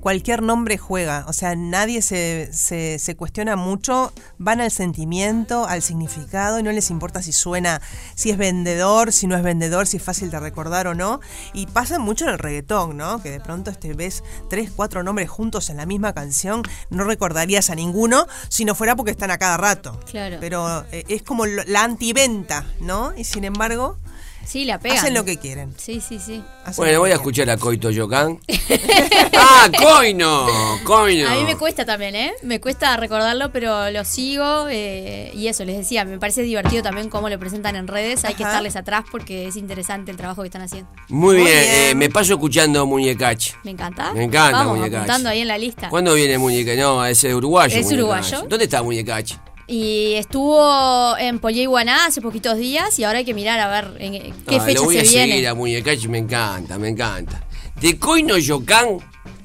cualquier 0.00 0.42
nombre 0.42 0.78
juega, 0.78 1.24
o 1.28 1.32
sea, 1.32 1.56
nadie 1.56 2.02
se, 2.02 2.50
se, 2.52 2.98
se 2.98 3.16
cuestiona 3.16 3.56
mucho, 3.56 4.12
van 4.38 4.60
al 4.60 4.70
sentimiento, 4.70 5.66
al 5.66 5.82
significado 5.82 6.58
y 6.58 6.62
no 6.62 6.72
les 6.72 6.90
importa 6.90 7.22
si 7.22 7.32
suena, 7.32 7.80
si 8.14 8.30
es 8.30 8.36
vendedor, 8.36 9.12
si 9.12 9.26
no 9.26 9.36
es 9.36 9.42
vendedor, 9.42 9.86
si 9.86 9.96
es 9.96 10.02
fácil 10.02 10.30
de 10.30 10.40
recordar 10.40 10.86
o 10.86 10.94
no. 10.94 11.20
Y 11.52 11.66
pasa 11.66 11.98
mucho 11.98 12.26
en 12.26 12.32
el 12.32 12.38
reggaetón, 12.38 12.96
¿no? 12.96 13.22
Que 13.22 13.30
de 13.30 13.40
pronto 13.40 13.70
este, 13.70 13.94
ves 13.94 14.22
tres, 14.50 14.70
cuatro 14.74 15.02
nombres 15.02 15.28
juntos 15.28 15.70
en 15.70 15.78
la 15.78 15.86
misma 15.86 16.12
canción, 16.12 16.62
no 16.90 17.04
recordarías 17.04 17.70
a 17.70 17.74
ninguno 17.74 18.26
si 18.48 18.64
no 18.64 18.74
fuera 18.74 18.96
porque 18.96 19.10
están 19.10 19.30
a 19.30 19.38
cada 19.38 19.56
rato. 19.56 19.98
Claro. 20.10 20.36
Pero 20.40 20.84
eh, 20.92 21.04
es 21.08 21.22
como 21.22 21.46
la 21.46 21.82
antiventa, 21.82 22.66
¿no? 22.80 23.12
Y 23.16 23.24
sin 23.24 23.44
embargo, 23.44 23.98
Sí, 24.48 24.64
la 24.64 24.78
pegan. 24.78 24.96
hacen 24.98 25.12
lo 25.12 25.24
que 25.26 25.36
quieren. 25.36 25.74
Sí, 25.76 26.00
sí, 26.00 26.18
sí. 26.18 26.42
Hacen 26.64 26.82
Bueno, 26.82 27.00
voy 27.00 27.10
a 27.10 27.14
escuchar 27.16 27.50
a 27.50 27.58
Coito 27.58 27.90
Yokan. 27.90 28.40
¡Ah, 29.36 29.68
Coino! 29.76 30.46
Coino. 30.84 31.28
A 31.28 31.34
mí 31.34 31.44
me 31.44 31.56
cuesta 31.56 31.84
también, 31.84 32.14
¿eh? 32.16 32.32
Me 32.42 32.58
cuesta 32.60 32.96
recordarlo, 32.96 33.52
pero 33.52 33.90
lo 33.90 34.04
sigo. 34.06 34.66
eh, 34.70 35.30
y 35.34 35.48
eso, 35.48 35.64
les 35.66 35.76
decía, 35.76 36.04
me 36.06 36.18
parece 36.18 36.42
divertido 36.42 36.82
también 36.82 37.10
cómo 37.10 37.28
lo 37.28 37.38
presentan 37.38 37.76
en 37.76 37.86
redes. 37.88 38.24
Hay 38.24 38.34
que 38.34 38.42
estarles 38.42 38.74
atrás 38.76 39.04
porque 39.10 39.46
es 39.48 39.56
interesante 39.56 40.10
el 40.10 40.16
trabajo 40.16 40.40
que 40.42 40.48
están 40.48 40.62
haciendo. 40.62 40.90
Muy 41.08 41.36
Muy 41.36 41.44
bien, 41.44 41.58
bien. 41.60 41.74
eh, 41.90 41.94
me 41.94 42.08
paso 42.08 42.32
escuchando 42.34 42.86
Muñecach. 42.86 43.54
Me 43.64 43.72
encanta. 43.72 44.12
Me 44.14 44.24
encanta 44.24 44.58
Vamos, 44.58 44.78
Muñecach. 44.78 45.00
apuntando 45.00 45.28
ahí 45.28 45.40
en 45.40 45.48
la 45.48 45.58
lista. 45.58 45.88
¿Cuándo 45.90 46.14
viene 46.14 46.38
Muñecach? 46.38 46.78
No, 46.78 47.04
es 47.04 47.22
uruguayo. 47.24 47.76
Es 47.76 47.84
Muñecach. 47.84 47.98
uruguayo. 48.00 48.46
¿Dónde 48.48 48.64
está 48.64 48.82
Muñecach? 48.82 49.32
Y 49.68 50.14
estuvo 50.14 51.16
en 51.18 51.38
Guaná 51.38 52.06
hace 52.06 52.22
poquitos 52.22 52.56
días 52.56 52.98
y 52.98 53.04
ahora 53.04 53.18
hay 53.18 53.24
que 53.26 53.34
mirar 53.34 53.60
a 53.60 53.68
ver 53.68 53.96
en 54.00 54.12
qué 54.12 54.56
Ah, 54.56 54.60
fecha 54.60 54.80
lo 54.80 54.84
voy 54.84 54.94
se 54.94 55.00
a 55.00 55.04
viene. 55.04 55.32
seguir 55.32 55.48
a 55.48 55.54
Muñecach, 55.54 56.06
me 56.06 56.18
encanta, 56.18 56.78
me 56.78 56.88
encanta. 56.88 57.44
De 57.80 57.98
Coino 57.98 58.38
Yocan, 58.38 58.98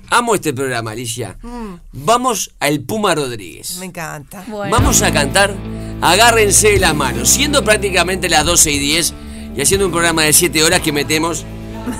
amo 0.09 0.33
este 0.35 0.53
programa, 0.53 0.91
Alicia. 0.91 1.37
Mm, 1.41 1.73
Vamos 1.91 2.51
al 2.61 2.79
Puma 2.81 3.13
Rodríguez. 3.15 3.75
me 3.79 3.85
encanta. 3.87 4.43
Bueno. 4.47 4.71
Vamos 4.75 5.01
a 5.01 5.11
cantar 5.11 5.53
Agárrense 6.01 6.71
de 6.71 6.79
las 6.79 6.95
manos, 6.95 7.29
siendo 7.29 7.63
prácticamente 7.63 8.27
las 8.29 8.45
12 8.45 8.71
y 8.71 8.79
10 8.79 9.13
y 9.57 9.61
haciendo 9.61 9.85
un 9.85 9.91
programa 9.91 10.23
de 10.23 10.33
7 10.33 10.63
horas 10.63 10.81
que 10.81 10.91
metemos 10.91 11.45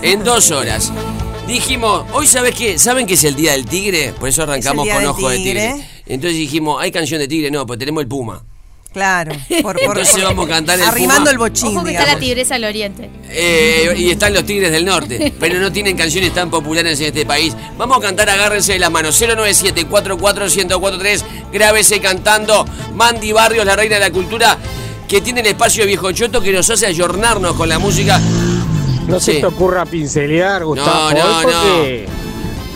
en 0.02 0.24
2 0.24 0.52
horas. 0.52 0.92
Dijimos, 1.48 2.06
hoy 2.14 2.26
sabes 2.28 2.56
qué, 2.56 2.80
¿saben 2.80 3.06
que 3.06 3.14
es 3.16 3.24
el 3.26 3.36
Día 3.36 3.52
del 3.52 3.66
Tigre? 3.66 4.14
Por 4.20 4.30
eso 4.30 4.44
arrancamos 4.44 4.88
con 4.88 5.06
Ojo 5.06 5.30
de 5.30 5.38
Tigre. 5.38 5.90
Entonces 6.06 6.38
dijimos, 6.38 6.82
hay 6.82 6.92
canción 6.92 7.20
de 7.20 7.28
Tigre, 7.28 7.50
no, 7.52 7.66
pues 7.66 7.80
tenemos 7.80 8.02
el 8.02 8.08
Puma. 8.08 8.44
Claro. 8.92 9.32
Por, 9.64 9.74
por- 9.74 9.82
Entonces 9.82 10.14
por- 10.16 10.24
vamos 10.24 10.46
a 10.46 10.50
cantar 10.50 10.78
el 10.80 10.86
Arrimando 10.86 11.22
Puma. 11.22 11.32
el 11.32 11.38
bochín, 11.40 11.78
Ojo 11.78 11.84
que 11.86 11.92
está 11.94 12.06
la 12.06 12.20
tigresa 12.20 12.54
del 12.56 12.66
oriente. 12.66 13.10
Eh, 13.30 13.94
y 13.98 14.12
están 14.12 14.34
los 14.36 14.46
Tigres 14.46 14.72
del 14.72 14.86
Norte, 14.86 15.34
pero 15.40 15.60
no 15.60 15.72
tienen 15.72 15.98
canciones 15.98 16.32
tan 16.34 16.50
populares 16.52 17.00
en 17.00 17.08
este 17.08 17.26
país. 17.26 17.56
Vamos 17.78 17.98
a 17.98 18.02
cantar 18.02 18.30
Agárrense 18.30 18.74
de 18.74 18.80
las 18.80 18.92
manos. 18.92 19.20
097-44143. 19.20 21.24
Grábese 21.52 22.00
cantando. 22.00 22.66
Mandy 22.94 23.32
Barrios, 23.32 23.66
la 23.66 23.76
reina 23.76 23.96
de 23.96 24.02
la 24.02 24.12
cultura, 24.12 24.58
que 25.08 25.22
tiene 25.22 25.40
el 25.42 25.48
espacio 25.48 25.86
viejo 25.86 26.12
choto 26.12 26.42
que 26.42 26.52
nos 26.52 26.70
hace 26.70 26.86
ayornarnos 26.86 27.56
con 27.56 27.68
la 27.70 27.80
música. 27.80 28.20
No 29.08 29.20
Sí. 29.20 29.34
se 29.34 29.40
te 29.40 29.46
ocurra 29.48 29.86
pincelear, 29.86 30.64
Gustavo, 30.64 31.12
No, 31.12 31.18
no, 31.18 31.42
porque 31.44 32.06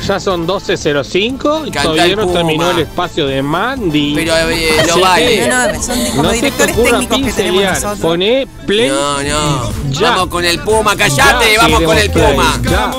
ya 0.05 0.19
son 0.19 0.47
12.05 0.47 1.67
y 1.67 1.71
Canta 1.71 1.83
todavía 1.91 2.15
no 2.15 2.27
terminó 2.27 2.71
el 2.71 2.79
espacio 2.79 3.27
de 3.27 3.41
Mandy. 3.41 4.13
Pero, 4.15 4.33
eh, 4.49 4.69
lo 4.87 4.99
vale. 4.99 5.47
No, 5.47 5.73
no, 5.73 5.83
son 5.83 6.05
como 6.05 6.23
no 6.23 6.29
te 6.29 6.35
directores 6.35 6.77
ocurra 6.77 6.99
técnicos 6.99 7.21
que 7.21 7.33
tenemos 7.33 7.63
nosotros. 7.63 7.99
Poné 7.99 8.47
play. 8.65 8.89
No, 8.89 9.23
no. 9.23 9.71
Ya. 9.91 10.11
Vamos 10.11 10.27
con 10.27 10.45
el 10.45 10.59
Puma, 10.59 10.95
callate, 10.95 11.53
Ya 11.53 11.61
vamos 11.61 11.81
con 11.81 11.97
el 11.97 12.11
Puma. 12.11 12.59
ya. 12.63 12.91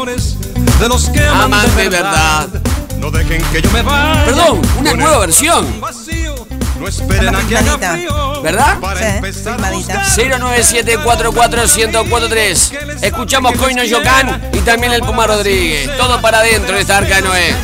de 0.81 0.89
los 0.89 1.09
que 1.11 1.21
aman, 1.27 1.77
de 1.77 1.89
verdad. 1.89 2.49
No 2.99 3.11
dejen 3.13 3.43
que 3.53 3.63
yo 3.63 3.71
me 3.71 3.83
vaya. 3.83 4.25
Perdón, 4.25 4.61
una 4.81 4.95
nueva 4.95 5.19
versión. 5.19 5.67
No 6.79 6.87
esperen 6.89 7.35
a 7.35 7.41
que 7.47 7.57
haga 7.57 7.79
frío. 7.93 8.43
¿Verdad? 8.43 8.79
Para 8.81 9.17
empezar 9.17 9.65
a 9.65 9.71
buscar 9.71 10.05
097441043. 10.05 12.99
Escuchamos 13.03 13.55
Coino 13.57 13.83
Yocan 13.85 14.51
y 14.53 14.59
también 14.61 14.93
el 14.93 15.01
Puma 15.03 15.27
Rodríguez. 15.27 15.91
Todo 15.97 16.21
para 16.21 16.39
adentro 16.39 16.75
de 16.77 16.83
esta 16.83 16.99
arca 16.99 17.17
de 17.17 17.23
Noé. 17.23 17.55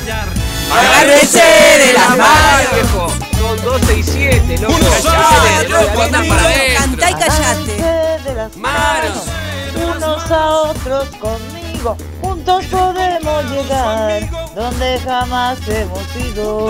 Agárrense 0.72 1.38
de 1.38 1.92
las 1.92 2.16
manos. 2.16 3.12
Son 3.38 3.62
12 3.62 3.98
y 3.98 4.02
7, 4.02 4.58
loco. 4.58 4.74
Callate, 5.04 5.68
loco, 5.68 6.02
andá 6.02 6.22
para 6.26 6.42
adentro. 6.44 6.80
Cantá 6.80 7.10
y 7.10 7.14
callate. 7.14 7.82
de 8.24 8.34
las 8.34 8.56
Manos. 8.56 9.18
unos 9.76 10.30
a 10.30 10.50
otros 10.50 11.08
conmigo. 11.20 11.96
Juntos 12.45 12.66
podemos 12.66 13.51
llegar 13.51 14.28
donde 14.55 15.01
jamás 15.01 15.59
hemos 15.66 16.16
ido. 16.16 16.68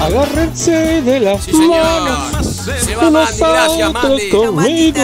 Agárrense 0.00 1.00
de 1.02 1.20
las 1.20 1.44
Sí, 1.44 1.52
manos. 1.52 2.44
Se 2.56 2.96
va 2.96 3.06
unos 3.06 3.38
Mandy, 3.38 3.42
a 3.44 3.48
gracias, 3.52 3.88
otros 3.88 4.20
conmigo. 4.32 5.02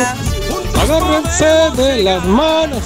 Agárrense 0.82 1.46
de 1.80 2.02
las 2.02 2.24
manos. 2.24 2.82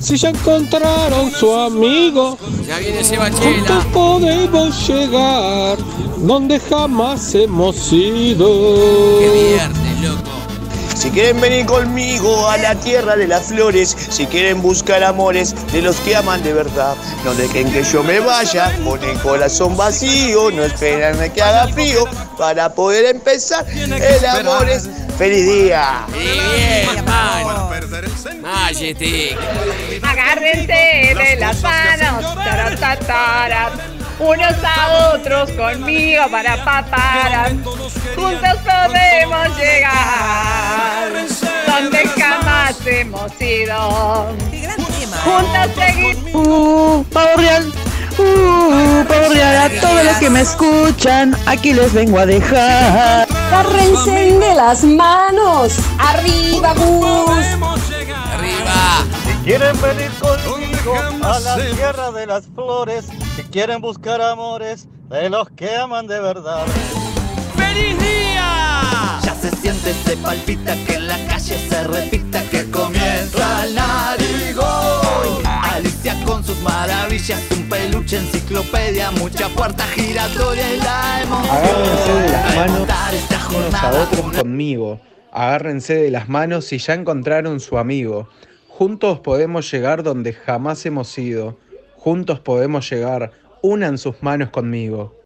Si 0.00 0.16
ya 0.16 0.30
encontraron 0.30 1.30
su 1.32 1.52
amigo, 1.52 2.38
Ya 2.66 2.78
viene 2.78 3.04
juntos 3.04 3.84
podemos 3.92 4.88
llegar 4.88 5.76
donde 6.16 6.58
jamás 6.60 7.34
hemos 7.34 7.92
ido. 7.92 8.48
Qué 9.18 9.48
viernes, 9.50 10.00
loco. 10.00 10.39
Si 11.00 11.10
quieren 11.10 11.40
venir 11.40 11.64
conmigo 11.64 12.46
a 12.50 12.58
la 12.58 12.74
tierra 12.74 13.16
de 13.16 13.26
las 13.26 13.46
flores, 13.46 13.96
si 14.10 14.26
quieren 14.26 14.60
buscar 14.60 15.02
amores 15.02 15.54
de 15.72 15.80
los 15.80 15.96
que 16.00 16.14
aman 16.14 16.42
de 16.42 16.52
verdad, 16.52 16.94
no 17.24 17.32
dejen 17.32 17.72
que 17.72 17.82
yo 17.82 18.02
me 18.02 18.20
vaya 18.20 18.70
con 18.84 19.02
el 19.02 19.18
corazón 19.20 19.78
vacío, 19.78 20.50
no 20.50 20.62
esperen 20.62 21.18
a 21.18 21.28
que 21.30 21.40
haga 21.40 21.68
frío 21.68 22.04
para 22.36 22.74
poder 22.74 23.06
empezar 23.16 23.66
el 23.70 24.26
amor 24.26 24.68
es 24.68 24.90
feliz 25.16 25.46
día. 25.46 26.04
Bien. 26.12 26.86
Majestic. 28.42 29.38
Agárrense 30.02 31.14
de 31.14 31.36
las 31.38 31.62
manos, 31.62 32.26
unos 34.20 34.54
a 34.64 35.14
otros 35.14 35.50
conmigo 35.52 36.22
para 36.30 36.62
paparar. 36.64 37.52
Juntos 38.14 38.58
podemos 38.64 39.56
llegar 39.56 41.10
donde 41.66 42.08
jamás 42.08 42.76
hemos 42.86 43.40
ido. 43.40 44.36
Juntos 45.24 45.70
seguimos. 45.76 46.34
Uh, 46.34 47.04
pavo 47.12 47.36
real. 47.36 47.72
Uh, 48.18 49.04
pavo 49.08 49.28
real. 49.32 49.56
A 49.56 49.80
todos 49.80 50.04
los 50.04 50.16
que 50.16 50.30
me 50.30 50.40
escuchan, 50.42 51.36
aquí 51.46 51.72
les 51.72 51.92
vengo 51.92 52.18
a 52.18 52.26
dejar. 52.26 53.26
Agárrense 53.30 54.10
de 54.10 54.54
las 54.54 54.84
manos. 54.84 55.76
Arriba, 55.98 56.74
Gus. 56.74 57.30
Arriba. 58.34 59.04
Si 59.24 59.32
quieren 59.44 59.80
venir 59.80 60.10
conmigo 60.20 60.94
a 61.22 61.40
la 61.40 61.56
tierra 61.56 62.10
de 62.12 62.26
las 62.26 62.44
flores, 62.54 63.06
si 63.40 63.48
quieren 63.48 63.80
buscar 63.80 64.20
amores 64.20 64.86
de 65.08 65.30
los 65.30 65.48
que 65.50 65.74
aman 65.76 66.06
de 66.06 66.20
verdad. 66.20 66.66
¡Feliz 67.56 67.98
día! 67.98 69.18
Ya 69.22 69.34
se 69.34 69.50
siente, 69.56 69.94
se 69.94 70.16
palpita, 70.18 70.74
que 70.86 70.94
en 70.94 71.08
la 71.08 71.16
calle 71.26 71.56
se 71.68 71.84
repita 71.84 72.42
que 72.50 72.70
comienza 72.70 73.64
el 73.64 73.74
narigón. 73.74 75.46
Alicia 75.46 76.14
con 76.24 76.44
sus 76.44 76.60
maravillas, 76.60 77.40
un 77.52 77.68
peluche, 77.68 78.18
enciclopedia, 78.18 79.10
mucha 79.12 79.48
puerta 79.48 79.84
giratoria 79.86 80.74
y 80.74 80.78
la 80.78 81.22
emoción. 81.22 81.56
Agárrense 81.56 82.12
de 82.12 82.28
las 82.30 82.56
manos 82.56 82.88
unos 83.56 83.74
a 83.74 83.90
otros 84.02 84.36
conmigo. 84.36 85.00
Agárrense 85.32 85.94
de 85.94 86.10
las 86.10 86.28
manos 86.28 86.66
si 86.66 86.78
ya 86.78 86.94
encontraron 86.94 87.60
su 87.60 87.78
amigo. 87.78 88.28
Juntos 88.68 89.20
podemos 89.20 89.70
llegar 89.70 90.02
donde 90.02 90.32
jamás 90.32 90.84
hemos 90.84 91.16
ido. 91.16 91.56
Juntos 92.02 92.40
podemos 92.40 92.90
llegar. 92.90 93.30
Unan 93.60 93.98
sus 93.98 94.22
manos 94.22 94.48
conmigo. 94.48 95.20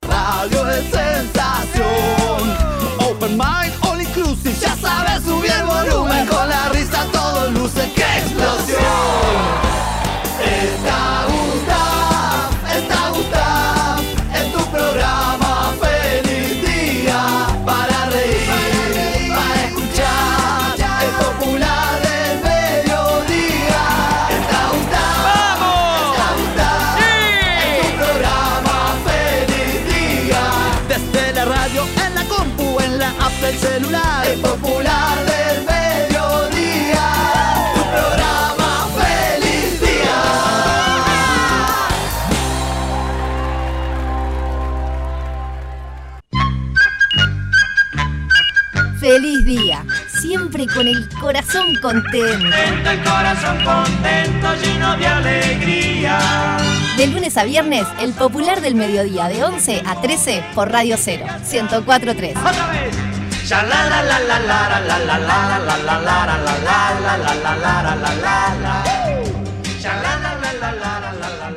con 50.75 50.89
el 50.89 51.09
corazón 51.21 51.75
contento. 51.81 52.21
Contento 52.21 52.91
el 52.91 53.03
corazón 53.03 53.65
contento, 53.65 54.55
lleno 54.63 54.97
de 54.97 55.07
alegría. 55.07 56.57
De 56.97 57.07
lunes 57.07 57.37
a 57.37 57.45
viernes, 57.45 57.87
el 58.01 58.13
popular 58.13 58.61
del 58.61 58.75
mediodía 58.75 59.29
de 59.29 59.45
11 59.45 59.83
a 59.87 60.01
13 60.01 60.45
por 60.55 60.71
Radio 60.71 60.97
0, 60.99 61.27
1043. 61.51 62.37
Otra 62.37 62.67
vez. 62.69 62.95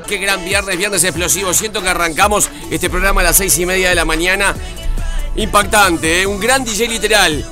Qué 0.07 0.17
gran 0.17 0.43
viernes, 0.43 0.77
viernes 0.77 1.03
explosivo. 1.03 1.53
Siento 1.53 1.81
que 1.81 1.89
arrancamos 1.89 2.49
este 2.69 2.89
programa 2.89 3.21
a 3.21 3.25
las 3.25 3.37
seis 3.37 3.57
y 3.57 3.65
media 3.65 3.89
de 3.89 3.95
la 3.95 4.05
mañana. 4.05 4.53
Impactante, 5.35 6.21
¿eh? 6.21 6.25
un 6.25 6.39
gran 6.39 6.63
DJ 6.63 6.87
literal. 6.87 7.45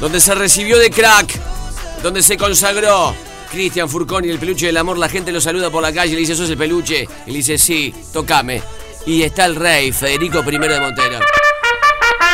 Donde 0.00 0.20
se 0.20 0.34
recibió 0.34 0.78
de 0.78 0.90
crack. 0.90 1.40
Donde 2.02 2.22
se 2.22 2.36
consagró. 2.36 3.14
Cristian 3.50 3.88
Furconi, 3.88 4.28
el 4.28 4.38
peluche 4.38 4.66
del 4.66 4.76
amor. 4.76 4.98
La 4.98 5.08
gente 5.08 5.32
lo 5.32 5.40
saluda 5.40 5.70
por 5.70 5.82
la 5.82 5.92
calle. 5.92 6.14
Le 6.14 6.20
dice, 6.20 6.34
¿sos 6.34 6.50
el 6.50 6.58
peluche? 6.58 7.08
Y 7.26 7.30
le 7.30 7.36
dice, 7.38 7.58
sí, 7.58 7.94
tocame. 8.12 8.62
Y 9.06 9.22
está 9.22 9.46
el 9.46 9.54
rey, 9.54 9.92
Federico 9.92 10.40
I 10.40 10.58
de 10.58 10.80
Montero. 10.80 11.20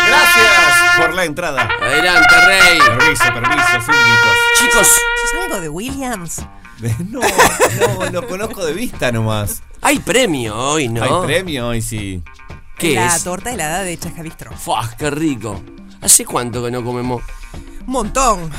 Gracias 0.07 0.99
por 0.99 1.15
la 1.15 1.25
entrada. 1.25 1.69
Adelante, 1.81 2.35
rey. 2.47 2.79
Permiso, 2.79 3.25
permiso, 3.25 3.81
súbditos. 3.87 4.37
Chicos. 4.59 4.89
¿Es 5.25 5.43
algo 5.45 5.61
de 5.61 5.69
Williams? 5.69 6.43
No, 7.11 7.21
no, 7.21 8.11
lo 8.11 8.27
conozco 8.27 8.65
de 8.65 8.73
vista 8.73 9.13
nomás. 9.13 9.63
Hay 9.83 10.01
premio 10.01 10.57
hoy, 10.57 10.89
¿no? 10.89 11.05
Hay 11.05 11.27
premio 11.27 11.69
hoy, 11.69 11.81
sí. 11.83 12.23
¿Qué 12.77 12.95
la 12.95 13.15
es? 13.15 13.23
torta 13.23 13.53
helada 13.53 13.83
de 13.83 13.97
Chascavistro. 13.97 14.51
Fuah, 14.57 14.97
qué 14.97 15.11
rico. 15.11 15.63
¿Hace 16.01 16.25
cuánto 16.25 16.65
que 16.65 16.71
no 16.73 16.83
comemos? 16.83 17.23
Montón. 17.87 18.51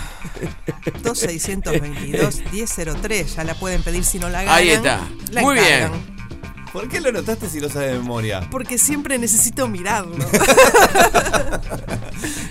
2622-1003. 1.03 3.25
Ya 3.35 3.43
la 3.43 3.53
pueden 3.55 3.81
pedir 3.83 4.03
si 4.03 4.19
no 4.19 4.29
la 4.29 4.43
ganan. 4.43 4.57
Ahí 4.57 4.69
está. 4.69 5.01
La 5.31 5.41
Muy 5.41 5.55
bien. 5.55 6.12
¿Por 6.73 6.89
qué 6.89 6.99
lo 6.99 7.11
notaste 7.11 7.47
si 7.47 7.59
lo 7.59 7.69
sabes 7.69 7.91
de 7.93 7.99
memoria? 7.99 8.41
Porque 8.49 8.77
siempre 8.79 9.17
necesito 9.17 9.67
mirarlo. 9.67 10.15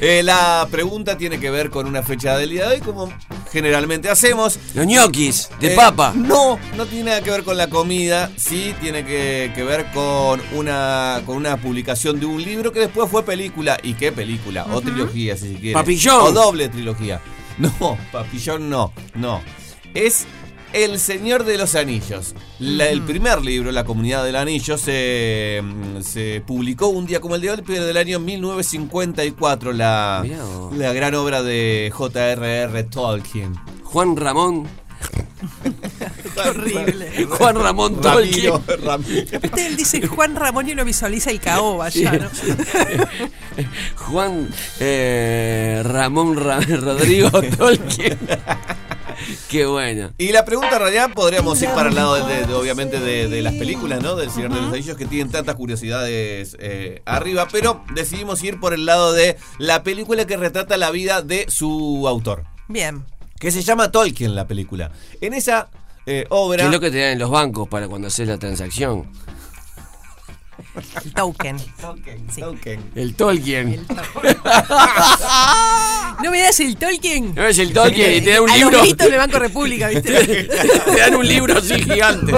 Eh, 0.05 0.23
la 0.25 0.67
pregunta 0.71 1.17
tiene 1.17 1.39
que 1.39 1.49
ver 1.49 1.71
con 1.71 1.87
una 1.87 2.03
fecha 2.03 2.37
del 2.37 2.51
día 2.51 2.69
de 2.69 2.75
hoy, 2.75 2.81
como 2.81 3.11
generalmente 3.53 4.11
hacemos. 4.11 4.59
Los 4.75 4.85
ñoquis 4.85 5.49
de 5.61 5.73
Eh, 5.73 5.77
papa. 5.77 6.13
No, 6.17 6.59
no 6.77 6.87
tiene 6.87 7.05
nada 7.11 7.23
que 7.23 7.31
ver 7.31 7.45
con 7.45 7.57
la 7.57 7.69
comida, 7.71 8.29
sí 8.37 8.75
tiene 8.81 9.05
que, 9.05 9.53
que 9.55 9.63
ver 9.63 9.87
con 9.95 10.43
una, 10.55 11.23
con 11.25 11.37
una 11.37 11.57
publicación 11.57 12.19
de 12.19 12.27
un 12.27 12.43
libro 12.43 12.73
que 12.73 12.81
después 12.81 13.09
fue 13.09 13.23
película. 13.25 13.79
¿Y 13.83 13.95
qué 13.95 14.11
película? 14.11 14.67
O 14.73 14.81
trilogía, 14.81 15.37
si 15.37 15.53
se 15.55 15.61
quiere. 15.61 15.75
Papillón. 15.75 16.21
O 16.23 16.33
doble 16.33 16.69
trilogía. 16.69 17.21
No, 17.59 17.97
Papillón 18.11 18.69
no, 18.71 18.93
no. 19.15 19.41
Es 19.95 20.25
El 20.73 20.99
Señor 20.99 21.45
de 21.45 21.59
los 21.59 21.75
Anillos. 21.75 22.35
La- 22.59 22.89
el 22.89 23.03
primer 23.03 23.43
libro, 23.43 23.71
La 23.73 23.85
Comunidad 23.85 24.25
del 24.25 24.37
Anillo, 24.37 24.79
se, 24.79 25.63
se 26.03 26.43
publicó 26.47 26.89
un 26.89 27.07
día 27.07 27.21
como 27.21 27.35
el 27.35 27.41
de 27.43 27.51
hoy, 27.51 27.63
pero 27.67 27.85
del 27.85 27.97
año 27.97 28.19
1954, 28.21 29.73
la, 29.73 30.25
la 30.77 30.93
gran 30.93 31.15
obra 31.15 31.43
de 31.43 31.91
J.R.R. 31.93 32.85
Tolkien. 32.85 33.55
Juan 33.85 34.17
Ramón. 34.17 34.67
horrible. 36.47 37.27
Juan 37.29 37.57
Ramón 37.57 38.01
Tolkien. 38.01 38.55
Él 39.57 39.77
dice 39.77 40.07
Juan 40.07 40.35
Ramón 40.37 40.69
y 40.69 40.73
uno 40.73 40.85
visualiza 40.85 41.31
el 41.31 41.41
caoba 41.41 41.89
ya, 41.91 42.13
¿no? 42.13 42.29
Juan 43.97 44.49
eh, 44.81 45.83
Ramón 45.85 46.37
Ra- 46.37 46.61
Rodrigo 46.69 47.31
Tolkien. 47.59 48.19
Qué 49.53 49.67
bueno. 49.67 50.13
Y 50.17 50.33
la 50.33 50.45
pregunta 50.47 50.73
en 50.77 50.79
realidad 50.81 51.11
podríamos 51.15 51.61
ir 51.61 51.69
para 51.71 51.91
el 51.91 51.95
lado, 51.95 52.15
de, 52.27 52.35
de- 52.37 52.47
de- 52.47 52.55
obviamente, 52.55 52.99
de, 52.99 53.29
de 53.29 53.43
las 53.43 53.53
películas, 53.53 54.03
¿no? 54.03 54.17
Del 54.17 54.31
Señor 54.31 54.55
de 54.55 54.63
los 54.63 54.73
Anillos, 54.73 54.97
que 54.97 55.05
tienen 55.05 55.31
tantas 55.31 55.57
curiosidades 55.57 56.57
eh, 56.59 57.03
arriba, 57.05 57.47
pero 57.53 57.85
decidimos 57.95 58.43
ir 58.43 58.59
por 58.59 58.73
el 58.73 58.87
lado 58.87 59.13
de 59.13 59.37
la 59.59 59.83
película 59.83 60.27
que 60.27 60.39
retrata 60.39 60.79
la 60.79 60.91
vida 60.91 61.21
de 61.21 61.45
su 61.51 62.07
autor, 62.09 62.45
Bien. 62.69 63.05
que 63.39 63.51
se 63.51 63.61
llama 63.63 63.93
Tolkien, 63.93 64.35
la 64.35 64.47
película. 64.49 64.91
En 65.21 65.35
esa 65.35 65.69
eh, 66.07 66.23
¿Qué 66.23 66.27
obra... 66.31 66.65
es 66.65 66.71
lo 66.71 66.81
que 66.81 66.91
te 66.91 67.01
dan 67.01 67.11
en 67.13 67.19
los 67.19 67.29
bancos 67.31 67.69
para 67.69 67.89
cuando 67.89 68.09
haces 68.09 68.27
la 68.27 68.39
transacción? 68.39 69.07
El 71.05 71.13
token. 71.13 71.59
Sí. 71.59 72.41
Tolkien. 72.41 72.91
El 72.95 73.15
Tolkien. 73.15 73.87
No 76.23 76.31
me 76.31 76.41
das 76.41 76.61
el 76.61 76.77
Tolkien. 76.77 77.35
No 77.35 77.47
es 77.47 77.59
el 77.59 77.73
Tolkien 77.73 78.15
y 78.15 78.21
te 78.21 78.31
da 78.33 78.41
un 78.43 78.51
A 78.51 78.57
los 78.57 78.71
libro. 78.71 78.83
gritos 78.83 79.09
del 79.11 79.19
Banco 79.19 79.39
República, 79.39 79.89
¿viste? 79.89 80.13
te 80.15 81.01
dan 81.01 81.15
un 81.15 81.27
libro 81.27 81.59
así 81.59 81.75
gigante. 81.83 82.33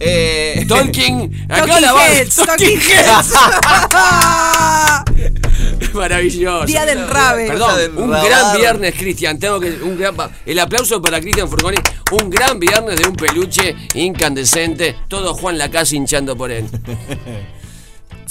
Eh, 0.00 0.64
Tolkien. 0.68 1.46
Acá 1.48 1.80
la. 1.80 1.94
Heads, 2.12 2.36
Tolkien 2.36 2.80
Heads. 2.80 3.32
Maravilloso. 5.94 6.66
Día 6.66 6.84
del 6.84 7.08
rabe. 7.08 7.46
Perdón, 7.46 7.76
del 7.76 7.90
un 7.96 8.10
rabar. 8.10 8.28
gran 8.28 8.56
viernes, 8.56 8.94
Cristian. 8.96 9.38
Tengo 9.38 9.60
que 9.60 9.70
un 9.82 9.96
gran 9.98 10.14
pa- 10.16 10.30
el 10.44 10.58
aplauso 10.58 11.00
para 11.00 11.20
Cristian 11.20 11.48
Furgoni. 11.48 11.76
Un 12.20 12.28
gran 12.30 12.58
viernes 12.58 12.96
de 13.00 13.08
un 13.08 13.14
peluche 13.16 13.74
incandescente. 13.94 14.96
Todo 15.08 15.34
Juan 15.34 15.56
la 15.56 15.70
casa 15.70 15.94
hinchando 15.94 16.36
por 16.36 16.50
él. 16.50 16.66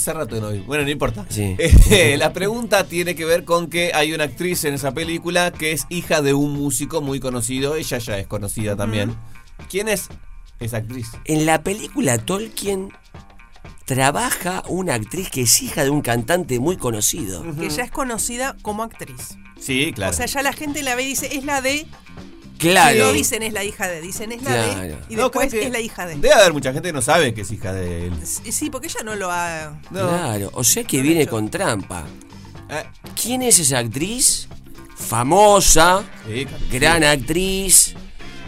Hace 0.04 0.12
rato 0.12 0.38
no 0.38 0.50
vi. 0.50 0.58
Bueno, 0.58 0.84
no 0.84 0.90
importa. 0.90 1.24
Sí. 1.30 1.56
Eh, 1.90 2.18
la 2.18 2.34
pregunta 2.34 2.84
tiene 2.84 3.14
que 3.14 3.24
ver 3.24 3.44
con 3.44 3.70
que 3.70 3.92
hay 3.94 4.12
una 4.12 4.24
actriz 4.24 4.64
en 4.64 4.74
esa 4.74 4.92
película 4.92 5.50
que 5.50 5.72
es 5.72 5.86
hija 5.88 6.20
de 6.20 6.34
un 6.34 6.52
músico 6.52 7.00
muy 7.00 7.20
conocido. 7.20 7.74
Ella 7.74 7.96
ya 7.96 8.18
es 8.18 8.26
conocida 8.26 8.76
también. 8.76 9.16
¿Quién 9.70 9.88
es 9.88 10.08
esa 10.60 10.78
actriz? 10.78 11.12
En 11.24 11.46
la 11.46 11.62
película 11.62 12.18
Tolkien 12.18 12.92
trabaja 13.86 14.62
una 14.68 14.92
actriz 14.92 15.30
que 15.30 15.42
es 15.42 15.62
hija 15.62 15.84
de 15.84 15.90
un 15.90 16.02
cantante 16.02 16.58
muy 16.60 16.76
conocido. 16.76 17.42
Que 17.58 17.70
ya 17.70 17.84
es 17.84 17.90
conocida 17.90 18.56
como 18.60 18.82
actriz. 18.82 19.38
Sí, 19.58 19.92
claro. 19.94 20.12
O 20.12 20.14
sea, 20.14 20.26
ya 20.26 20.42
la 20.42 20.52
gente 20.52 20.82
la 20.82 20.96
ve 20.96 21.04
y 21.04 21.08
dice, 21.08 21.34
es 21.34 21.44
la 21.44 21.62
de. 21.62 21.86
Claro. 22.58 23.06
No 23.06 23.12
dicen 23.12 23.42
es 23.42 23.52
la 23.52 23.64
hija 23.64 23.88
de, 23.88 24.00
dicen 24.00 24.32
es 24.32 24.42
la 24.42 24.50
Claro. 24.50 24.80
de. 24.82 24.96
Y 25.08 25.16
No, 25.16 25.22
después 25.24 25.50
que 25.52 25.64
es 25.66 25.70
la 25.72 25.80
hija 25.80 26.06
de. 26.06 26.14
Debe 26.16 26.32
haber 26.34 26.52
mucha 26.52 26.72
gente 26.72 26.88
que 26.88 26.92
no 26.92 27.02
sabe 27.02 27.34
que 27.34 27.40
es 27.42 27.50
hija 27.50 27.72
de 27.72 28.06
él. 28.06 28.12
Sí, 28.24 28.70
porque 28.70 28.86
ella 28.88 29.00
no 29.04 29.14
lo 29.16 29.30
ha. 29.30 29.78
Claro, 29.90 30.50
o 30.54 30.62
sea 30.64 30.84
que 30.84 31.00
viene 31.02 31.26
con 31.26 31.50
trampa. 31.50 32.04
Eh, 32.70 32.84
¿Quién 33.20 33.42
es 33.42 33.58
esa 33.58 33.78
actriz? 33.78 34.48
Famosa, 34.96 36.02
sí, 36.26 36.46
gran 36.72 37.04
actriz, 37.04 37.94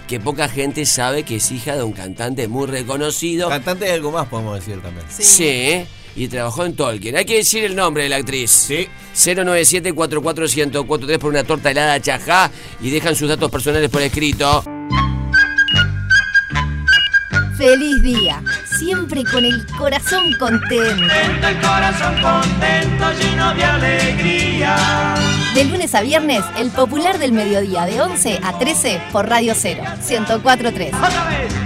que 0.09 0.19
poca 0.21 0.49
gente 0.49 0.87
sabe 0.87 1.25
que 1.25 1.37
es 1.37 1.51
hija 1.53 1.77
de 1.77 1.83
un 1.83 1.93
cantante 1.93 2.49
muy 2.49 2.67
reconocido. 2.67 3.49
Cantante 3.49 3.85
de 3.85 3.93
algo 3.93 4.11
más, 4.13 4.27
podemos 4.29 4.55
decir 4.55 4.81
también. 4.81 5.05
Sí, 5.11 5.85
y 6.17 6.29
trabajó 6.29 6.65
en 6.65 6.75
Tolkien. 6.75 7.17
Hay 7.17 7.25
que 7.25 7.37
decir 7.37 7.65
el 7.65 7.77
nombre 7.77 8.05
de 8.05 8.09
la 8.09 8.17
actriz. 8.17 8.51
Sí. 8.51 8.89
097-44143 9.15 11.19
por 11.19 11.31
una 11.31 11.45
torta 11.45 11.71
helada 11.71 12.01
chajá 12.01 12.51
y 12.81 12.91
dejan 12.91 13.15
sus 13.15 13.29
datos 13.29 13.51
personales 13.51 13.91
por 13.91 14.03
escrito. 14.03 14.65
Feliz 17.57 18.03
día, 18.03 18.43
siempre 18.79 19.25
con 19.25 19.43
el 19.43 19.65
corazón 19.79 20.31
contento. 20.39 21.15
El 21.15 21.61
corazón 21.61 22.15
contento, 22.21 23.13
lleno 23.19 23.55
de 23.55 23.65
alegría. 23.65 25.15
De 25.55 25.65
lunes 25.65 25.95
a 25.95 26.03
viernes, 26.03 26.45
el 26.59 26.71
popular 26.71 27.19
del 27.19 27.33
mediodía 27.33 27.87
de 27.87 28.03
11 28.03 28.41
a 28.43 28.59
13 28.59 29.01
por 29.11 29.27
Radio 29.27 29.55
0, 29.57 29.83
1043. 30.07 30.93
Otra 30.93 31.29
vez. 31.29 31.66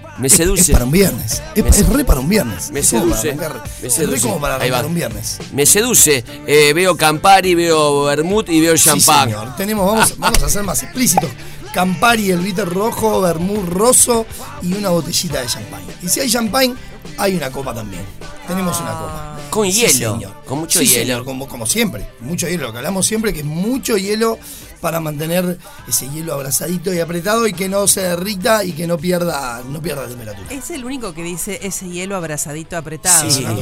me 0.17 0.29
seduce. 0.29 0.61
Es, 0.63 0.71
para 0.71 0.85
un 0.85 0.91
viernes. 0.91 1.41
Es, 1.55 1.87
re 1.89 2.03
para 2.05 2.19
un 2.19 2.29
viernes. 2.29 2.71
me 2.71 2.83
seduce, 2.83 3.33
me 3.33 3.45
es 3.87 3.93
seduce. 3.93 4.05
re 4.15 4.21
como 4.21 4.39
para 4.39 4.55
arrancar 4.55 4.85
un 4.85 4.93
viernes. 4.93 5.37
Me 5.53 5.65
seduce. 5.65 6.23
Eh, 6.47 6.73
veo 6.73 6.95
Campari, 6.97 7.55
veo 7.55 8.03
Vermut 8.05 8.49
y 8.49 8.61
veo 8.61 8.77
Sí, 8.77 8.85
champán. 8.89 9.29
señor. 9.29 9.55
Tenemos, 9.55 9.85
vamos, 9.85 10.17
vamos 10.17 10.43
a 10.43 10.49
ser 10.49 10.63
más 10.63 10.83
explícitos. 10.83 11.29
Campari, 11.73 12.31
el 12.31 12.39
bitter 12.39 12.67
rojo, 12.67 13.21
vermut 13.21 13.65
roso 13.69 14.25
y 14.61 14.73
una 14.73 14.89
botellita 14.89 15.39
de 15.41 15.47
champán. 15.47 15.81
Y 16.03 16.09
si 16.09 16.19
hay 16.19 16.29
champán, 16.29 16.77
hay 17.17 17.35
una 17.35 17.49
copa 17.49 17.73
también. 17.73 18.03
Tenemos 18.47 18.77
una 18.81 18.91
copa. 18.91 19.39
Con 19.49 19.65
Sí, 19.71 19.79
hielo, 19.81 20.13
señor. 20.15 20.33
con 20.45 20.59
mucho 20.59 20.79
Sí, 20.79 20.85
hielo. 20.87 21.01
señor, 21.03 21.25
como, 21.25 21.47
como 21.47 21.65
siempre. 21.65 22.05
Mucho 22.19 22.47
hielo. 22.47 22.63
Lo 22.67 22.71
que 22.73 22.77
hablamos 22.79 23.05
siempre, 23.05 23.33
que 23.33 23.39
es 23.39 23.45
mucho 23.45 23.95
hielo 23.97 24.37
para 24.81 24.99
mantener 24.99 25.57
ese 25.87 26.09
hielo 26.09 26.33
abrazadito 26.33 26.93
y 26.93 26.99
apretado 26.99 27.47
y 27.47 27.53
que 27.53 27.69
no 27.69 27.87
se 27.87 28.01
derrita 28.01 28.63
y 28.63 28.73
que 28.73 28.87
no 28.87 28.97
pierda, 28.97 29.61
no 29.69 29.81
pierda 29.81 30.07
temperatura. 30.07 30.47
Es 30.49 30.69
el 30.71 30.83
único 30.83 31.13
que 31.13 31.23
dice 31.23 31.59
ese 31.61 31.87
hielo 31.89 32.15
abrazadito 32.15 32.75
apretado. 32.77 33.29
Sí, 33.29 33.43
¿no? 33.45 33.53
una 33.53 33.61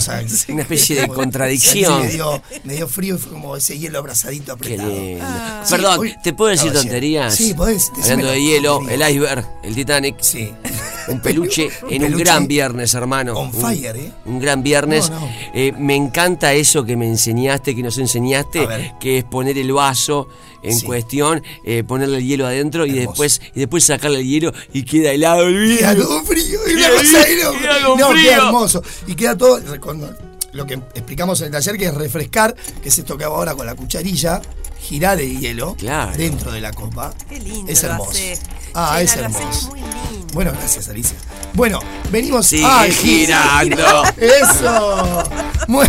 Una 0.49 0.61
especie 0.61 1.01
de 1.01 1.07
contradicción. 1.07 2.01
Me 2.01 2.07
dio, 2.09 2.41
me 2.63 2.75
dio 2.75 2.87
frío 2.87 3.15
y 3.15 3.17
fue 3.17 3.31
como 3.33 3.55
ese 3.55 3.77
hielo 3.77 3.99
abrazadito 3.99 4.55
Qué 4.57 4.73
apretado. 4.75 4.89
lindo. 4.89 5.23
Ah. 5.27 5.61
Sí, 5.65 5.71
Perdón, 5.75 5.99
hoy- 5.99 6.15
¿te 6.23 6.33
puedo 6.33 6.51
decir 6.51 6.71
tonterías? 6.71 7.35
Sí, 7.35 7.53
podés. 7.53 7.91
Hablando 8.01 8.27
de 8.27 8.41
hielo, 8.41 8.79
el 8.89 9.01
iceberg, 9.01 9.45
el 9.63 9.75
Titanic. 9.75 10.15
Sí. 10.21 10.51
Un 11.09 11.19
peluche 11.21 11.69
en 11.89 12.03
un 12.05 12.17
gran 12.19 12.47
viernes, 12.47 12.93
hermano. 12.93 13.33
on 13.33 13.47
Un- 13.47 13.53
fire, 13.53 13.95
¿eh? 13.97 14.11
Un 14.25 14.39
gran 14.39 14.61
viernes. 14.61 15.09
No, 15.09 15.19
no. 15.19 15.29
Eh, 15.53 15.73
me 15.77 15.95
encanta 15.95 16.53
eso 16.53 16.83
que 16.85 16.95
me 16.95 17.07
enseñaste, 17.07 17.75
que 17.75 17.81
nos 17.81 17.97
enseñaste, 17.97 18.67
que 18.99 19.17
es 19.19 19.23
poner 19.23 19.57
el 19.57 19.71
vaso 19.73 20.27
en 20.63 20.77
Sí. 20.79 20.85
cuestión, 20.85 21.43
eh, 21.65 21.83
ponerle 21.83 22.17
el 22.17 22.25
hielo 22.25 22.45
adentro 22.47 22.85
y 22.85 22.91
después 22.93 23.41
y 23.55 23.59
después 23.59 23.83
sacarle 23.83 24.19
el 24.19 24.27
hielo 24.27 24.53
y 24.73 24.83
queda 24.83 25.11
helado 25.11 25.43
el 25.47 25.77
Queda 25.77 25.91
vidrio. 25.93 26.07
todo 26.07 26.23
frío. 26.25 26.59
Y 26.67 26.75
Queda 26.75 26.89
loco. 26.89 27.59
queda 27.59 27.85
con 27.85 27.99
No, 27.99 28.09
frío. 28.11 28.23
queda 28.23 28.35
hermoso. 28.47 28.83
Y 29.07 29.15
queda 29.15 29.37
todo. 29.37 29.59
cuando- 29.81 30.13
lo 30.51 30.65
que 30.65 30.73
explicamos 30.73 31.39
en 31.41 31.47
el 31.47 31.51
taller, 31.51 31.77
que 31.77 31.85
es 31.85 31.93
refrescar, 31.93 32.55
que 32.81 32.89
es 32.89 32.97
esto 32.97 33.15
que 33.17 33.23
hago 33.23 33.35
ahora 33.35 33.53
con 33.53 33.67
la 33.67 33.75
cucharilla, 33.75 34.41
girar 34.89 35.21
el 35.21 35.39
hielo 35.39 35.75
Claro. 35.75 36.17
dentro 36.17 36.51
de 36.51 36.61
la 36.61 36.71
copa. 36.73 37.13
Qué 37.29 37.39
lindo. 37.39 37.71
Es 37.71 37.83
hermoso. 37.83 38.19
Ah, 38.73 38.99
es 39.01 39.15
hermoso. 39.15 39.69
muy 39.69 39.79
lindo. 39.81 40.33
Bueno, 40.33 40.51
gracias, 40.51 40.89
Alicia. 40.89 41.15
Bueno, 41.53 41.79
venimos. 42.11 42.47
Sigue 42.47 42.63
¡Ay, 42.65 42.91
girando. 42.91 44.03
¡Eso! 44.17 45.23
Muy- 45.67 45.85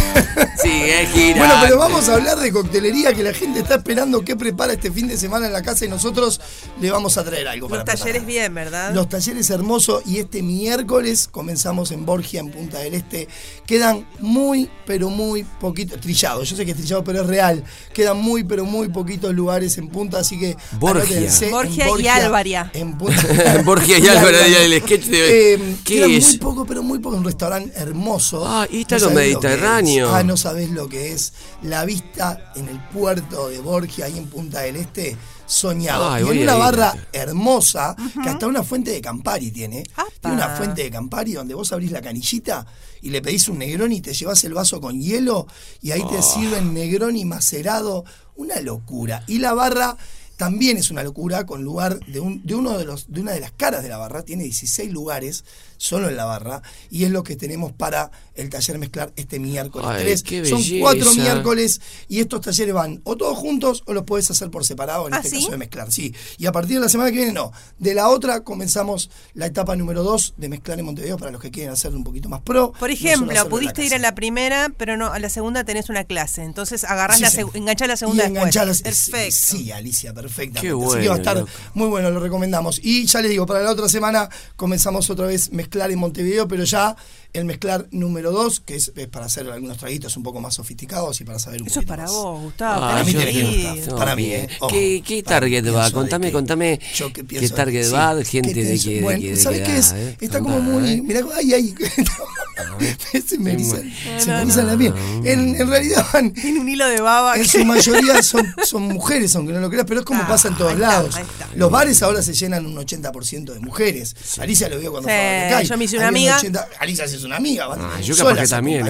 Sigue 0.63 1.07
girando. 1.13 1.39
Bueno, 1.47 1.55
pero 1.63 1.79
vamos 1.79 2.09
a 2.09 2.15
hablar 2.15 2.39
de 2.39 2.51
coctelería 2.53 3.13
que 3.15 3.23
la 3.23 3.33
gente 3.35 3.61
está 3.61 3.77
esperando 3.77 4.23
qué 4.25 4.37
prepara 4.37 4.73
este 4.75 4.91
fin 4.91 5.09
de 5.09 5.17
semana 5.17 5.47
en 5.47 5.53
la 5.53 5.63
casa 5.63 5.85
y 5.85 5.89
nosotros 5.89 6.41
le 6.81 6.91
vamos 6.91 7.17
a 7.19 7.25
traer 7.25 7.49
algo 7.49 7.69
para 7.69 7.83
Los 7.85 7.87
talleres 7.87 8.23
preparar. 8.23 8.27
bien, 8.27 8.55
¿verdad? 8.55 8.95
Los 8.95 9.09
talleres 9.09 9.49
hermosos 9.51 10.03
y 10.07 10.19
este 10.19 10.43
miércoles 10.43 11.29
comenzamos 11.31 11.91
en 11.93 12.05
Borgia, 12.07 12.41
en 12.41 12.51
Punta 12.51 12.79
del 12.79 12.95
Este. 12.95 13.29
Quedan 13.67 14.07
muy, 14.21 14.71
pero 14.87 15.11
muy 15.11 15.45
poquito, 15.45 15.99
trillado, 15.99 16.43
yo 16.45 16.57
sé 16.57 16.65
que 16.65 16.73
es 16.73 16.77
trillado, 16.79 17.05
pero 17.05 17.21
es 17.23 17.27
real. 17.27 17.63
Quedan 17.95 18.17
muy, 18.19 18.43
pero 18.45 18.65
muy 18.65 18.81
muy 18.81 18.89
poquitos 18.93 19.35
lugares 19.35 19.77
en 19.79 19.89
punta, 19.89 20.19
así 20.19 20.39
que 20.39 20.57
Borgia. 20.79 21.31
Borgia 21.51 21.99
y 21.99 22.09
Álvaria. 22.09 22.71
En 22.75 22.97
punta. 22.99 23.63
Borgia 23.65 23.99
y 23.99 24.07
Álvaro, 24.09 24.37
y 24.49 24.55
el 24.55 24.81
sketch 24.83 25.05
de. 25.07 25.55
Eh, 25.55 25.77
¿Qué 25.85 26.17
es? 26.17 26.29
muy 26.29 26.39
poco, 26.39 26.65
pero 26.67 26.83
muy 26.83 26.99
poco. 26.99 27.17
Un 27.17 27.25
restaurante 27.25 27.73
hermoso. 27.79 28.45
Ah, 28.47 28.67
y 28.71 28.83
está 28.83 28.99
No 28.99 29.07
lo 29.07 29.11
mediterráneo. 29.13 30.15
Ah, 30.15 30.23
no 30.23 30.37
sabés 30.37 30.71
lo 30.71 30.89
que 30.89 31.13
es. 31.13 31.33
La 31.63 31.85
vista 31.85 32.53
en 32.57 32.69
el 32.69 32.79
puerto 32.89 33.49
de 33.49 33.61
Borgia, 33.61 34.07
ahí 34.07 34.17
en 34.19 34.27
Punta 34.27 34.61
del 34.61 34.77
Este, 34.77 35.17
soñado. 35.47 36.11
Ay, 36.11 36.25
y 36.25 36.31
en 36.31 36.43
una 36.43 36.55
barra 36.55 36.95
hermosa, 37.13 37.97
que 38.23 38.29
hasta 38.29 38.47
una 38.47 38.63
fuente 38.63 38.91
de 38.93 39.01
Campari 39.01 39.51
tiene. 39.51 39.83
Tiene 40.21 40.37
una 40.37 40.49
fuente 40.57 40.83
de 40.85 40.91
Campari 40.91 41.33
donde 41.33 41.55
vos 41.55 41.73
abrís 41.73 41.91
la 41.91 42.01
canillita 42.01 42.67
y 43.03 43.11
le 43.11 43.23
pedís 43.23 43.49
un 43.49 43.59
Negroni 43.59 43.97
y 43.97 44.01
te 44.01 44.13
llevas 44.13 44.45
el 44.45 44.53
vaso 44.55 44.81
con 44.81 45.01
hielo 45.01 45.47
y 45.83 45.91
ahí 45.93 46.01
te 46.09 46.19
Oh. 46.19 46.23
sirven 46.23 46.75
Negroni 46.75 47.25
macerado. 47.25 48.05
Una 48.41 48.59
locura. 48.61 49.23
Y 49.27 49.39
la 49.39 49.53
barra 49.53 49.99
también 50.39 50.79
es 50.79 50.91
una 50.91 51.03
locura 51.03 51.45
con 51.45 51.63
lugar 51.63 52.01
de, 52.07 52.21
un, 52.21 52.43
de 52.47 52.55
uno 52.55 52.79
de 52.79 52.87
los 52.87 53.13
de 53.13 53.21
una 53.21 53.33
de 53.33 53.41
las 53.41 53.53
caras 53.53 53.83
de 53.83 53.91
la 53.91 53.99
barra 53.99 54.23
tiene 54.23 54.45
16 54.45 54.91
lugares 54.91 55.45
solo 55.81 56.11
en 56.11 56.17
la 56.17 56.27
barra 56.27 56.61
y 56.91 57.05
es 57.05 57.11
lo 57.11 57.23
que 57.25 57.37
tenemos 57.37 57.73
para 57.73 58.11
el 58.35 58.51
taller 58.51 58.79
mezclar 58.79 59.13
este 59.17 59.39
miércoles 59.39 59.89
Ay, 59.91 60.03
3 60.03 60.23
qué 60.23 60.45
son 60.45 60.63
cuatro 60.79 61.13
miércoles 61.15 61.81
y 62.07 62.21
estos 62.21 62.43
talleres 62.43 62.75
van 62.75 63.01
o 63.05 63.17
todos 63.17 63.39
juntos 63.39 63.83
o 63.87 63.95
los 63.95 64.05
puedes 64.05 64.31
hacer 64.31 64.51
por 64.51 64.67
separado 64.67 65.09
en 65.09 65.15
¿Ah, 65.15 65.19
este 65.19 65.31
sí? 65.31 65.37
caso 65.37 65.51
de 65.53 65.57
mezclar 65.57 65.91
sí 65.91 66.15
y 66.37 66.45
a 66.45 66.53
partir 66.53 66.77
de 66.77 66.83
la 66.83 66.89
semana 66.91 67.11
que 67.11 67.17
viene 67.17 67.33
no 67.33 67.51
de 67.79 67.95
la 67.95 68.09
otra 68.11 68.45
comenzamos 68.45 69.11
la 69.33 69.47
etapa 69.47 69.75
número 69.75 70.03
2 70.03 70.35
de 70.37 70.49
mezclar 70.51 70.79
en 70.79 70.85
Montevideo 70.85 71.17
para 71.17 71.31
los 71.31 71.41
que 71.41 71.51
quieren 71.51 71.73
hacerlo 71.73 71.97
un 71.97 72.05
poquito 72.05 72.29
más 72.29 72.43
pro 72.43 72.73
Por 72.73 72.91
ejemplo, 72.91 73.49
pudiste 73.49 73.83
ir 73.85 73.95
a 73.95 73.99
la 73.99 74.15
primera, 74.15 74.71
pero 74.77 74.99
no 74.99 75.07
a 75.07 75.19
la 75.19 75.31
segunda 75.31 75.65
tenés 75.65 75.89
una 75.89 76.05
clase. 76.05 76.43
Entonces 76.43 76.85
agarrás 76.85 77.17
Sí, 77.17 77.23
la 77.23 77.31
sí. 77.31 77.39
seg- 77.39 77.57
enganchás 77.57 77.89
la 77.89 77.97
segunda 77.97 78.27
y 78.29 78.33
después. 78.33 78.83
Perfecto. 78.83 79.31
Sí, 79.57 79.73
Alicia, 79.73 80.13
perfectamente. 80.13 80.61
Qué 80.61 80.69
Así 80.69 80.79
que 80.79 80.85
bueno, 80.85 81.09
va 81.11 81.15
a 81.15 81.19
estar 81.19 81.37
loco. 81.39 81.51
muy 81.75 81.89
bueno, 81.89 82.11
lo 82.11 82.21
recomendamos. 82.21 82.81
Y 82.83 83.07
ya 83.07 83.21
les 83.23 83.31
digo, 83.31 83.47
para 83.47 83.61
la 83.63 83.71
otra 83.71 83.89
semana 83.89 84.29
comenzamos 84.57 85.09
otra 85.11 85.27
vez 85.27 85.51
mezclar 85.53 85.70
en 85.91 85.99
Montevideo, 85.99 86.49
pero 86.49 86.65
ya 86.65 86.97
el 87.33 87.45
mezclar 87.45 87.87
número 87.91 88.33
2, 88.33 88.61
que 88.61 88.75
es, 88.77 88.93
es 88.97 89.07
para 89.09 89.27
hacer 89.27 89.49
algunos 89.51 89.79
traguitos 89.79 90.17
un 90.17 90.23
poco 90.23 90.41
más 90.41 90.55
sofisticados 90.55 91.21
y 91.21 91.25
para 91.25 91.39
saber 91.39 91.63
un 91.63 91.69
Eso 91.69 91.81
es 91.81 91.87
para 91.87 92.03
más. 92.05 92.13
vos, 92.13 92.41
Gustavo. 92.43 92.85
Ah, 92.85 92.91
para 92.91 93.05
mí 93.05 93.13
tiene 93.15 93.33
que 93.33 93.83
no, 93.89 93.97
para 93.97 94.17
mí. 94.17 94.25
¿eh? 94.27 94.49
Ojo, 94.61 94.73
¿Qué, 94.73 95.03
qué 95.07 95.23
target 95.23 95.65
va? 95.75 95.91
Contame, 95.91 96.27
que- 96.27 96.33
contame. 96.33 96.81
yo 96.95 97.09
que 97.09 97.21
¿Qué 97.23 97.25
pienso 97.25 97.55
target 97.55 97.85
sí, 97.85 97.93
va? 97.93 98.17
¿qué 98.19 98.25
Gente 98.25 98.55
de 98.65 98.79
qué. 98.79 98.95
de 98.97 99.01
Bueno, 99.03 99.21
qué- 99.21 99.31
de 99.31 99.37
¿sabes 99.37 99.61
qué 99.61 99.65
qué 99.67 99.77
es? 99.79 99.93
eh? 99.93 100.17
Está 100.21 100.41
como 100.41 100.61
muy. 100.61 100.91
eh. 100.91 101.03
Mirá, 101.03 101.21
ay, 101.37 101.55
ay. 101.55 101.75
se 103.27 103.39
me 103.39 103.53
erizan, 103.53 103.91
se 104.19 104.27
me 104.31 104.43
erizan 104.43 104.67
la 104.67 104.77
piel. 104.77 104.93
En, 105.25 105.55
en 105.61 105.69
realidad 105.69 106.07
van. 106.13 106.33
Tiene 106.33 106.61
un 106.61 106.69
hilo 106.69 106.87
de 106.89 107.01
baba. 107.01 107.37
En 107.37 107.43
que- 107.43 107.49
su 107.49 107.65
mayoría 107.65 108.23
son, 108.23 108.47
son 108.65 108.83
mujeres, 108.85 109.35
aunque 109.37 109.53
no 109.53 109.61
lo 109.61 109.71
creas, 109.71 109.87
pero 109.87 110.01
es 110.01 110.07
como 110.07 110.23
Ah, 110.23 110.29
pasa 110.29 110.49
en 110.49 110.57
todos 110.57 110.71
ahí 110.73 110.77
está, 110.77 110.89
lados. 110.89 111.17
ahí. 111.17 111.25
Los 111.55 111.71
bares 111.71 112.03
ahora 112.03 112.23
se 112.23 112.33
llenan 112.35 112.67
un 112.67 112.77
80% 112.77 113.53
de 113.55 113.61
mujeres. 113.61 114.15
Alicia 114.39 114.69
lo 114.69 114.79
vio 114.79 114.91
cuando 114.91 115.09
Sí, 115.09 115.15
fue 115.15 115.21
a 115.29 115.43
Barracay. 115.45 115.67
yo 115.67 115.79
me 115.79 115.85
hice 115.85 115.97
una 115.97 116.09
amiga. 116.09 116.37
80 116.37 116.69
Alicia 116.81 117.09
se 117.09 117.19
hizo 117.21 117.27
una 117.27 117.37
amiga. 117.37 117.67
van 117.69 117.81
Ah, 117.81 118.01
yo 118.01 118.17
capaz 118.17 118.31
solas, 118.31 118.43
que 118.49 118.49
también, 118.57 118.87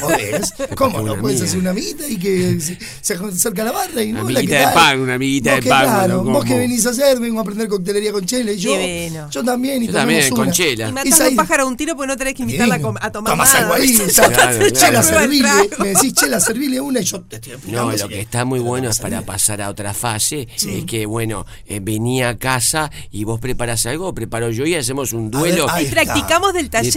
podés. 0.00 0.52
¿Cómo 0.76 1.00
una 1.00 1.14
no? 1.14 1.20
Puedes 1.20 1.42
hacer 1.42 1.58
una 1.58 1.70
amiguita 1.70 2.06
y 2.08 2.16
que 2.18 2.60
se, 2.60 2.78
se 3.00 3.14
acerca 3.14 3.62
a 3.62 3.64
la 3.66 3.72
barra 3.72 4.02
y 4.02 4.10
Una 4.10 4.20
no, 4.20 4.26
hola, 4.26 4.38
amiguita 4.40 4.58
¿qué 4.60 4.66
de 4.66 4.72
pan, 4.72 5.00
una 5.00 5.14
amiguita 5.14 5.54
de 5.54 5.60
que 5.60 5.68
pan, 5.68 5.84
Claro, 5.84 6.22
vos 6.24 6.44
que 6.44 6.58
venís 6.58 6.86
a 6.86 6.90
hacer, 6.90 7.18
vengo 7.18 7.38
a 7.38 7.42
aprender 7.42 7.68
coctelería 7.68 8.12
con 8.12 8.24
Chela 8.24 8.52
y 8.52 8.58
yo. 8.58 8.76
Divino. 8.76 9.30
Yo 9.30 9.44
también. 9.44 9.82
Y 9.82 9.86
Yo 9.86 9.92
también, 9.92 10.30
con 10.30 10.40
una. 10.40 10.52
Chela. 10.52 10.92
Y 11.04 11.12
a 11.12 11.16
Said- 11.16 11.30
un 11.30 11.36
pájaro 11.36 11.62
a 11.64 11.66
un 11.66 11.76
tiro 11.76 11.96
porque 11.96 12.08
no 12.08 12.16
tenés 12.16 12.34
que 12.34 12.42
invitarla 12.42 12.74
a, 12.76 13.10
tomar 13.10 13.32
Tomás 13.32 13.52
nada. 13.54 13.58
algo 13.64 13.74
ahí, 13.74 13.96
Chela, 14.72 15.02
servile. 15.02 15.48
Trago. 15.48 15.82
Me 15.82 15.88
decís, 15.88 16.12
Chela, 16.14 16.40
servile 16.40 16.80
una 16.80 17.00
y 17.00 17.04
yo 17.04 17.20
te 17.22 17.36
estoy 17.36 17.54
No, 17.68 17.90
lo 17.92 18.08
que 18.08 18.20
está 18.20 18.44
muy 18.44 18.60
bueno 18.60 18.90
es 18.90 18.98
para 19.00 19.22
pasar 19.22 19.62
a 19.62 19.70
otra 19.70 19.94
fase. 19.94 20.48
Es 20.56 20.84
que, 20.86 21.06
bueno, 21.06 21.46
eh, 21.66 21.80
venía 21.82 22.30
a 22.30 22.38
casa 22.38 22.90
y 23.10 23.24
vos 23.24 23.40
preparás 23.40 23.86
algo, 23.86 24.14
preparo 24.14 24.50
yo 24.50 24.64
y 24.66 24.74
hacemos 24.74 25.12
un 25.12 25.30
ver, 25.30 25.40
duelo. 25.40 25.70
ahí 25.70 25.86
Y 25.86 25.88
practicamos 25.90 26.52
del 26.52 26.70
taller. 26.70 26.92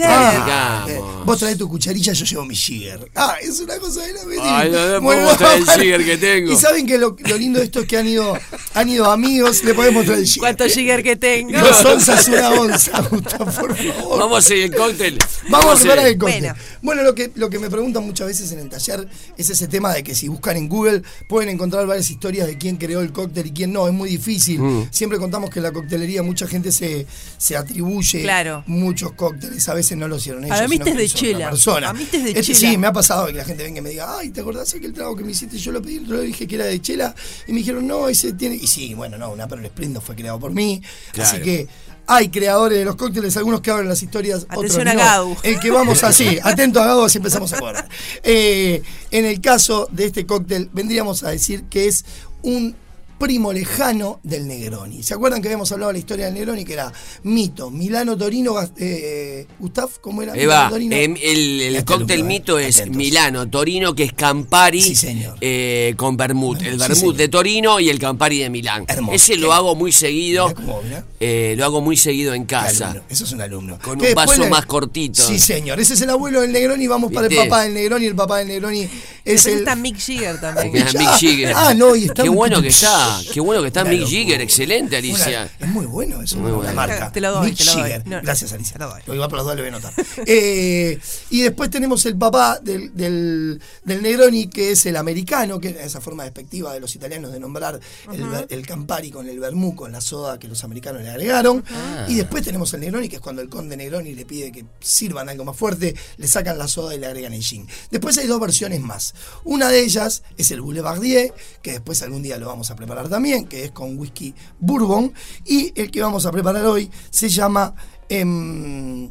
Eh, 0.88 1.00
vos 1.24 1.38
traes 1.38 1.56
tu 1.58 1.68
cucharilla, 1.68 2.12
yo 2.12 2.24
llevo 2.24 2.44
mi 2.44 2.54
jigger. 2.56 3.10
Ah, 3.14 3.36
es 3.40 3.60
una 3.60 3.78
cosa 3.78 4.02
de 4.06 4.12
la 4.12 4.20
Ay, 4.42 4.70
no, 4.70 4.88
no 4.88 5.00
Bueno, 5.00 5.22
puedo 5.22 5.28
mostrar 5.58 5.58
el 5.58 5.82
jigger 5.82 6.04
que 6.04 6.16
tengo. 6.16 6.52
Y 6.52 6.56
saben 6.56 6.86
que 6.86 6.98
lo, 6.98 7.16
lo 7.18 7.36
lindo 7.36 7.58
de 7.58 7.66
esto 7.66 7.80
es 7.80 7.86
que 7.86 7.96
han 7.96 8.08
ido, 8.08 8.36
han 8.74 8.88
ido 8.88 9.10
amigos, 9.10 9.62
le 9.64 9.74
podemos 9.74 9.98
mostrar 10.06 10.18
el 10.18 10.24
jigger. 10.26 10.40
¿Cuánto 10.40 10.64
jigger 10.68 11.02
que 11.02 11.16
tengo? 11.16 11.58
Dos 11.58 11.84
onzas, 11.84 12.28
una 12.28 12.50
onza, 12.50 13.00
Gustavo, 13.02 13.44
por 13.44 13.76
favor. 13.76 14.18
Vamos 14.18 14.36
a 14.36 14.38
hacer 14.38 14.58
el 14.58 14.74
cóctel. 14.74 15.18
Vamos 15.48 15.78
a 15.78 15.82
preparar 15.82 16.06
el 16.06 16.18
cóctel. 16.18 16.40
Bueno. 16.40 16.54
Bueno, 16.82 17.02
lo, 17.02 17.14
que, 17.14 17.30
lo 17.34 17.50
que 17.50 17.58
me 17.58 17.68
preguntan 17.70 18.04
muchas 18.04 18.26
veces 18.26 18.50
en 18.52 18.58
el 18.60 18.68
taller 18.68 19.06
es 19.36 19.50
ese 19.50 19.68
tema 19.68 19.92
de 19.92 20.02
que 20.02 20.14
si 20.14 20.28
buscan 20.28 20.56
en 20.56 20.68
Google 20.68 21.02
pueden 21.28 21.48
encontrar 21.50 21.86
varias 21.86 22.10
historias 22.10 22.46
de 22.46 22.56
quién 22.58 22.76
creó 22.76 23.00
el 23.00 23.12
cóctel 23.12 23.46
y 23.46 23.50
quién 23.52 23.72
no. 23.72 23.86
Es 23.86 23.92
muy 23.92 24.08
difícil. 24.10 24.60
Mm. 24.60 24.88
Siempre 24.90 25.18
contamos 25.18 25.50
que 25.50 25.58
en 25.58 25.64
la 25.64 25.72
coctelería 25.72 26.22
mucha 26.22 26.46
gente 26.46 26.72
se, 26.72 27.06
se 27.38 27.56
atribuye 27.56 28.22
Claro. 28.22 28.64
muchos 28.66 29.12
cócteles. 29.12 29.68
A 29.68 29.74
veces 29.74 29.96
no 29.98 30.08
lo 30.08 30.16
hicieron 30.16 30.39
ellos. 30.44 30.56
Para 30.56 30.68
mí 30.68 30.76
sino 30.76 30.86
este 30.86 31.04
es 31.04 31.12
que 31.14 31.26
de 31.26 31.32
lo 31.32 31.38
chela. 31.38 31.50
persona. 31.50 31.88
A 31.90 31.92
mí 31.92 32.02
este 32.02 32.16
es 32.18 32.24
de 32.24 32.30
Este- 32.30 32.42
chela. 32.54 32.58
Sí, 32.58 32.76
me 32.78 32.86
ha 32.86 32.92
pasado 32.92 33.26
que 33.26 33.32
la 33.34 33.44
gente 33.44 33.62
venga 33.62 33.78
y 33.78 33.82
me 33.82 33.90
diga, 33.90 34.18
ay, 34.18 34.30
¿te 34.30 34.40
acordás 34.40 34.72
aquel 34.74 34.92
trago 34.92 35.16
que 35.16 35.24
me 35.24 35.32
hiciste? 35.32 35.58
Yo 35.58 35.72
lo 35.72 35.80
pedí, 35.82 36.04
yo 36.06 36.14
le 36.14 36.22
dije 36.22 36.46
que 36.46 36.54
era 36.54 36.64
de 36.66 36.80
chela. 36.80 37.14
Y 37.46 37.52
me 37.52 37.58
dijeron, 37.58 37.86
no, 37.86 38.08
ese 38.08 38.32
tiene. 38.32 38.54
Y 38.56 38.66
sí, 38.66 38.94
bueno, 38.94 39.16
no, 39.18 39.30
una 39.30 39.46
pero 39.48 39.60
el 39.62 39.68
Splendor 39.68 40.02
fue 40.02 40.14
creado 40.16 40.38
por 40.38 40.52
mí. 40.52 40.82
Así 40.84 41.12
Claro. 41.12 41.44
que 41.44 41.68
hay 42.06 42.28
creadores 42.28 42.76
de 42.78 42.84
los 42.84 42.96
cócteles, 42.96 43.36
algunos 43.36 43.60
que 43.60 43.70
abren 43.70 43.88
las 43.88 44.02
historias, 44.02 44.44
Atención 44.48 44.88
otros 44.88 44.94
a 44.94 44.94
no. 44.94 44.98
Gadu. 45.00 45.36
El 45.44 45.60
que 45.60 45.70
vamos 45.70 46.02
así, 46.02 46.38
atento 46.42 46.80
a 46.82 46.86
Gado 46.86 47.08
si 47.08 47.18
empezamos 47.18 47.52
a 47.52 47.56
acordar. 47.56 47.88
Eh, 48.24 48.82
en 49.12 49.24
el 49.26 49.40
caso 49.40 49.88
de 49.92 50.06
este 50.06 50.26
cóctel, 50.26 50.68
vendríamos 50.72 51.22
a 51.22 51.30
decir 51.30 51.64
que 51.70 51.86
es 51.86 52.04
un 52.42 52.74
primo 53.20 53.52
lejano 53.52 54.18
del 54.24 54.48
Negroni. 54.48 55.02
¿Se 55.02 55.12
acuerdan 55.14 55.42
que 55.42 55.48
habíamos 55.48 55.70
hablado 55.70 55.90
de 55.90 55.92
la 55.92 55.98
historia 55.98 56.24
del 56.24 56.34
Negroni? 56.34 56.64
Que 56.64 56.72
era 56.72 56.90
mito, 57.22 57.70
Milano, 57.70 58.16
Torino, 58.16 58.54
eh, 58.78 59.46
Gustav, 59.58 59.90
¿cómo 60.00 60.22
era? 60.22 60.34
Eva, 60.34 60.68
Torino. 60.70 60.96
em, 60.96 61.14
el, 61.22 61.60
el 61.60 61.84
cóctel 61.84 62.12
alumno, 62.20 62.28
mito 62.28 62.58
eh, 62.58 62.68
es 62.68 62.76
atentos. 62.78 62.96
Milano, 62.96 63.48
Torino, 63.50 63.94
que 63.94 64.04
es 64.04 64.12
Campari 64.14 64.80
Sí, 64.82 65.22
eh, 65.42 65.92
con 65.96 66.16
Vermut. 66.16 66.62
El 66.62 66.80
Sí, 66.80 66.94
señor. 66.94 67.14
de 67.14 67.28
Torino 67.28 67.78
y 67.78 67.90
el 67.90 67.98
Campari 67.98 68.38
de 68.38 68.48
Milán. 68.50 68.86
Hermoso. 68.88 69.14
Ese 69.14 69.36
lo 69.36 69.52
hago 69.52 69.74
muy 69.76 69.92
seguido. 69.92 70.48
Mirá 70.48 70.54
cómo, 70.60 70.82
mirá. 70.82 71.04
eh, 71.20 71.54
lo 71.58 71.64
hago 71.66 71.80
muy 71.82 71.96
seguido 71.98 72.32
en 72.32 72.46
casa. 72.46 72.86
Alumno, 72.92 73.04
Eso 73.10 73.24
es 73.24 73.32
un 73.32 73.42
alumno. 73.42 73.78
Con 73.82 74.00
un 74.00 74.14
vaso 74.14 74.42
le- 74.42 74.48
más 74.48 74.64
cortito. 74.64 75.22
Sí, 75.22 75.38
señor. 75.38 75.78
Ese 75.78 75.92
es 75.94 76.00
el 76.00 76.08
abuelo 76.10 76.40
del 76.40 76.52
Negroni. 76.52 76.86
Vamos 76.86 77.12
para 77.12 77.26
el 77.26 77.30
¿Viste? 77.30 77.44
papá 77.44 77.62
del 77.64 77.74
Negroni. 77.74 78.06
El 78.06 78.14
papá 78.14 78.38
del 78.38 78.48
Negroni 78.48 78.88
es 79.24 79.46
el. 79.46 79.58
está 79.58 79.76
Mick 79.76 79.96
Jagger 79.98 80.40
también. 80.40 80.86
Ah, 80.86 80.90
Mick 80.98 81.08
Jagger. 81.08 81.52
Ah, 81.54 81.74
no, 81.74 81.94
y 81.96 82.04
está 82.06 82.22
Qué 82.22 82.28
bueno 82.28 82.60
que 82.62 82.68
está. 82.68 83.20
Qué 83.32 83.40
bueno 83.40 83.60
que 83.62 83.68
está 83.68 83.84
Mick. 83.84 84.02
Jagger. 84.04 84.40
Excelente, 84.40 84.96
Alicia. 84.96 85.50
Una- 85.58 85.66
es 85.66 85.68
muy 85.72 85.86
bueno 85.86 86.22
eso, 86.22 86.36
Muy 86.38 86.50
la 86.50 86.56
bueno. 86.56 86.72
marca. 86.74 87.12
Te 87.12 87.20
lo 87.20 87.32
doy, 87.32 87.50
Mick 87.50 87.58
te 87.58 87.64
lo 87.64 87.72
doy. 87.76 87.92
No, 88.06 88.20
Gracias, 88.22 88.52
Alicia. 88.52 88.72
te 88.74 88.78
lo 88.80 88.90
doy. 88.90 89.00
Lo 89.06 89.14
iba 89.14 89.28
por 89.28 89.38
los 89.38 89.46
dos, 89.46 89.56
lo 89.56 89.62
voy 89.62 89.68
a 89.68 89.72
notar. 89.72 89.92
Eh, 90.26 90.98
y 91.30 91.40
después 91.42 91.70
tenemos 91.70 92.04
el 92.06 92.16
papá 92.16 92.58
del, 92.62 92.94
del, 92.94 93.60
del 93.84 94.02
Negroni, 94.02 94.48
que 94.48 94.72
es 94.72 94.86
el 94.86 94.96
americano, 94.96 95.58
que 95.60 95.68
es 95.68 95.76
esa 95.78 96.00
forma 96.00 96.24
despectiva 96.24 96.72
de 96.72 96.80
los 96.80 96.94
italianos 96.94 97.32
de 97.32 97.40
nombrar 97.40 97.80
el, 98.12 98.46
el 98.48 98.66
Campari 98.66 99.10
con 99.10 99.28
el 99.28 99.38
vermú, 99.40 99.74
con 99.74 99.92
la 99.92 100.00
soda 100.00 100.38
que 100.38 100.46
los 100.48 100.62
americanos 100.64 101.02
le 101.02 101.10
agregaron. 101.10 101.64
Ah. 101.70 102.06
Y 102.08 102.14
después 102.16 102.44
tenemos 102.44 102.72
el 102.74 102.80
Negroni, 102.80 103.08
que 103.08 103.16
es 103.16 103.22
cuando 103.22 103.42
el 103.42 103.48
conde 103.48 103.76
Negroni 103.76 104.14
le 104.14 104.24
pide 104.24 104.52
que 104.52 104.64
sirvan 104.80 105.28
algo 105.28 105.44
más 105.44 105.56
fuerte, 105.56 105.94
le 106.16 106.26
sacan 106.28 106.58
la 106.58 106.68
soda 106.68 106.94
y 106.94 106.98
le 106.98 107.06
agregan 107.06 107.32
el 107.32 107.42
gin. 107.42 107.66
Después 107.90 108.16
hay 108.18 108.26
dos 108.26 108.40
versiones 108.40 108.80
más. 108.80 109.09
Una 109.44 109.68
de 109.68 109.80
ellas 109.82 110.22
es 110.36 110.50
el 110.50 110.60
Boulevardier, 110.60 111.32
que 111.62 111.72
después 111.72 112.02
algún 112.02 112.22
día 112.22 112.36
lo 112.38 112.46
vamos 112.46 112.70
a 112.70 112.76
preparar 112.76 113.08
también, 113.08 113.46
que 113.46 113.64
es 113.64 113.70
con 113.70 113.98
whisky 113.98 114.34
bourbon. 114.58 115.12
Y 115.44 115.72
el 115.80 115.90
que 115.90 116.02
vamos 116.02 116.26
a 116.26 116.30
preparar 116.32 116.64
hoy 116.66 116.90
se 117.10 117.28
llama. 117.28 117.74
em, 118.08 119.08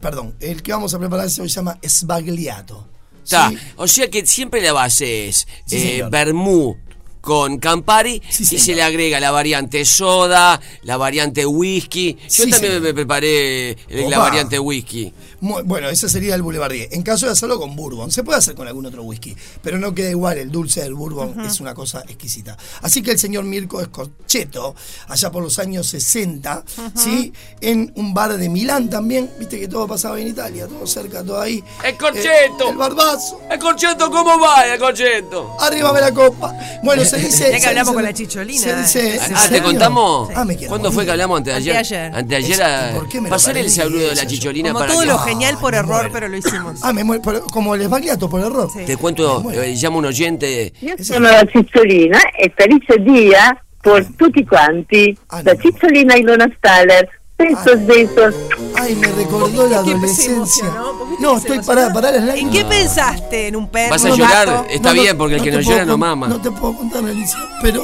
perdón, 0.00 0.34
el 0.40 0.62
que 0.62 0.72
vamos 0.72 0.92
a 0.94 0.98
preparar 0.98 1.26
hoy 1.26 1.30
se 1.30 1.48
llama 1.48 1.78
Sbagliato. 1.86 2.88
Está. 3.22 3.50
¿sí? 3.50 3.58
O 3.76 3.86
sea 3.86 4.10
que 4.10 4.26
siempre 4.26 4.60
la 4.60 4.72
base 4.72 5.28
es 5.28 5.46
Sí, 5.64 5.76
eh, 5.76 6.04
vermú 6.10 6.76
con 7.20 7.58
Campari 7.58 8.20
Sí, 8.28 8.42
y 8.42 8.46
señor. 8.46 8.64
se 8.64 8.74
le 8.74 8.82
agrega 8.82 9.20
la 9.20 9.30
variante 9.30 9.84
soda, 9.84 10.60
la 10.82 10.96
variante 10.96 11.46
whisky. 11.46 12.14
Yo 12.28 12.36
también 12.44 12.60
señor. 12.60 12.80
me 12.82 12.92
preparé 12.94 13.70
eh, 13.70 13.76
la 14.08 14.18
Opa. 14.18 14.28
variante 14.28 14.58
whisky. 14.58 15.12
Bueno, 15.42 15.88
ese 15.88 16.08
sería 16.08 16.36
el 16.36 16.42
Boulevardier. 16.42 16.88
En 16.92 17.02
caso 17.02 17.26
de 17.26 17.32
hacerlo 17.32 17.58
con 17.58 17.74
bourbon, 17.74 18.12
se 18.12 18.22
puede 18.22 18.38
hacer 18.38 18.54
con 18.54 18.68
algún 18.68 18.86
otro 18.86 19.02
whisky, 19.02 19.36
pero 19.60 19.76
no 19.76 19.92
queda 19.92 20.08
igual. 20.08 20.38
El 20.38 20.52
dulce 20.52 20.82
del 20.82 20.94
bourbon 20.94 21.40
es 21.44 21.58
una 21.58 21.74
cosa 21.74 22.04
exquisita. 22.06 22.56
Así 22.80 23.02
que 23.02 23.10
el 23.10 23.18
señor 23.18 23.42
Mirko 23.44 23.80
Escorcheto, 23.80 24.76
allá 25.08 25.32
por 25.32 25.42
los 25.42 25.58
años 25.58 25.88
60, 25.88 26.64
¿sí? 26.94 27.32
En 27.60 27.92
un 27.96 28.14
bar 28.14 28.36
de 28.38 28.48
Milán 28.48 28.88
también, 28.88 29.30
viste 29.38 29.58
que 29.58 29.66
todo 29.66 29.88
pasaba 29.88 30.20
en 30.20 30.28
Italia, 30.28 30.68
todo 30.68 30.86
cerca, 30.86 31.24
todo 31.24 31.40
ahí. 31.40 31.62
¡El 31.84 31.96
corcheto! 31.96 32.66
Eh, 32.66 32.70
el 32.70 32.76
barbazo. 32.76 33.40
¡El 33.50 33.58
corcheto 33.58 34.10
cómo 34.12 34.38
va, 34.38 34.64
el 34.66 34.78
corcheto! 34.78 35.56
Arriba 35.60 35.92
de 35.92 36.00
la 36.02 36.12
copa. 36.14 36.54
Bueno, 36.84 37.04
Se 37.04 37.16
dice- 37.18 37.46
Ya 37.46 37.50
que 37.56 37.60
se 37.60 37.66
hablamos 37.68 37.88
dice- 37.88 37.94
con 37.94 38.04
la 38.04 38.14
chicholina. 38.14 38.60
se 38.60 38.76
dice- 38.76 39.14
¿en 39.16 39.34
Ah, 39.36 39.42
¿te 39.42 39.48
serio? 39.48 39.64
contamos? 39.64 40.30
Ah, 40.36 40.44
me 40.44 40.54
quiero 40.56 40.68
¿Cuándo 40.70 40.92
fue 40.92 41.04
que 41.04 41.10
hablamos? 41.10 41.38
Anteayer. 41.38 42.14
Anteayer. 42.14 42.52
Es- 42.52 42.60
a- 42.60 42.92
¿por 42.94 43.08
qué 43.08 43.20
me 43.20 43.28
lo 43.28 43.34
Pasar 43.34 43.56
el 43.56 43.68
saludo 43.70 44.08
de 44.08 44.14
la 44.14 44.24
chicholina 44.26 44.68
Como 44.68 44.78
para 44.80 44.92
todo 44.92 45.00
que- 45.02 45.08
lo 45.08 45.18
genial 45.32 45.58
por 45.58 45.72
me 45.72 45.78
error, 45.78 45.94
muero. 45.96 46.10
pero 46.12 46.28
lo 46.28 46.36
hicimos. 46.36 46.80
Ah, 46.82 46.92
me 46.92 47.04
muero, 47.04 47.22
por- 47.22 47.40
como 47.50 47.74
el 47.74 47.82
esbagliato 47.82 48.28
por 48.28 48.40
error. 48.40 48.68
Te 48.86 48.96
cuento, 48.96 49.50
eh, 49.52 49.74
llama 49.76 49.98
un 49.98 50.06
oyente. 50.06 50.72
Io 50.80 50.94
sono 51.02 51.28
la 51.30 51.44
Cicciolina 51.52 52.18
e 52.38 52.50
felice 52.56 52.98
dia 52.98 53.56
por 53.82 54.04
tutti 54.16 54.44
quanti. 54.44 55.16
La 55.44 55.54
Cicciolina 55.56 56.16
Ilona 56.16 56.46
Staller. 56.56 57.08
Besos, 57.38 57.84
besos. 57.86 58.34
Ay, 58.76 58.94
me 58.94 59.08
recordó 59.08 59.68
la 59.68 59.80
¿Por 59.82 59.90
adolescencia. 59.94 60.64
¿Por 60.70 61.20
No, 61.20 61.38
estoy 61.38 61.58
parada, 61.60 61.92
pará 61.92 62.12
las 62.12 62.36
¿En 62.38 62.50
qué 62.50 62.64
pensaste? 62.64 63.48
¿En 63.48 63.56
un 63.56 63.68
perro? 63.68 63.90
Vas 63.90 64.04
a 64.04 64.10
llorar, 64.10 64.66
está 64.70 64.92
bien, 64.92 65.18
porque 65.18 65.34
el 65.36 65.42
que 65.42 65.50
no 65.50 65.60
llora 65.60 65.84
no 65.84 65.98
mama. 65.98 66.28
No 66.28 66.40
te 66.40 66.52
puedo 66.52 66.76
contar, 66.76 67.04
Alicia, 67.04 67.38
pero 67.60 67.82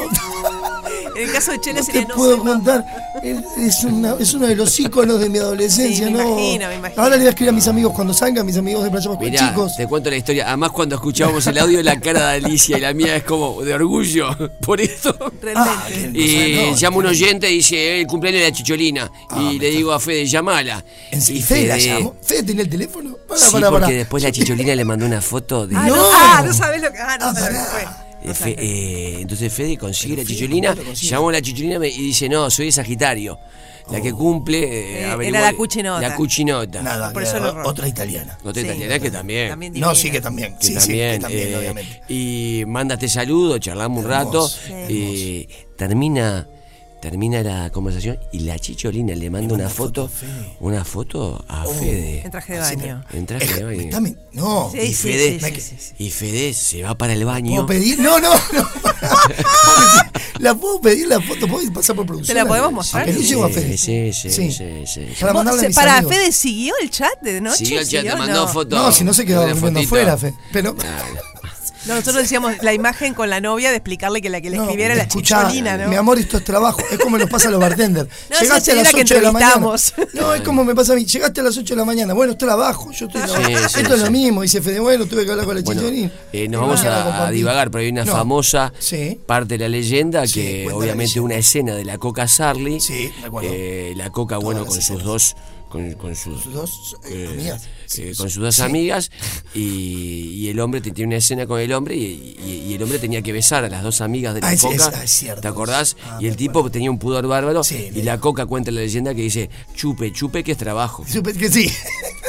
En 1.19 1.25
el 1.29 1.33
caso 1.33 1.53
de 1.53 1.61
Chele 1.61 1.81
no 1.81 1.85
sería 1.85 2.03
te 2.03 2.09
no 2.09 2.14
puedo 2.14 2.37
sé, 2.37 2.43
contar. 2.43 2.85
Es, 3.23 3.85
una- 3.85 4.14
es 4.21 4.35
uno 4.35 4.47
de 4.47 4.55
los 4.55 4.79
íconos 4.79 5.19
de 5.21 5.29
mi 5.29 5.39
adolescencia, 5.39 6.07
Sí, 6.07 6.12
me 6.12 6.23
¿no? 6.23 6.29
imagino, 6.31 6.69
me 6.69 6.75
imagino. 6.77 7.03
Ahora 7.03 7.16
le 7.16 7.23
voy 7.23 7.27
a 7.27 7.31
escribir 7.31 7.51
a 7.51 7.53
mis 7.53 7.66
amigos 7.69 7.93
cuando 7.95 8.14
salgan, 8.14 8.47
mis 8.47 8.57
amigos 8.57 8.85
de 8.85 8.91
Playa 8.91 9.09
Pascual, 9.11 9.31
Mirá, 9.31 9.49
chicos. 9.49 9.77
te 9.77 9.87
cuento 9.89 10.11
la 10.11 10.16
historia. 10.16 10.47
Además, 10.47 10.71
cuando 10.71 10.95
escuchábamos 10.95 11.47
el 11.49 11.59
audio, 11.59 11.83
la 11.83 11.99
cara 12.01 12.31
de 12.31 12.37
Alicia 12.47 12.79
y 12.79 12.81
la 12.81 12.95
mía 12.95 13.16
es 13.16 13.25
como 13.25 13.62
de 13.62 13.75
orgullo 13.75 14.29
por 14.62 14.81
eso. 14.81 15.14
Realmente. 15.43 16.19
Y 16.19 16.75
llama 16.77 16.97
un 16.99 17.07
oyente 17.07 17.51
y 17.51 17.55
dice, 17.57 17.77
"Eh, 17.77 18.01
el 18.03 18.07
cumpleaños 18.07 18.43
de 18.43 18.51
la 18.51 18.57
chicholina. 18.57 19.11
y 19.41 19.59
le 19.59 19.71
digo 19.71 19.93
a 19.93 19.99
Fede, 20.01 20.25
llamala. 20.27 20.85
¿Y 21.11 21.43
Fede 21.43 21.66
la 21.66 21.79
llamó? 21.79 22.14
¿Fede 22.23 22.43
tenía 22.45 22.62
el 22.62 22.69
teléfono? 22.71 23.16
Para, 23.27 23.41
Sí, 23.41 23.53
para, 23.53 23.71
porque 23.71 23.85
para. 23.87 23.97
después 23.97 24.23
la 24.23 24.31
chicholina 24.33 24.75
le 24.75 24.85
mandó 24.85 25.05
una 25.07 25.21
foto 25.21 25.66
de... 25.66 25.77
Ah, 25.77 25.85
no, 25.89 25.95
ah, 25.97 26.43
no 26.47 26.53
sabes 26.55 26.81
lo 26.81 26.93
que. 26.93 26.99
Ah, 26.99 27.16
no 27.19 27.35
sabes 27.35 27.53
lo 27.55 27.59
que 27.59 27.64
fue. 27.66 28.08
Eh, 28.23 28.35
Fe- 28.35 28.57
eh, 28.59 29.19
entonces 29.21 29.53
Fede 29.53 29.77
consigue 29.77 30.16
la 30.16 30.25
chicholina, 30.25 30.75
llamó 30.95 31.29
a 31.29 31.33
la 31.33 31.43
chicholina 31.43 31.87
y 31.87 31.91
dice, 31.99 32.29
no, 32.29 32.51
soy 32.51 32.66
de 32.66 32.73
Sagitario. 32.73 33.39
La 33.91 34.03
que 34.03 34.12
cumple... 34.12 34.59
eh, 34.59 35.12
Eh, 35.19 35.29
era 35.29 35.41
la 35.41 35.53
cuchinota. 35.55 36.01
La 36.07 36.14
cuchinota. 36.14 36.83
Nada, 36.83 37.11
Por 37.11 37.23
eso 37.23 37.39
erró. 37.39 37.66
otra 37.66 37.89
italiana. 37.89 38.37
Otra 38.45 38.61
Sí. 38.61 38.69
italiana 38.69 38.99
que 38.99 39.11
también. 39.11 39.49
También 39.49 39.73
No, 39.81 39.95
sí 39.95 40.11
que 40.11 40.21
también. 40.21 40.59
que 40.59 40.66
Sí, 40.66 40.73
sí, 40.75 40.79
también, 40.79 41.12
que 41.14 41.19
también, 41.21 41.49
eh, 41.53 41.57
obviamente. 41.57 42.03
y 42.07 42.64
mándate 42.66 43.09
saludo, 43.09 43.57
charlamos 43.59 44.05
un 44.05 44.11
rato, 44.11 44.51
y 44.91 45.49
termina 45.77 46.47
termina 47.01 47.42
la 47.42 47.70
conversación 47.70 48.18
y 48.32 48.40
la 48.40 48.59
chicholina 48.59 49.14
le 49.14 49.30
manda 49.30 49.55
una 49.55 49.68
foto, 49.68 50.11
una 50.61 50.84
foto 50.84 51.44
a 51.49 51.64
Fede. 51.64 52.22
En 52.24 52.30
traje 52.30 52.55
de 52.55 52.59
baño. 52.61 53.05
En 53.12 53.26
traje 53.26 53.55
de 53.55 53.64
baño. 53.64 53.90
Dame- 53.90 54.16
no. 54.32 54.70
Sí, 54.72 54.78
y, 54.80 54.86
sí, 54.94 54.94
Fede, 55.09 55.40
sí, 55.40 55.51
sí, 55.55 55.61
sí, 55.61 55.76
sí. 55.78 55.94
y 56.05 56.11
Fede 56.11 56.55
se 56.55 56.82
va 56.82 56.96
para 56.96 57.12
el 57.12 57.24
baño. 57.24 57.53
¿Puedo 57.64 57.66
pedir? 57.66 57.99
No, 58.01 58.18
no, 58.18 58.30
no. 58.34 58.68
la 60.38 60.55
puedo 60.55 60.80
pedir 60.80 61.07
la 61.09 61.20
foto, 61.20 61.46
puedo 61.49 61.72
pasar 61.72 61.96
por 61.96 62.07
producción. 62.07 62.34
¿Te 62.36 62.42
la 62.42 62.46
podemos 62.49 62.72
mostrar? 62.72 63.09
Llego 63.09 63.44
a 63.44 63.49
Fede. 63.49 63.76
Sí, 63.76 64.12
sí, 64.12 64.30
Sí. 64.30 64.53
sí, 64.53 64.84
sí, 64.86 64.86
sí. 64.86 65.07
Para 65.20 65.32
mandarle 65.34 65.61
a 65.61 65.62
Se- 65.62 65.68
mis 65.68 65.76
Para 65.76 65.96
amigos. 65.99 66.14
Fede 66.16 66.32
siguió 66.32 66.74
el 66.82 66.90
chat 66.90 67.20
de 67.22 67.40
noche. 67.40 67.59
Siguió 67.59 67.80
el 67.80 67.88
chat, 67.88 68.03
te 68.05 68.16
mandó 68.16 68.46
No. 68.46 68.49
foto. 68.49 68.76
No, 68.76 68.92
si 68.92 69.05
no 69.05 69.12
se 69.14 69.22
Una 69.24 69.46
durmiendo 69.46 69.80
afuera, 69.80 70.16
Fe. 70.16 70.34
Pero 70.53 70.74
nosotros 71.95 72.22
decíamos 72.22 72.55
la 72.62 72.72
imagen 72.74 73.14
con 73.14 73.30
la 73.30 73.41
novia 73.41 73.70
de 73.70 73.76
explicarle 73.76 74.20
que 74.20 74.30
la 74.30 74.41
que 74.41 74.51
le 74.51 74.57
no, 74.57 74.64
escribiera 74.64 74.95
la 74.95 75.03
escuchá, 75.05 75.43
chicholina, 75.43 75.76
¿no? 75.76 75.89
Mi 75.89 75.97
amor, 75.97 76.18
esto 76.18 76.36
es 76.39 76.45
trabajo. 76.45 76.80
Es 76.91 76.99
como 76.99 77.18
nos 77.18 77.28
pasa 77.30 77.49
a 77.49 77.51
los 77.51 77.61
bartenders. 77.61 78.09
No, 78.30 78.41
Llegaste 78.41 78.72
a 78.72 78.74
las 78.76 78.89
señora 78.89 78.91
que 78.93 79.01
8 79.03 79.14
de 79.14 79.20
la 79.22 79.32
mañana. 79.32 79.55
entrevistamos. 79.55 79.95
No, 80.14 80.34
es 80.34 80.41
como 80.43 80.64
me 80.64 80.74
pasa 80.74 80.93
a 80.93 80.97
mí. 80.97 81.05
Llegaste 81.05 81.41
a 81.41 81.45
las 81.45 81.57
8 81.57 81.74
de 81.74 81.78
la 81.78 81.84
mañana. 81.84 82.14
Bueno, 82.14 82.32
es 82.32 82.39
trabajo. 82.39 82.91
Yo 82.93 83.07
estoy 83.07 83.22
Sí, 83.22 83.55
sí, 83.68 83.80
Esto 83.80 83.95
es 83.95 84.01
lo 84.01 84.11
mismo. 84.11 84.43
Dice 84.43 84.61
Fede, 84.62 84.80
bueno, 84.80 85.07
tuve 85.07 85.24
que 85.24 85.30
hablar 85.30 85.47
con 85.47 85.57
la 85.57 85.62
Bueno, 85.62 85.80
chicholina. 85.80 86.11
eh, 86.32 86.49
nos 86.49 86.61
vamos 86.61 86.84
la 86.84 87.26
a, 87.26 87.30
divagar, 87.30 87.70
pero 87.70 87.82
hay 87.82 87.91
una 87.91 88.05
No. 88.05 88.12
famosa 88.12 88.72
Sí. 88.78 89.18
parte 89.26 89.57
de 89.57 89.59
la 89.64 89.68
leyenda 89.68 90.26
que 90.26 90.66
la 90.68 90.74
obviamente 90.76 91.20
una 91.20 91.36
escena 91.36 91.74
de 91.74 91.84
la 91.84 91.99
Coca 91.99 92.28
Sarli. 92.28 92.80
Sí. 92.80 93.11
Eh, 93.43 93.93
la 93.97 94.11
Coca, 94.11 94.36
bueno, 94.39 94.64
con 94.66 94.80
sus 94.80 95.03
dos. 95.03 95.36
Con, 95.69 95.93
con 95.95 96.16
sus, 96.16 96.41
Sus 96.43 96.53
dos 96.55 96.97
eh, 97.05 97.25
eh, 97.25 97.29
amigas. 97.31 97.69
eh, 97.99 98.14
con 98.16 98.31
sus 98.31 98.43
dos 98.43 98.55
Sí. 98.57 98.62
amigas 98.62 99.11
y, 99.55 99.61
y 99.61 100.49
el 100.49 100.61
hombre 100.61 100.81
tiene 100.81 101.09
una 101.09 101.16
escena 101.16 101.47
con 101.47 101.61
el 101.61 101.73
hombre 101.73 101.95
y, 101.95 102.37
y- 102.43 102.64
y 102.71 102.75
el 102.75 102.83
hombre 102.83 102.99
tenía 102.99 103.21
que 103.23 103.33
besar 103.33 103.64
a 103.64 103.69
las 103.69 103.83
dos 103.83 104.01
amigas 104.01 104.35
de 104.35 104.41
la 104.41 104.49
Ah, 104.49 104.53
es- 104.55 104.62
coca 104.62 104.75
es- 104.75 104.83
ah, 104.95 105.05
es 105.05 105.11
cierto. 105.11 105.41
¿te 105.43 105.49
acordás? 105.49 105.97
Ah, 106.05 106.19
y 106.21 106.27
el 106.27 106.37
tipo 106.37 106.71
tenía 106.71 106.91
un 106.91 106.99
pudor 106.99 107.27
bárbaro 107.27 107.62
Sí, 107.64 107.91
y 107.95 108.03
la 108.03 108.19
coca 108.19 108.47
cuenta 108.47 108.71
la 108.71 108.81
leyenda 108.81 109.14
que 109.14 109.23
dice 109.23 109.51
chupe, 109.75 110.11
chupe 110.12 110.43
que 110.43 110.53
es 110.53 110.59
trabajo 110.59 111.05
Supe 111.07 111.35
que 111.35 111.51
sí. 111.51 111.71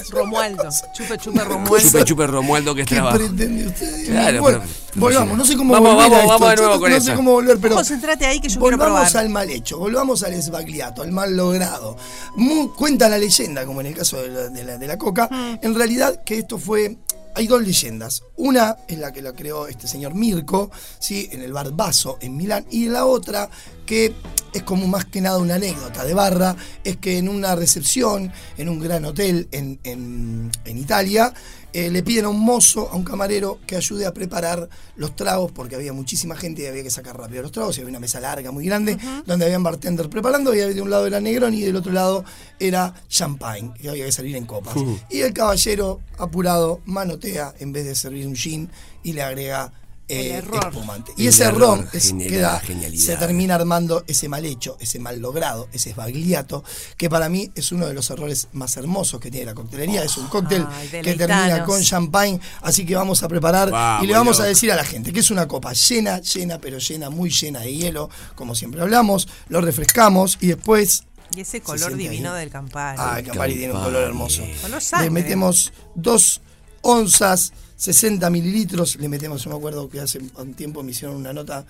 Romualdo. 0.09 0.63
Chupe, 0.93 1.17
chupe, 1.17 1.43
Romualdo. 1.43 1.79
chupe, 1.89 2.03
chupe 2.05 2.27
Romualdo 2.27 2.75
que 2.75 2.81
es 2.81 2.87
¿Qué 2.87 2.95
trabajo 2.95 3.17
pretende 3.17 3.67
usted? 3.67 4.05
Claro, 4.07 4.41
bueno, 4.41 4.59
pero- 4.59 4.99
volvamos, 5.01 5.37
no 5.37 5.45
sé 5.45 5.55
cómo 5.57 5.73
Vamos, 5.73 5.93
volver 5.95 6.09
vamos, 6.09 6.17
a 6.17 6.21
esto. 6.21 6.33
vamos 6.39 6.49
de 6.49 6.55
nuevo 6.55 6.73
Yo 6.75 6.79
con 6.81 6.91
no 6.91 7.01
sé 7.01 7.13
cómo 7.15 7.31
volver, 7.31 7.57
pero 7.59 7.75
Concentrate 7.75 8.25
ahí 8.25 8.39
que 8.39 8.49
yo 8.49 8.59
quiero 8.59 8.77
volvamos 8.77 9.15
al 9.15 9.29
mal 9.29 9.49
hecho, 9.49 9.77
volvamos 9.77 10.23
al 10.23 10.33
esbagliato, 10.33 11.01
al 11.03 11.11
mal 11.11 11.35
logrado. 11.35 11.95
Mu- 12.35 12.73
cuenta 12.75 13.07
la 13.09 13.17
leyenda, 13.17 13.65
como 13.65 13.81
en 13.81 13.87
el 13.87 13.95
caso 13.95 14.21
de 14.21 14.29
la, 14.29 14.49
de 14.49 14.63
la- 14.63 14.77
de 14.77 14.87
la 14.87 14.97
coca, 14.97 15.27
Mm. 15.31 15.59
en 15.65 15.75
realidad 15.75 16.23
que 16.23 16.39
esto 16.39 16.57
fue... 16.57 16.97
Hay 17.35 17.45
dos 17.47 17.61
leyendas. 17.61 18.23
Una 18.37 18.75
es 18.87 18.97
la 18.97 19.13
que 19.13 19.21
la 19.21 19.31
creó 19.33 19.67
este 19.67 19.87
señor 19.87 20.13
Mirko, 20.15 20.71
¿sí? 20.97 21.29
en 21.31 21.41
el 21.43 21.53
bar 21.53 21.71
Basso, 21.71 22.17
en 22.21 22.35
Milán, 22.35 22.65
y 22.71 22.89
la 22.89 23.05
otra 23.05 23.47
que 23.89 24.13
es 24.53 24.61
como 24.63 24.87
más 24.87 25.05
que 25.05 25.19
nada 25.19 25.39
una 25.39 25.55
anécdota 25.55 26.03
de 26.05 26.13
barra, 26.13 26.55
es 26.83 26.97
que 26.97 27.17
en 27.17 27.27
una 27.27 27.55
recepción, 27.55 28.31
en 28.57 28.69
un 28.69 28.79
gran 28.79 29.03
hotel 29.05 29.47
en, 29.51 29.79
en- 29.83 30.51
en 30.63 30.77
Italia, 30.77 31.33
eh, 31.73 31.89
le 31.89 32.01
piden 32.03 32.25
a 32.25 32.29
un 32.29 32.39
mozo, 32.39 32.87
a 32.91 32.95
un 32.95 33.03
camarero, 33.03 33.59
que 33.65 33.75
ayude 33.75 34.05
a 34.05 34.13
preparar 34.13 34.69
los 34.95 35.15
tragos, 35.15 35.51
porque 35.51 35.75
había 35.75 35.91
muchísima 35.93 36.35
gente 36.35 36.61
y 36.63 36.65
había 36.67 36.83
que 36.83 36.89
sacar 36.91 37.17
rápido 37.17 37.41
los 37.43 37.51
tragos, 37.51 37.77
y 37.77 37.81
había 37.81 37.89
una 37.89 37.99
mesa 37.99 38.19
larga, 38.19 38.51
muy 38.51 38.65
grande, 38.65 38.97
donde 39.25 39.45
habían 39.45 39.63
bartender 39.63 40.07
preparando, 40.09 40.53
y 40.53 40.59
de 40.59 40.81
un 40.81 40.89
lado 40.91 41.05
era 41.07 41.19
Negroni 41.19 41.57
y 41.57 41.65
del 41.65 41.75
otro 41.75 41.91
lado 41.91 42.23
era 42.59 42.93
Champagne, 43.07 43.71
que 43.81 43.89
había 43.89 44.05
que 44.05 44.11
servir 44.11 44.35
en 44.35 44.45
copas. 44.45 44.75
Uh. 44.75 44.97
Y 45.09 45.21
el 45.21 45.33
caballero, 45.33 45.99
apurado, 46.17 46.81
manotea 46.85 47.53
en 47.59 47.71
vez 47.71 47.85
de 47.85 47.95
servir 47.95 48.25
un 48.27 48.35
gin 48.35 48.69
y 49.03 49.13
le 49.13 49.21
agrega 49.23 49.71
eh, 50.09 50.31
error. 50.37 50.67
espumante. 50.71 51.13
El 51.15 51.23
Y 51.23 51.27
ese 51.27 51.43
error 51.43 51.79
error 51.79 51.89
es- 51.93 52.07
genera 52.07 52.61
queda, 52.61 52.91
se 52.97 53.15
termina 53.15 53.55
armando 53.55 54.03
ese 54.07 54.27
mal 54.27 54.43
hecho, 54.45 54.75
ese 54.79 54.99
mal 54.99 55.19
logrado, 55.19 55.67
ese 55.71 55.91
esbagliato, 55.91 56.63
que 56.97 57.09
para 57.09 57.29
mí 57.29 57.49
es 57.55 57.71
uno 57.71 57.85
de 57.87 57.93
los 57.93 58.09
errores 58.09 58.47
más 58.53 58.75
hermosos 58.77 59.19
que 59.21 59.29
tiene 59.31 59.45
la 59.45 59.53
coctelería. 59.53 60.03
es 60.03 60.17
un 60.17 60.27
cóctel 60.27 60.65
Ay, 60.69 60.87
que 61.01 61.13
termina 61.15 61.63
con 61.63 61.81
champagne, 61.83 62.39
así 62.61 62.85
que 62.85 62.95
vamos 62.95 63.23
a 63.23 63.27
preparar 63.27 63.71
y 64.03 64.07
le 64.07 64.13
vamos 64.13 64.39
a 64.39 64.45
decir 64.45 64.71
a 64.71 64.75
la 64.75 64.83
gente 64.83 65.13
que 65.13 65.19
es 65.19 65.29
una 65.31 65.47
copa 65.47 65.73
llena, 65.73 66.19
llena, 66.21 66.59
pero 66.59 66.77
llena, 66.79 67.09
muy 67.09 67.29
llena 67.29 67.59
de 67.61 67.73
hielo, 67.73 68.09
como 68.35 68.55
siempre 68.55 68.81
hablamos, 68.81 69.27
lo 69.47 69.61
refrescamos 69.61 70.37
y 70.41 70.47
después 70.47 71.03
Y 71.35 71.41
ese 71.41 71.61
color 71.61 71.95
divino 71.95 72.33
ahí. 72.33 72.39
del 72.41 72.49
Campari. 72.49 72.97
Ah, 72.99 73.19
el 73.19 73.25
Campari 73.27 73.55
tiene 73.55 73.73
un 73.73 73.83
color 73.83 74.03
hermoso. 74.03 74.41
Color 74.63 74.81
Le 75.01 75.09
metemos 75.11 75.71
dos 75.93 76.41
onzas, 76.81 77.53
60 77.79 78.29
mililitros. 78.29 78.97
Le 78.97 79.07
metemos, 79.09 79.43
yo 79.43 79.49
me 79.49 79.55
acuerdo 79.55 79.89
que 79.89 79.99
hace 80.01 80.19
un 80.35 80.53
tiempo 80.53 80.83
me 80.83 80.91
hicieron 80.91 81.15
una 81.15 81.31
nota 81.33 81.65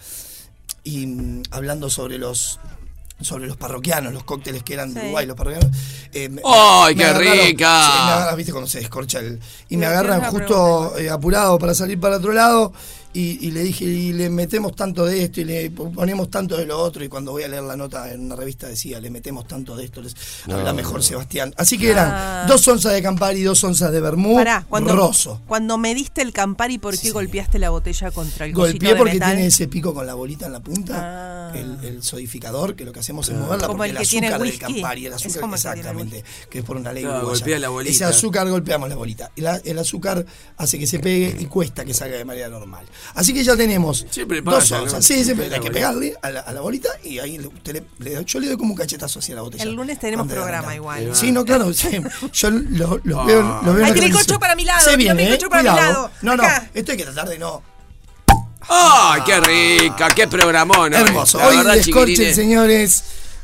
y 0.83 1.05
mm, 1.05 1.43
hablando 1.51 1.89
sobre 1.89 2.17
los 2.17 2.59
sobre 3.21 3.47
los 3.47 3.57
parroquianos, 3.57 4.13
los 4.13 4.23
cócteles 4.23 4.63
que 4.63 4.73
eran 4.75 4.93
de 4.93 5.01
Sí. 5.01 5.05
Uruguay, 5.07 5.25
los 5.25 5.35
parroquianos. 5.35 5.69
eh, 6.13 6.29
¡Ay, 6.45 6.95
me 6.95 7.03
qué 7.03 7.09
agarraron- 7.09 7.45
rica! 7.47 7.83
Sí, 7.83 7.91
me 8.05 8.11
agarran, 8.13 8.37
viste 8.37 8.51
cuando 8.53 8.69
se 8.69 8.79
descorcha 8.79 9.19
el. 9.19 9.39
Y 9.67 9.75
me 9.77 9.85
agarran 9.87 10.21
justo 10.31 10.97
eh, 10.97 11.09
apurado 11.09 11.59
para 11.59 11.73
salir 11.75 11.99
para 11.99 12.15
otro 12.17 12.31
lado. 12.31 12.71
Y, 13.11 13.47
y 13.47 13.49
le 13.49 13.63
dije, 13.63 13.85
y 13.85 14.13
le 14.13 14.29
metemos 14.29 14.75
tanto 14.75 15.03
de 15.03 15.23
esto 15.23 15.41
y 15.41 15.43
le 15.45 15.71
ponemos 15.71 16.29
tanto 16.29 16.55
de 16.57 16.67
lo 16.67 16.77
otro. 16.79 17.03
Y 17.03 17.09
cuando 17.09 17.31
voy 17.31 17.41
a 17.41 17.47
leer 17.47 17.63
la 17.63 17.75
nota 17.75 18.13
en 18.13 18.21
una 18.21 18.35
revista 18.35 18.67
decía, 18.67 18.99
le 18.99 19.09
metemos 19.09 19.47
tanto 19.47 19.75
de 19.75 19.85
esto, 19.85 19.99
les 20.01 20.15
habla 20.47 20.73
mejor 20.73 21.01
Sebastián. 21.01 21.51
Así 21.57 21.79
que 21.79 21.89
eran 21.89 22.11
Ah. 22.11 22.45
dos 22.47 22.67
onzas 22.67 22.93
de 22.93 23.01
Campari, 23.01 23.41
dos 23.41 23.63
onzas 23.63 23.91
de 23.91 23.99
Vermú, 23.99 24.35
Pará, 24.35 24.63
cuando, 24.69 24.95
roso. 24.95 25.41
cuando 25.47 25.79
me 25.79 25.95
diste 25.95 26.21
el 26.21 26.31
Campari, 26.33 26.77
¿por 26.77 26.95
qué 26.99 27.09
golpeaste 27.09 27.57
la 27.57 27.71
botella 27.71 28.11
contra 28.11 28.45
el 28.45 28.53
Golpeé 28.53 28.89
de 28.89 28.95
porque 28.95 29.13
metal? 29.15 29.31
tiene 29.31 29.47
ese 29.47 29.67
pico 29.67 29.91
con 29.91 30.05
la 30.05 30.13
bolita 30.13 30.45
en 30.45 30.51
la 30.53 30.59
punta, 30.59 31.51
el, 31.55 31.83
el 31.83 32.03
sodificador, 32.03 32.75
que 32.75 32.85
lo 32.85 32.91
que 32.91 32.99
hacemos 32.99 33.27
es 33.29 33.35
moverla 33.35 33.65
Como 33.65 33.77
porque 33.79 33.89
el 33.89 33.97
el, 33.97 34.03
azúcar 34.03 34.39
del. 34.43 34.59
Campari, 34.59 35.05
el 35.07 35.13
Es 35.13 35.25
azúcar, 35.25 35.43
el 35.45 35.49
que 35.49 35.55
exactamente, 35.55 36.23
que 36.47 36.59
es 36.59 36.63
por 36.63 36.77
una 36.77 36.93
ley 36.93 37.03
Claro, 37.05 37.25
golpea 37.27 37.57
la 37.57 37.69
bolita. 37.69 37.91
Ese 37.91 38.05
azúcar 38.05 38.47
golpeamos 38.47 38.87
la 38.87 38.95
bolita. 38.95 39.31
Y 39.35 39.41
la- 39.41 39.57
el 39.65 39.79
azúcar 39.79 40.23
hace 40.57 40.77
que 40.77 40.85
se 40.85 40.99
pegue 40.99 41.35
y 41.39 41.45
cuesta 41.45 41.83
que 41.85 41.93
salga 41.95 42.17
de 42.17 42.25
manera 42.25 42.49
normal. 42.49 42.85
Así 43.15 43.33
que 43.33 43.43
ya 43.43 43.55
tenemos 43.55 44.05
Siempre 44.09 44.41
dos 44.41 44.53
pasa, 44.55 44.77
¿no? 44.77 44.83
onzas. 44.83 45.05
Sí, 45.05 45.23
siempre 45.23 45.49
La 45.49 45.55
hay 45.57 45.61
que 45.61 45.71
pegarle 45.71 46.15
a 46.21 46.29
la, 46.29 46.39
a 46.41 46.53
la 46.53 46.61
bolita 46.61 46.89
y 47.03 47.19
ahí 47.19 47.39
usted 47.39 47.73
le, 47.99 48.11
le- 48.11 48.23
yo 48.25 48.39
le 48.39 48.47
doy 48.47 48.57
como 48.57 48.71
un 48.71 48.77
cachetazo 48.77 49.19
hacia 49.19 49.35
la 49.35 49.41
botella. 49.41 49.63
El 49.63 49.73
lunes 49.73 49.99
tenemos 49.99 50.27
programa 50.27 50.75
igual. 50.75 51.15
Sí, 51.15 51.31
no, 51.31 51.43
claro. 51.45 51.73
sí. 51.73 51.89
Yo 52.33 52.49
los 52.51 52.99
lo 53.03 53.25
veo, 53.25 53.41
Ah. 53.41 53.61
lo 53.65 53.73
veo 53.73 53.79
en 53.85 53.93
Ay, 53.93 54.09
la 54.11 54.23
que 54.25 54.39
para 54.39 54.55
mi 54.55 54.65
lado, 54.65 54.83
Se 54.89 54.95
viene, 54.97 55.33
eh, 55.33 55.39
para 55.49 55.61
mi 55.63 55.67
lado. 55.77 56.11
No, 56.21 56.35
no, 56.35 56.43
Acá. 56.43 56.69
esto 56.73 56.91
hay 56.91 56.97
que 56.97 57.03
tratar 57.05 57.29
de 57.29 57.37
no. 57.39 57.61
¡Ay, 58.71 59.21
qué 59.25 59.39
rica! 59.39 60.07
¡Qué 60.09 60.27
programón! 60.27 60.93
Hermoso. 60.93 61.39
Hoy 61.43 61.57
descorchen, 61.75 62.35
señores. 62.35 63.03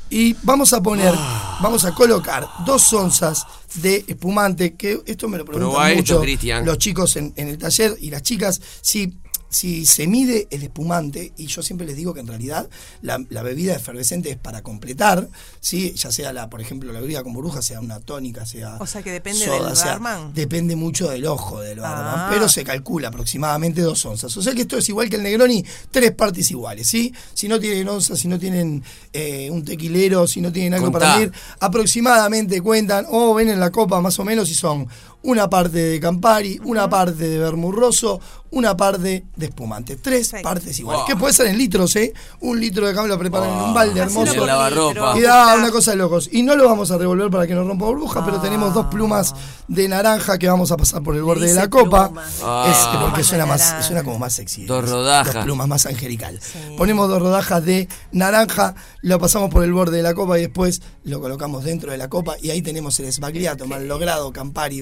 Y 0.09 0.35
vamos 0.43 0.71
a 0.73 0.83
poner, 0.83 1.13
Ah. 1.17 1.57
vamos 1.61 1.83
a 1.83 1.93
colocar 1.95 2.47
dos 2.65 2.93
onzas 2.93 3.43
de 3.73 4.05
espumante, 4.07 4.75
que 4.75 5.01
esto 5.07 5.27
me 5.27 5.37
lo 5.39 5.45
preguntan 5.45 5.71
Probá 5.71 5.89
esto, 5.91 6.13
mucho 6.13 6.21
Cristian. 6.21 6.63
los 6.63 6.77
chicos 6.77 7.15
en, 7.15 7.33
en 7.35 7.47
el 7.49 7.57
taller 7.57 7.95
y 7.99 8.11
las 8.11 8.21
chicas, 8.21 8.61
si, 8.81 9.17
si 9.55 9.85
se 9.85 10.05
mide 10.07 10.47
el 10.51 10.63
espumante, 10.63 11.31
y 11.37 11.47
yo 11.47 11.61
siempre 11.63 11.87
les 11.87 11.95
digo 11.95 12.13
que 12.13 12.19
en 12.19 12.27
realidad 12.27 12.67
la, 13.01 13.23
la 13.29 13.41
bebida 13.41 13.73
efervescente 13.75 14.29
es 14.29 14.37
para 14.37 14.61
completar, 14.61 15.29
¿sí? 15.61 15.93
ya 15.93 16.11
sea, 16.11 16.33
la 16.33 16.49
por 16.49 16.59
ejemplo, 16.61 16.91
la 16.91 16.99
bebida 16.99 17.23
con 17.23 17.31
burbuja, 17.33 17.61
sea 17.61 17.79
una 17.79 17.99
tónica, 17.99 18.45
sea. 18.45 18.75
O 18.79 18.85
sea 18.87 19.01
que 19.01 19.11
depende 19.11 19.45
soda, 19.45 19.67
del 19.67 19.75
sea, 19.77 19.91
barman. 19.93 20.33
Depende 20.33 20.75
mucho 20.75 21.09
del 21.09 21.25
ojo 21.25 21.61
del 21.61 21.79
barman, 21.79 22.15
Ah. 22.17 22.29
pero 22.31 22.49
se 22.49 22.63
calcula 22.63 23.07
aproximadamente 23.07 23.81
dos 23.81 24.05
onzas. 24.05 24.35
O 24.35 24.41
sea 24.41 24.53
que 24.53 24.61
esto 24.61 24.77
es 24.77 24.89
igual 24.89 25.09
que 25.09 25.15
el 25.15 25.23
Negroni, 25.23 25.63
tres 25.91 26.11
partes 26.11 26.51
iguales, 26.51 26.87
¿sí? 26.87 27.13
Si 27.33 27.47
no 27.47 27.59
tienen 27.59 27.87
onzas, 27.87 28.19
si 28.19 28.27
no 28.27 28.37
tienen 28.37 28.83
eh, 29.13 29.49
un 29.51 29.63
tequilero, 29.63 30.27
si 30.27 30.41
no 30.41 30.51
tienen 30.51 30.73
algo 30.73 30.87
Contá. 30.91 30.99
para 30.99 31.15
medir, 31.19 31.31
aproximadamente 31.59 32.61
cuentan 32.61 33.05
o 33.09 33.33
ven 33.35 33.49
en 33.49 33.59
la 33.59 33.71
copa 33.71 34.01
más 34.01 34.17
o 34.19 34.25
menos 34.25 34.49
y 34.49 34.55
son 34.55 34.87
una 35.26 35.49
parte 35.49 35.78
de 35.78 35.99
Campari, 35.99 36.59
una 36.63 36.89
parte 36.89 37.28
de 37.28 37.39
Bermurroso, 37.39 38.19
una 38.51 38.78
parte 38.78 39.26
de 39.36 39.45
espumante. 39.45 39.97
Tres 39.97 40.34
partes 40.41 40.80
iguales. 40.80 41.01
Wow. 41.01 41.07
Que 41.07 41.15
puede 41.15 41.34
ser 41.34 41.47
en 41.47 41.57
litros, 41.57 41.95
¿eh? 41.97 42.13
Un 42.41 42.59
litro 42.59 42.88
de 42.88 42.93
Campari 42.93 43.09
lo 43.09 43.19
preparan 43.19 43.49
en 43.49 43.55
un 43.65 43.73
balde 43.73 43.99
hermoso. 43.99 44.45
Lavarropa. 44.45 45.17
Y 45.17 45.21
da 45.21 45.55
una 45.55 45.71
cosa 45.71 45.91
de 45.91 45.97
locos. 45.97 46.30
Y 46.32 46.43
no 46.43 46.55
lo 46.55 46.65
vamos 46.65 46.91
a 46.91 46.97
revolver 46.97 47.30
para 47.30 47.47
que 47.47 47.53
no 47.53 47.63
rompa 47.63 47.86
burbuja, 47.86 48.23
pero 48.23 48.39
tenemos 48.39 48.73
dos 48.73 48.86
plumas 48.86 49.34
de 49.67 49.88
naranja 49.89 50.38
que 50.38 50.47
vamos 50.47 50.71
a 50.71 50.78
pasar 50.78 51.01
por 51.03 51.15
el 51.15 51.23
borde 51.23 51.47
de 51.47 51.53
la 51.55 51.69
copa. 51.69 52.11
Ah. 52.43 52.67
Es 52.69 52.99
porque 53.01 53.23
suena 53.23 53.45
más, 53.45 53.86
suena 53.86 54.03
como 54.03 54.19
más 54.19 54.34
sexy. 54.34 54.65
Dos 54.65 54.84
Dos 54.84 54.91
rodajas. 54.91 55.43
plumas 55.43 55.67
más 55.67 55.86
angelical. 55.88 56.39
Ponemos 56.78 57.09
dos 57.09 57.21
rodajas 57.21 57.65
de 57.65 57.88
naranja, 58.11 58.76
lo 59.01 59.19
pasamos 59.19 59.49
por 59.49 59.63
el 59.63 59.73
borde 59.73 59.97
de 59.97 60.03
la 60.03 60.13
copa 60.13 60.38
y 60.38 60.41
después 60.41 60.82
lo 61.03 61.19
colocamos 61.19 61.63
dentro 61.63 61.91
de 61.91 61.97
la 61.97 62.09
copa 62.09 62.36
y 62.41 62.51
ahí 62.51 62.61
tenemos 62.61 62.99
el 62.99 63.11
sbagliato 63.11 63.65
mal 63.65 63.88
logrado, 63.88 64.32
Campari, 64.32 64.82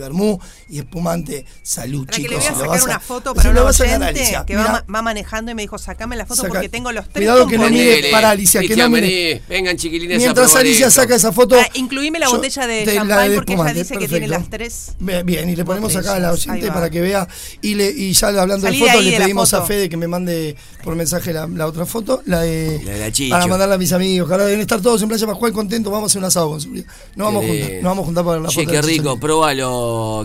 Y 0.70 0.80
espumante. 0.80 1.46
Salud, 1.62 2.06
Para 2.06 2.18
que 2.18 2.24
le 2.24 2.30
chicos. 2.30 2.44
voy 2.44 2.48
a 2.48 2.50
si 2.50 2.54
lo 2.54 2.60
sacar 2.60 2.70
vas 2.70 2.82
a- 2.82 2.86
una 2.86 3.00
foto 3.00 3.30
si 3.32 3.36
para 3.36 3.52
lo 3.54 3.60
un 3.62 3.66
vas 3.68 3.82
a 3.82 3.84
ganar, 3.86 4.02
oyente 4.10 4.20
Alicia, 4.22 4.46
que 4.46 4.56
va, 4.56 4.84
manejando 5.02 5.52
y 5.52 5.56
me 5.56 5.62
dijo, 5.62 5.78
sacame 5.78 6.16
la 6.16 6.26
foto 6.26 6.42
Saca- 6.44 6.54
porque 6.54 6.70
tengo 6.70 6.92
los 6.92 7.06
tres 7.10 7.14
Cuidado 7.24 7.48
que 7.48 7.58
no 7.58 7.64
componentes". 7.64 7.96
mire 7.98 8.12
para 8.12 8.30
Alicia, 8.32 8.62
que 8.62 8.76
no 8.76 8.90
mire. 8.90 9.42
vengan 9.50 9.78
chiquilines 9.78 10.18
a 10.18 10.20
Mientras 10.20 10.56
Alicia 10.56 10.88
esto. 10.88 11.02
saca 11.02 11.16
esa 11.16 11.32
foto. 11.32 11.56
Ah, 11.60 11.68
incluime 11.74 12.20
la 12.20 12.30
botella 12.30 12.68
de, 12.68 12.86
champán 12.86 13.08
porque 13.36 13.54
ella 13.54 13.62
espumante, 13.64 13.74
dice 13.80 13.94
que 13.98 14.08
tiene 14.08 14.28
perfecto. 14.28 14.40
las 14.40 14.50
tres. 14.50 14.92
Bien, 15.00 15.26
bien, 15.26 15.50
y 15.50 15.56
le 15.56 15.66
ponemos 15.66 15.96
acá 15.96 16.16
a 16.16 16.20
la 16.20 16.32
oyente 16.32 16.68
para 16.72 16.90
que 16.90 17.02
vea. 17.02 17.28
Y, 17.62 17.76
le, 17.76 17.90
y 17.90 18.14
ya 18.14 18.28
hablando 18.28 18.68
Salí 18.68 18.80
de 18.80 18.86
de 18.86 18.92
fotos, 18.92 19.06
le 19.06 19.18
pedimos 19.18 19.54
a 19.54 19.58
foto. 19.58 19.68
Fede 19.68 19.90
que 19.90 19.98
me 19.98 20.08
mande 20.08 20.56
por 20.84 20.96
mensaje 20.96 21.34
la, 21.34 21.48
la 21.48 21.68
otra 21.68 21.86
foto, 21.86 22.22
la 22.26 22.42
de. 22.42 22.82
La 22.84 22.92
de 22.94 23.00
la 23.00 23.12
Chicho. 23.12 23.32
Para 23.32 23.48
mandarla 23.48 23.76
a 23.76 23.78
mis 23.78 23.92
amigos, 23.94 24.30
deben 24.30 24.60
estar 24.62 24.82
todos 24.82 25.02
en 25.02 25.08
Playa 25.10 25.28
Pascual 25.28 25.52
contentos. 25.54 25.92
Vamos 25.92 26.10
a 26.10 26.12
hacer 26.12 26.20
un 26.20 26.26
asado 26.26 26.50
con 26.50 26.62
seguridad. 26.62 26.86
Nos 27.16 27.26
vamos 27.28 27.44
a 27.44 27.48
Qué 27.48 27.52
juntar, 27.62 27.74
nos 27.76 27.84
vamos 27.84 28.02
a 28.04 28.06
juntar 28.06 28.26
para 28.26 28.40
la 28.40 28.50
Che, 28.50 28.56
foto. 28.62 28.68
qué 28.72 28.76
de 28.76 28.82
rico, 28.82 29.04
Chicho. 29.14 29.20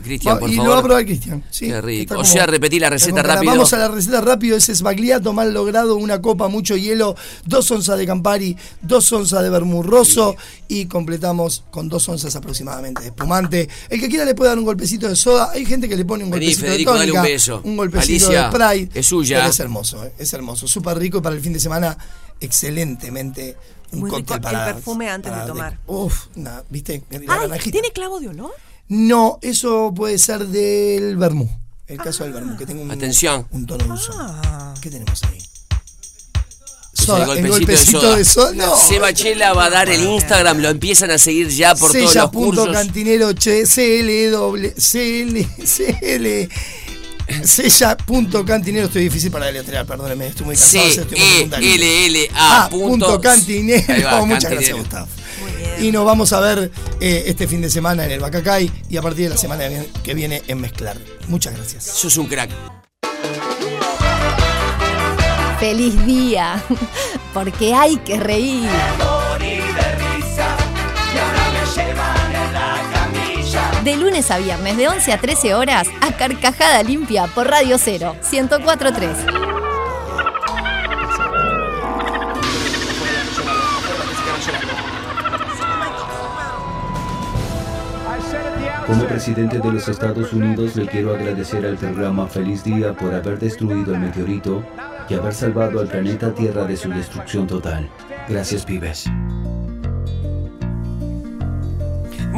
Cristian, 0.02 0.38
por 0.38 0.50
y 0.50 0.56
favor. 0.56 0.68
lo 0.68 0.74
va 0.74 0.80
a 0.80 0.82
probar 0.82 1.04
Cristian. 1.04 1.44
Sí, 1.50 1.66
Qué 1.66 1.80
rico. 1.80 2.18
O 2.18 2.24
sea, 2.24 2.46
repetí 2.46 2.78
la 2.78 2.90
receta 2.90 3.22
rápido. 3.22 3.52
Vamos 3.52 3.72
a 3.72 3.78
la 3.78 3.88
receta 3.88 4.20
rápido. 4.20 4.56
Ese 4.56 4.72
es 4.72 4.82
bagliato 4.82 5.32
mal 5.32 5.52
logrado, 5.54 5.96
una 5.96 6.20
copa, 6.20 6.48
mucho 6.48 6.76
hielo, 6.76 7.16
dos 7.44 7.70
onzas 7.70 7.98
de 7.98 8.06
Campari, 8.06 8.56
dos 8.82 9.10
onzas 9.12 9.42
de 9.42 9.50
bermurroso 9.50 10.36
y 10.68 10.86
completamos 10.86 11.64
con 11.70 11.88
dos 11.88 12.08
onzas 12.08 12.34
aproximadamente 12.36 13.00
de 13.02 13.08
espumante. 13.08 13.68
El 13.88 14.00
que 14.00 14.08
quiera 14.08 14.24
le 14.24 14.34
puede 14.34 14.50
dar 14.50 14.58
un 14.58 14.64
golpecito 14.64 15.08
de 15.08 15.16
soda. 15.16 15.50
Hay 15.52 15.64
gente 15.66 15.88
que 15.88 15.96
le 15.96 16.04
pone 16.04 16.24
un 16.24 16.30
Vení, 16.30 16.46
golpecito 16.46 16.66
Federico, 16.66 16.92
de 16.92 16.98
dale 16.98 17.12
tónica, 17.12 17.20
un 17.22 17.32
beso. 17.32 17.60
un 17.64 17.76
golpecito 17.76 18.26
Alicia, 18.28 18.50
de 18.50 18.56
Sprite. 18.68 19.00
es 19.00 19.06
suya. 19.06 19.36
Pero 19.38 19.50
es 19.50 19.60
hermoso, 19.60 20.04
eh, 20.04 20.12
es 20.18 20.32
hermoso. 20.32 20.68
Súper 20.68 20.98
rico 20.98 21.18
y 21.18 21.20
para 21.20 21.34
el 21.34 21.40
fin 21.40 21.52
de 21.52 21.60
semana, 21.60 21.96
excelentemente. 22.40 23.56
Un 23.90 24.00
Muy 24.00 24.10
rico 24.10 24.18
cóctel 24.20 24.36
el 24.36 24.42
para 24.42 24.64
perfume 24.74 25.08
antes 25.08 25.32
de 25.32 25.36
para 25.38 25.46
tomar. 25.46 25.78
Uf, 25.86 26.26
na- 26.34 26.62
¿viste? 26.68 27.02
La 27.10 27.48
Ay. 27.50 27.70
¿tiene 27.70 27.90
clavo 27.90 28.20
de 28.20 28.28
olor? 28.28 28.52
No, 28.88 29.38
eso 29.42 29.92
puede 29.94 30.18
ser 30.18 30.46
del 30.46 31.16
vermú. 31.16 31.48
El 31.86 31.98
caso 31.98 32.24
del 32.24 32.32
vermú, 32.32 32.56
que 32.56 32.66
tengo 32.66 32.82
un, 32.82 32.90
Atención. 32.90 33.46
un 33.50 33.66
tono 33.66 33.84
dulce. 33.84 34.10
¿Qué 34.80 34.90
tenemos 34.90 35.22
ahí? 35.24 35.38
Es 35.38 37.04
Soda, 37.04 37.38
el 37.38 37.48
golpecito 37.48 38.16
de 38.16 38.24
soda. 38.24 38.52
No. 38.52 38.76
Seba 38.76 39.12
Chela 39.14 39.52
va 39.54 39.66
a 39.66 39.70
dar 39.70 39.88
el 39.88 40.02
Instagram, 40.02 40.58
lo 40.58 40.68
empiezan 40.68 41.10
a 41.10 41.18
seguir 41.18 41.48
ya 41.48 41.74
por 41.74 41.92
todos 41.92 42.08
Sella 42.10 42.22
los 42.22 42.30
punto 42.32 42.62
cursos. 42.64 42.76
cantinero 42.76 43.32
che, 43.34 43.62
CL 43.64 44.30
doble 44.32 44.74
CL 44.74 45.46
CL 45.64 46.48
Sella.cantinero, 47.44 48.86
estoy 48.86 49.04
difícil 49.04 49.30
para 49.30 49.46
deletrear, 49.46 49.86
perdóneme, 49.86 50.26
estoy 50.28 50.46
muy 50.46 50.56
cansado. 50.56 50.84
C, 50.90 51.00
estoy 51.02 51.18
muy 51.18 51.28
E. 51.66 51.74
L, 51.74 52.06
L, 52.06 52.28
Ah, 52.34 52.64
A, 52.64 52.68
punto 52.70 52.88
punto. 53.06 53.20
cantinero. 53.20 53.84
Va, 54.04 54.24
Muchas 54.24 54.44
cantinero. 54.44 54.50
gracias, 54.50 54.76
Gustavo. 54.78 55.06
Y 55.80 55.92
nos 55.92 56.04
vamos 56.04 56.32
a 56.32 56.40
ver 56.40 56.70
eh, 57.00 57.24
este 57.26 57.46
fin 57.46 57.60
de 57.62 57.70
semana 57.70 58.04
en 58.04 58.10
el 58.10 58.20
Bacacay 58.20 58.70
y 58.90 58.96
a 58.96 59.02
partir 59.02 59.24
de 59.24 59.30
la 59.30 59.36
semana 59.36 59.64
que 60.02 60.14
viene- 60.14 60.42
en 60.48 60.60
Mezclar. 60.60 60.96
Muchas 61.28 61.54
gracias. 61.56 61.84
Sos 61.84 62.16
un 62.16 62.26
crack. 62.26 62.50
¡Feliz 65.60 66.04
día! 66.06 66.62
Porque 67.34 67.74
hay 67.74 67.96
que 67.98 68.18
reír. 68.18 68.68
De 73.84 73.96
lunes 73.96 74.30
a 74.30 74.38
viernes, 74.38 74.76
de 74.76 74.88
11 74.88 75.12
a 75.12 75.18
13 75.18 75.54
horas, 75.54 75.88
a 76.00 76.12
Carcajada 76.12 76.82
Limpia 76.82 77.26
por 77.28 77.48
Radio 77.48 77.78
0, 77.78 78.16
1043. 78.30 79.47
Como 88.86 89.04
presidente 89.04 89.58
de 89.58 89.72
los 89.72 89.88
Estados 89.88 90.32
Unidos 90.32 90.76
le 90.76 90.86
quiero 90.86 91.14
agradecer 91.14 91.66
al 91.66 91.76
programa 91.76 92.26
Feliz 92.26 92.64
Día 92.64 92.94
por 92.94 93.14
haber 93.14 93.38
destruido 93.38 93.94
el 93.94 94.00
meteorito 94.00 94.64
y 95.08 95.14
haber 95.14 95.34
salvado 95.34 95.80
al 95.80 95.88
planeta 95.88 96.34
Tierra 96.34 96.64
de 96.64 96.76
su 96.76 96.88
destrucción 96.88 97.46
total. 97.46 97.88
Gracias, 98.28 98.64
pibes. 98.64 99.04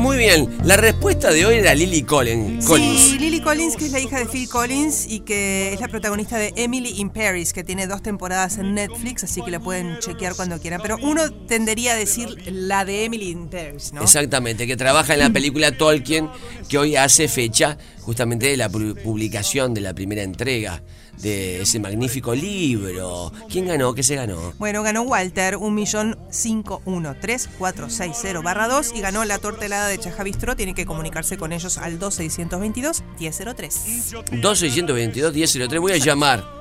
Muy 0.00 0.16
bien, 0.16 0.48
la 0.64 0.76
respuesta 0.76 1.30
de 1.30 1.44
hoy 1.44 1.56
era 1.56 1.74
Lily 1.74 2.02
Collins. 2.02 2.64
Sí, 2.64 3.18
Lily 3.18 3.40
Collins, 3.40 3.76
que 3.76 3.84
es 3.86 3.92
la 3.92 4.00
hija 4.00 4.18
de 4.18 4.26
Phil 4.26 4.48
Collins 4.48 5.06
y 5.06 5.20
que 5.20 5.72
es 5.74 5.80
la 5.80 5.88
protagonista 5.88 6.38
de 6.38 6.52
Emily 6.56 6.94
in 7.00 7.10
Paris, 7.10 7.52
que 7.52 7.62
tiene 7.64 7.86
dos 7.86 8.02
temporadas 8.02 8.56
en 8.58 8.74
Netflix, 8.74 9.24
así 9.24 9.42
que 9.42 9.50
la 9.50 9.60
pueden 9.60 9.98
chequear 9.98 10.34
cuando 10.34 10.58
quieran. 10.58 10.80
Pero 10.82 10.96
uno 11.02 11.30
tendería 11.46 11.92
a 11.92 11.96
decir 11.96 12.28
la 12.46 12.84
de 12.86 13.04
Emily 13.04 13.28
in 13.30 13.48
Paris, 13.48 13.92
¿no? 13.92 14.02
Exactamente, 14.02 14.66
que 14.66 14.76
trabaja 14.76 15.12
en 15.14 15.20
la 15.20 15.30
película 15.30 15.76
Tolkien, 15.76 16.28
que 16.68 16.78
hoy 16.78 16.96
hace 16.96 17.28
fecha 17.28 17.76
justamente 18.00 18.46
de 18.46 18.56
la 18.56 18.70
pu- 18.70 19.00
publicación 19.02 19.74
de 19.74 19.82
la 19.82 19.92
primera 19.94 20.22
entrega 20.22 20.82
de 21.18 21.62
ese 21.62 21.78
magnífico 21.80 22.34
libro. 22.34 23.32
¿Quién 23.50 23.66
ganó? 23.66 23.94
¿Qué 23.94 24.02
se 24.02 24.14
ganó? 24.16 24.52
Bueno, 24.58 24.82
ganó 24.82 25.02
Walter, 25.02 25.56
un 25.56 25.74
millón 25.74 26.18
cinco 26.30 26.80
uno 26.84 27.14
tres 27.20 27.48
cuatro 27.58 27.90
seis 27.90 28.16
cero 28.20 28.42
barra 28.42 28.68
2 28.68 28.92
y 28.94 29.00
ganó 29.00 29.24
la 29.24 29.38
torta 29.38 29.66
helada 29.66 29.88
de 29.88 29.98
Chaja 29.98 30.22
Bistro. 30.22 30.56
Tiene 30.56 30.74
que 30.74 30.86
comunicarse 30.86 31.36
con 31.36 31.52
ellos 31.52 31.76
al 31.78 31.98
2622 31.98 33.02
1003. 33.18 33.84
2622 34.32 35.34
1003 35.34 35.80
voy 35.80 35.92
a 35.92 35.96
llamar. 35.98 36.60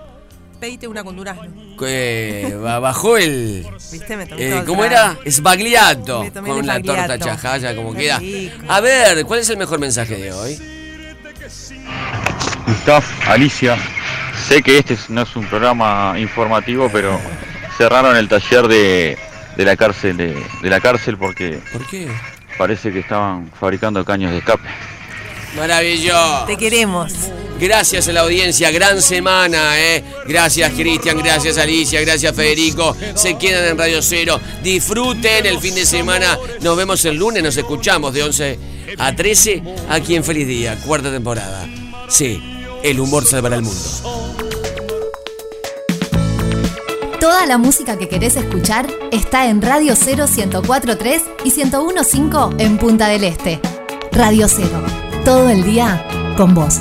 Pedite 0.59 0.89
una 0.89 1.05
con 1.05 1.15
durazno. 1.15 1.77
Que 1.77 2.57
ba- 2.61 2.79
bajó 2.79 3.15
el. 3.15 3.65
¿Viste? 3.93 4.17
Me 4.17 4.25
tomé 4.25 4.57
eh, 4.59 4.63
¿Cómo 4.67 4.83
era? 4.83 5.17
Sbagliato. 5.25 6.25
Con 6.45 6.67
la 6.67 6.81
torta 6.81 7.17
chajaya, 7.17 7.73
como 7.77 7.93
Qué 7.93 7.99
queda. 7.99 8.19
rico. 8.19 8.65
A 8.67 8.81
ver, 8.81 9.23
¿cuál 9.25 9.39
es 9.39 9.49
el 9.49 9.55
mejor 9.55 9.79
mensaje 9.79 10.17
de 10.17 10.33
hoy? 10.33 10.59
Gustav, 12.67 13.03
Alicia, 13.27 13.77
sé 14.47 14.61
que 14.61 14.77
este 14.77 14.93
es- 14.95 15.09
no 15.09 15.21
es 15.23 15.35
un 15.35 15.45
programa 15.47 16.15
informativo, 16.17 16.89
pero 16.91 17.19
cerraron 17.77 18.15
el 18.17 18.27
taller 18.27 18.67
de, 18.67 19.17
de 19.57 19.65
la 19.65 19.75
cárcel 19.75 20.17
de, 20.17 20.43
de 20.61 20.69
la 20.69 20.79
cárcel 20.79 21.17
porque 21.17 21.59
¿Por 21.71 21.85
qué? 21.87 22.07
parece 22.57 22.91
que 22.91 22.99
estaban 22.99 23.51
fabricando 23.59 24.03
caños 24.03 24.31
de 24.31 24.39
escape. 24.39 24.67
Maravilloso. 25.55 26.45
Te 26.45 26.57
queremos. 26.57 27.11
Gracias 27.59 28.07
a 28.07 28.13
la 28.13 28.21
audiencia, 28.21 28.71
gran 28.71 29.01
semana, 29.01 29.77
¿eh? 29.79 30.03
Gracias 30.27 30.71
Cristian, 30.73 31.17
gracias 31.17 31.57
Alicia, 31.57 31.99
gracias 32.01 32.33
Federico. 32.33 32.95
Se 33.15 33.37
quedan 33.37 33.65
en 33.65 33.77
Radio 33.77 34.01
Cero. 34.01 34.39
Disfruten 34.63 35.45
el 35.45 35.59
fin 35.59 35.75
de 35.75 35.85
semana. 35.85 36.37
Nos 36.61 36.77
vemos 36.77 37.03
el 37.05 37.15
lunes, 37.17 37.43
nos 37.43 37.57
escuchamos 37.57 38.13
de 38.13 38.23
11 38.23 38.59
a 38.97 39.13
13 39.15 39.61
aquí 39.89 40.15
en 40.15 40.23
Feliz 40.23 40.47
Día, 40.47 40.77
cuarta 40.85 41.11
temporada. 41.11 41.67
Sí, 42.07 42.41
el 42.84 42.99
humor 42.99 43.25
salvará 43.25 43.57
el 43.57 43.63
mundo. 43.63 43.82
Toda 47.19 47.45
la 47.45 47.57
música 47.57 47.97
que 47.97 48.07
querés 48.07 48.36
escuchar 48.36 48.88
está 49.11 49.49
en 49.49 49.61
Radio 49.61 49.95
0 49.95 50.25
1043 50.27 51.23
y 51.43 51.51
1015 51.51 52.63
en 52.63 52.77
Punta 52.77 53.07
del 53.07 53.23
Este. 53.23 53.59
Radio 54.11 54.47
0, 54.47 54.69
todo 55.25 55.49
el 55.49 55.63
día 55.63 56.05
con 56.38 56.53
vos. 56.53 56.80